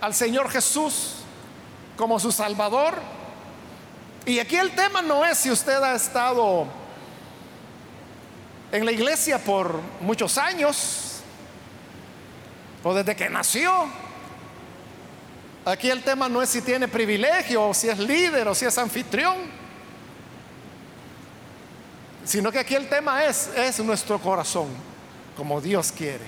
al 0.00 0.14
Señor 0.14 0.50
Jesús 0.50 1.16
como 1.96 2.20
su 2.20 2.32
Salvador, 2.32 2.94
y 4.26 4.40
aquí 4.40 4.56
el 4.56 4.72
tema 4.72 5.00
no 5.00 5.24
es 5.24 5.38
si 5.38 5.50
usted 5.52 5.80
ha 5.80 5.94
estado 5.94 6.66
en 8.72 8.84
la 8.84 8.90
iglesia 8.90 9.38
por 9.38 9.80
muchos 10.00 10.36
años 10.36 11.20
o 12.82 12.92
desde 12.92 13.14
que 13.14 13.30
nació. 13.30 13.86
Aquí 15.64 15.90
el 15.90 16.02
tema 16.02 16.28
no 16.28 16.42
es 16.42 16.50
si 16.50 16.60
tiene 16.60 16.88
privilegio 16.88 17.68
o 17.68 17.74
si 17.74 17.88
es 17.88 17.98
líder 18.00 18.48
o 18.48 18.54
si 18.54 18.64
es 18.64 18.76
anfitrión, 18.78 19.36
sino 22.24 22.50
que 22.50 22.58
aquí 22.58 22.74
el 22.74 22.88
tema 22.88 23.24
es, 23.24 23.48
es 23.56 23.78
nuestro 23.78 24.18
corazón, 24.18 24.68
como 25.36 25.60
Dios 25.60 25.92
quiere. 25.92 26.24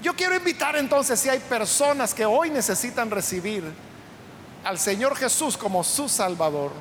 Yo 0.00 0.14
quiero 0.14 0.36
invitar 0.36 0.76
entonces 0.76 1.18
si 1.18 1.28
hay 1.28 1.40
personas 1.40 2.14
que 2.14 2.24
hoy 2.24 2.50
necesitan 2.50 3.10
recibir 3.10 3.89
al 4.64 4.78
Señor 4.78 5.16
Jesús 5.16 5.56
como 5.56 5.82
su 5.84 6.08
Salvador, 6.08 6.72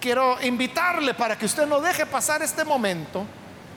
quiero 0.00 0.40
invitarle 0.42 1.14
para 1.14 1.36
que 1.36 1.46
usted 1.46 1.66
no 1.66 1.80
deje 1.80 2.06
pasar 2.06 2.42
este 2.42 2.64
momento 2.64 3.24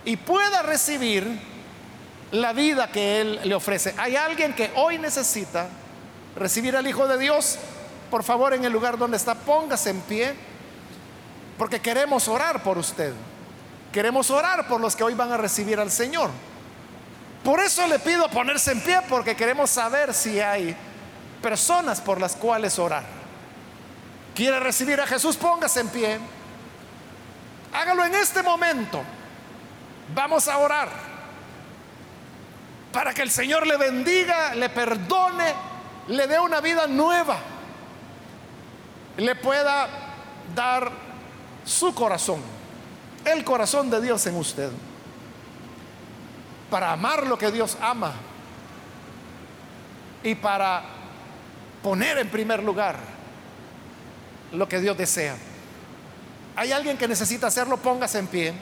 y 0.05 0.17
pueda 0.17 0.61
recibir 0.61 1.39
la 2.31 2.53
vida 2.53 2.87
que 2.87 3.21
Él 3.21 3.39
le 3.43 3.53
ofrece. 3.53 3.93
Hay 3.97 4.15
alguien 4.15 4.53
que 4.53 4.71
hoy 4.75 4.97
necesita 4.97 5.67
recibir 6.35 6.75
al 6.75 6.87
Hijo 6.87 7.07
de 7.07 7.17
Dios. 7.17 7.59
Por 8.09 8.23
favor, 8.23 8.53
en 8.53 8.65
el 8.65 8.71
lugar 8.71 8.97
donde 8.97 9.17
está, 9.17 9.35
póngase 9.35 9.91
en 9.91 10.01
pie, 10.01 10.33
porque 11.57 11.79
queremos 11.79 12.27
orar 12.27 12.63
por 12.63 12.77
usted. 12.77 13.13
Queremos 13.91 14.31
orar 14.31 14.67
por 14.67 14.81
los 14.81 14.95
que 14.95 15.03
hoy 15.03 15.13
van 15.13 15.31
a 15.31 15.37
recibir 15.37 15.79
al 15.79 15.91
Señor. 15.91 16.31
Por 17.43 17.59
eso 17.59 17.85
le 17.87 17.99
pido 17.99 18.27
ponerse 18.29 18.71
en 18.71 18.81
pie, 18.81 18.99
porque 19.09 19.35
queremos 19.35 19.69
saber 19.69 20.13
si 20.13 20.39
hay 20.39 20.75
personas 21.43 22.01
por 22.01 22.19
las 22.19 22.35
cuales 22.35 22.79
orar. 22.79 23.03
¿Quiere 24.33 24.59
recibir 24.59 24.99
a 24.99 25.05
Jesús? 25.05 25.35
Póngase 25.35 25.81
en 25.81 25.89
pie. 25.89 26.19
Hágalo 27.71 28.03
en 28.05 28.15
este 28.15 28.41
momento. 28.41 29.03
Vamos 30.15 30.47
a 30.47 30.57
orar 30.57 30.89
para 32.91 33.13
que 33.13 33.23
el 33.23 33.31
Señor 33.31 33.67
le 33.67 33.75
bendiga, 33.75 34.55
le 34.55 34.69
perdone, 34.69 35.53
le 36.07 36.27
dé 36.27 36.39
una 36.39 36.61
vida 36.61 36.85
nueva, 36.87 37.37
le 39.17 39.35
pueda 39.35 39.87
dar 40.55 40.91
su 41.65 41.93
corazón, 41.95 42.39
el 43.25 43.43
corazón 43.43 43.89
de 43.89 43.99
Dios 43.99 44.25
en 44.27 44.35
usted, 44.35 44.69
para 46.69 46.91
amar 46.91 47.25
lo 47.25 47.37
que 47.37 47.51
Dios 47.51 47.77
ama 47.81 48.13
y 50.21 50.35
para 50.35 51.02
poner 51.83 52.17
en 52.17 52.29
primer 52.29 52.63
lugar 52.63 52.95
lo 54.53 54.67
que 54.67 54.79
Dios 54.79 54.97
desea. 54.97 55.35
Hay 56.55 56.71
alguien 56.71 56.97
que 56.97 57.07
necesita 57.07 57.47
hacerlo, 57.47 57.77
póngase 57.77 58.19
en 58.19 58.27
pie. 58.27 58.53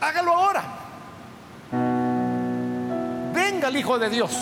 Hágalo 0.00 0.32
ahora. 0.32 0.64
Venga 3.32 3.68
el 3.68 3.76
Hijo 3.76 3.98
de 3.98 4.10
Dios. 4.10 4.36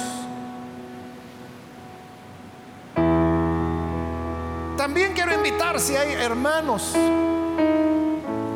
También 4.76 5.12
quiero 5.12 5.34
invitar 5.34 5.78
si 5.80 5.96
hay 5.96 6.12
hermanos 6.12 6.94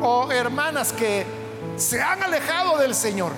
o 0.01 0.31
hermanas 0.31 0.91
que 0.93 1.25
se 1.75 2.01
han 2.01 2.23
alejado 2.23 2.77
del 2.77 2.95
Señor, 2.95 3.33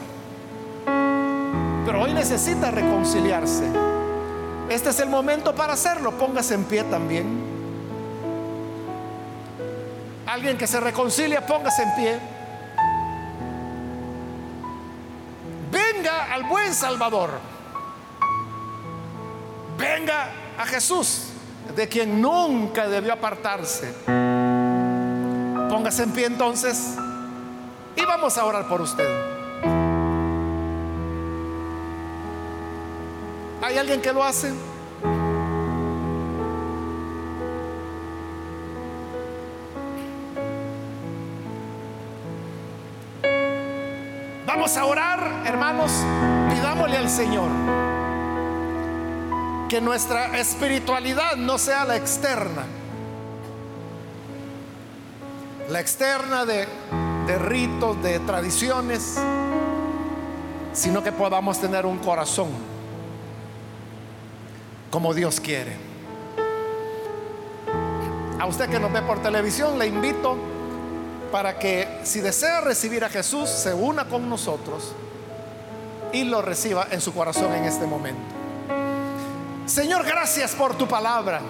pero 1.86 2.04
hoy 2.04 2.14
necesita 2.14 2.72
reconciliarse. 2.72 3.95
Este 4.70 4.90
es 4.90 5.00
el 5.00 5.10
momento 5.10 5.54
para 5.54 5.74
hacerlo. 5.74 6.12
Póngase 6.18 6.56
en 6.56 6.64
pie 6.66 6.84
también. 6.84 7.56
Alguien 10.26 10.58
que 10.58 10.68
se 10.68 10.80
reconcilia, 10.80 11.46
póngase 11.46 11.84
en 11.84 11.96
pie. 11.96 12.20
Venga 15.72 16.34
al 16.34 16.44
buen 16.44 16.74
Salvador. 16.74 17.32
Venga 19.78 20.30
a 20.58 20.66
Jesús, 20.66 21.30
de 21.76 21.88
quien 21.88 22.22
nunca 22.22 22.88
debió 22.88 23.14
apartarse. 23.14 23.94
Póngase 25.70 26.04
en 26.04 26.12
pie 26.12 26.26
entonces 26.26 26.96
y 27.96 28.06
vamos 28.06 28.38
a 28.38 28.46
orar 28.46 28.68
por 28.68 28.82
usted. 28.82 29.35
¿Hay 33.76 33.80
alguien 33.80 34.02
que 34.02 34.14
lo 34.14 34.24
hace? 34.24 34.54
Vamos 44.46 44.78
a 44.78 44.86
orar, 44.86 45.44
hermanos, 45.46 45.92
pidámosle 46.50 46.96
al 46.96 47.10
Señor 47.10 47.50
que 49.68 49.82
nuestra 49.82 50.38
espiritualidad 50.40 51.36
no 51.36 51.58
sea 51.58 51.84
la 51.84 51.98
externa, 51.98 52.64
la 55.68 55.82
externa 55.82 56.46
de, 56.46 56.66
de 57.28 57.38
ritos, 57.40 58.02
de 58.02 58.22
tradiciones, 58.22 59.18
sino 60.72 61.04
que 61.04 61.12
podamos 61.12 61.60
tener 61.60 61.86
un 61.86 61.98
corazón 61.98 62.75
como 64.96 65.14
Dios 65.14 65.42
quiere. 65.42 65.76
A 68.40 68.46
usted 68.46 68.70
que 68.70 68.80
nos 68.80 68.94
ve 68.94 69.02
por 69.02 69.22
televisión, 69.22 69.78
le 69.78 69.88
invito 69.88 70.38
para 71.34 71.60
que 71.60 72.00
si 72.04 72.22
desea 72.22 72.62
recibir 72.62 73.04
a 73.04 73.10
Jesús, 73.10 73.50
se 73.50 73.74
una 73.74 74.06
con 74.06 74.30
nosotros 74.30 74.94
y 76.14 76.24
lo 76.24 76.42
reciba 76.42 76.88
en 76.92 77.02
su 77.02 77.14
corazón 77.14 77.54
en 77.56 77.66
este 77.66 77.86
momento. 77.86 78.22
Señor, 79.66 80.06
gracias 80.06 80.56
por 80.56 80.78
tu 80.78 80.88
palabra. 80.88 81.42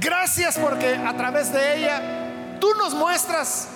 Gracias 0.00 0.58
porque 0.58 0.96
a 0.96 1.16
través 1.16 1.52
de 1.52 1.78
ella 1.78 2.58
tú 2.58 2.74
nos 2.74 2.92
muestras 2.92 3.68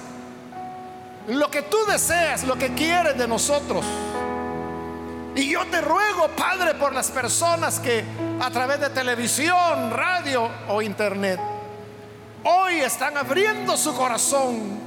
lo 1.29 1.49
que 1.53 1.63
tú 1.63 1.79
deseas, 1.89 2.43
lo 2.43 2.57
que 2.57 2.75
quieres 2.75 3.17
de 3.17 3.29
nosotros. 3.29 3.85
Y 5.37 5.51
yo 5.53 5.67
te 5.67 5.83
ruego, 5.83 6.29
Padre, 6.29 6.75
por 6.75 6.95
las 6.95 7.11
personas 7.11 7.79
que 7.79 8.03
a 8.41 8.51
través 8.51 8.81
de 8.81 8.91
televisión, 8.91 9.91
radio 9.91 10.51
o 10.69 10.81
internet 10.81 11.39
hoy 12.43 12.81
están 12.81 13.17
abriendo 13.17 13.77
su 13.77 13.95
corazón 13.95 14.79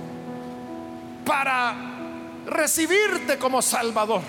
para 1.25 1.75
recibirte 2.47 3.37
como 3.37 3.61
Salvador. 3.61 4.21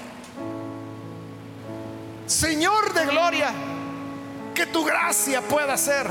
Señor 2.26 2.92
de 2.92 3.06
gloria, 3.06 3.50
que 4.54 4.66
tu 4.66 4.84
gracia 4.84 5.40
pueda 5.40 5.76
ser 5.76 6.06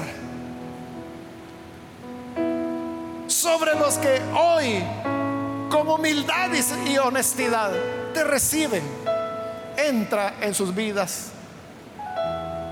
sobre 3.27 3.75
los 3.75 3.97
que 3.99 4.21
hoy 4.35 4.83
con 5.69 5.87
humildad 5.87 6.49
y 6.85 6.97
honestidad 6.97 7.71
te 8.13 8.23
reciben. 8.23 8.98
Entra 9.89 10.35
en 10.41 10.53
sus 10.53 10.75
vidas 10.75 11.31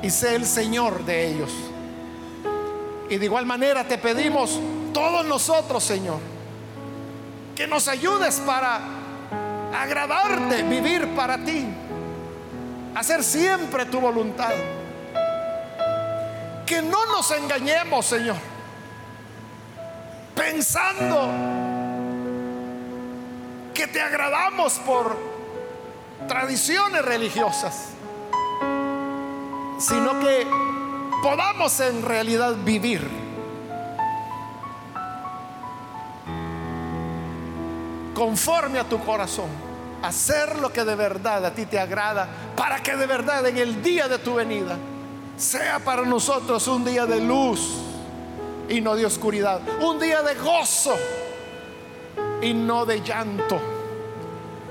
y 0.03 0.09
sé 0.11 0.36
el 0.36 0.45
Señor 0.45 1.03
de 1.03 1.28
ellos. 1.28 1.51
Y 3.09 3.18
de 3.18 3.26
igual 3.26 3.47
manera 3.47 3.84
te 3.86 3.97
pedimos 3.97 4.59
todos 4.93 5.26
nosotros, 5.26 5.84
Señor, 5.84 6.20
que 7.55 7.65
nos 7.65 7.88
ayudes 7.88 8.39
para 8.45 8.82
agradarte, 9.76 10.61
vivir 10.61 11.07
para 11.15 11.43
ti, 11.43 11.65
hacer 12.93 13.24
siempre 13.24 13.86
tu 13.86 13.99
voluntad. 13.99 14.53
Que 16.68 16.84
no 16.84 17.03
nos 17.07 17.32
engañemos, 17.32 18.05
Señor, 18.05 18.36
pensando 20.36 21.32
que 23.74 23.88
te 23.88 24.01
agradamos 24.01 24.74
por 24.86 25.36
tradiciones 26.28 27.03
religiosas, 27.03 27.89
sino 29.80 30.20
que 30.20 30.47
podamos 31.22 31.80
en 31.80 32.01
realidad 32.01 32.55
vivir. 32.63 33.07
Conforme 38.13 38.80
a 38.80 38.84
tu 38.84 38.99
corazón, 39.03 39.49
hacer 40.01 40.59
lo 40.59 40.72
que 40.72 40.84
de 40.84 40.95
verdad 40.95 41.45
a 41.45 41.51
ti 41.51 41.65
te 41.65 41.80
agrada, 41.80 42.28
para 42.55 42.82
que 42.82 42.95
de 42.95 43.05
verdad 43.05 43.45
en 43.45 43.57
el 43.57 43.84
día 43.84 44.07
de 44.07 44.18
tu 44.20 44.36
venida 44.36 44.78
sea 45.38 45.80
para 45.80 46.01
nosotros 46.01 46.68
un 46.68 46.84
día 46.84 47.05
de 47.05 47.22
luz 47.22 47.59
y 48.70 48.82
no 48.82 48.95
de 48.95 49.05
oscuridad, 49.05 49.61
un 49.82 49.99
día 49.99 50.22
de 50.24 50.36
gozo 50.36 50.95
y 52.41 52.53
no 52.53 52.86
de 52.86 53.01
llanto, 53.01 53.59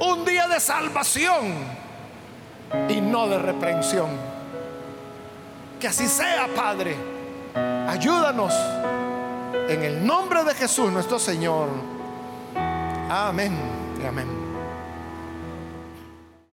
un 0.01 0.25
día 0.25 0.49
de 0.49 0.61
salvación 0.61 1.55
y 2.89 3.01
no 3.01 3.29
de 3.29 3.39
reprensión. 3.39 4.11
Que 5.81 5.89
así 5.89 6.07
sea, 6.07 6.49
Padre. 6.55 6.97
Ayúdanos 7.89 8.55
en 9.69 9.83
el 9.83 10.07
nombre 10.07 10.45
de 10.45 10.55
Jesús 10.55 10.91
nuestro 10.91 11.19
Señor. 11.19 11.69
Amén 13.09 13.77
amén. 14.07 14.46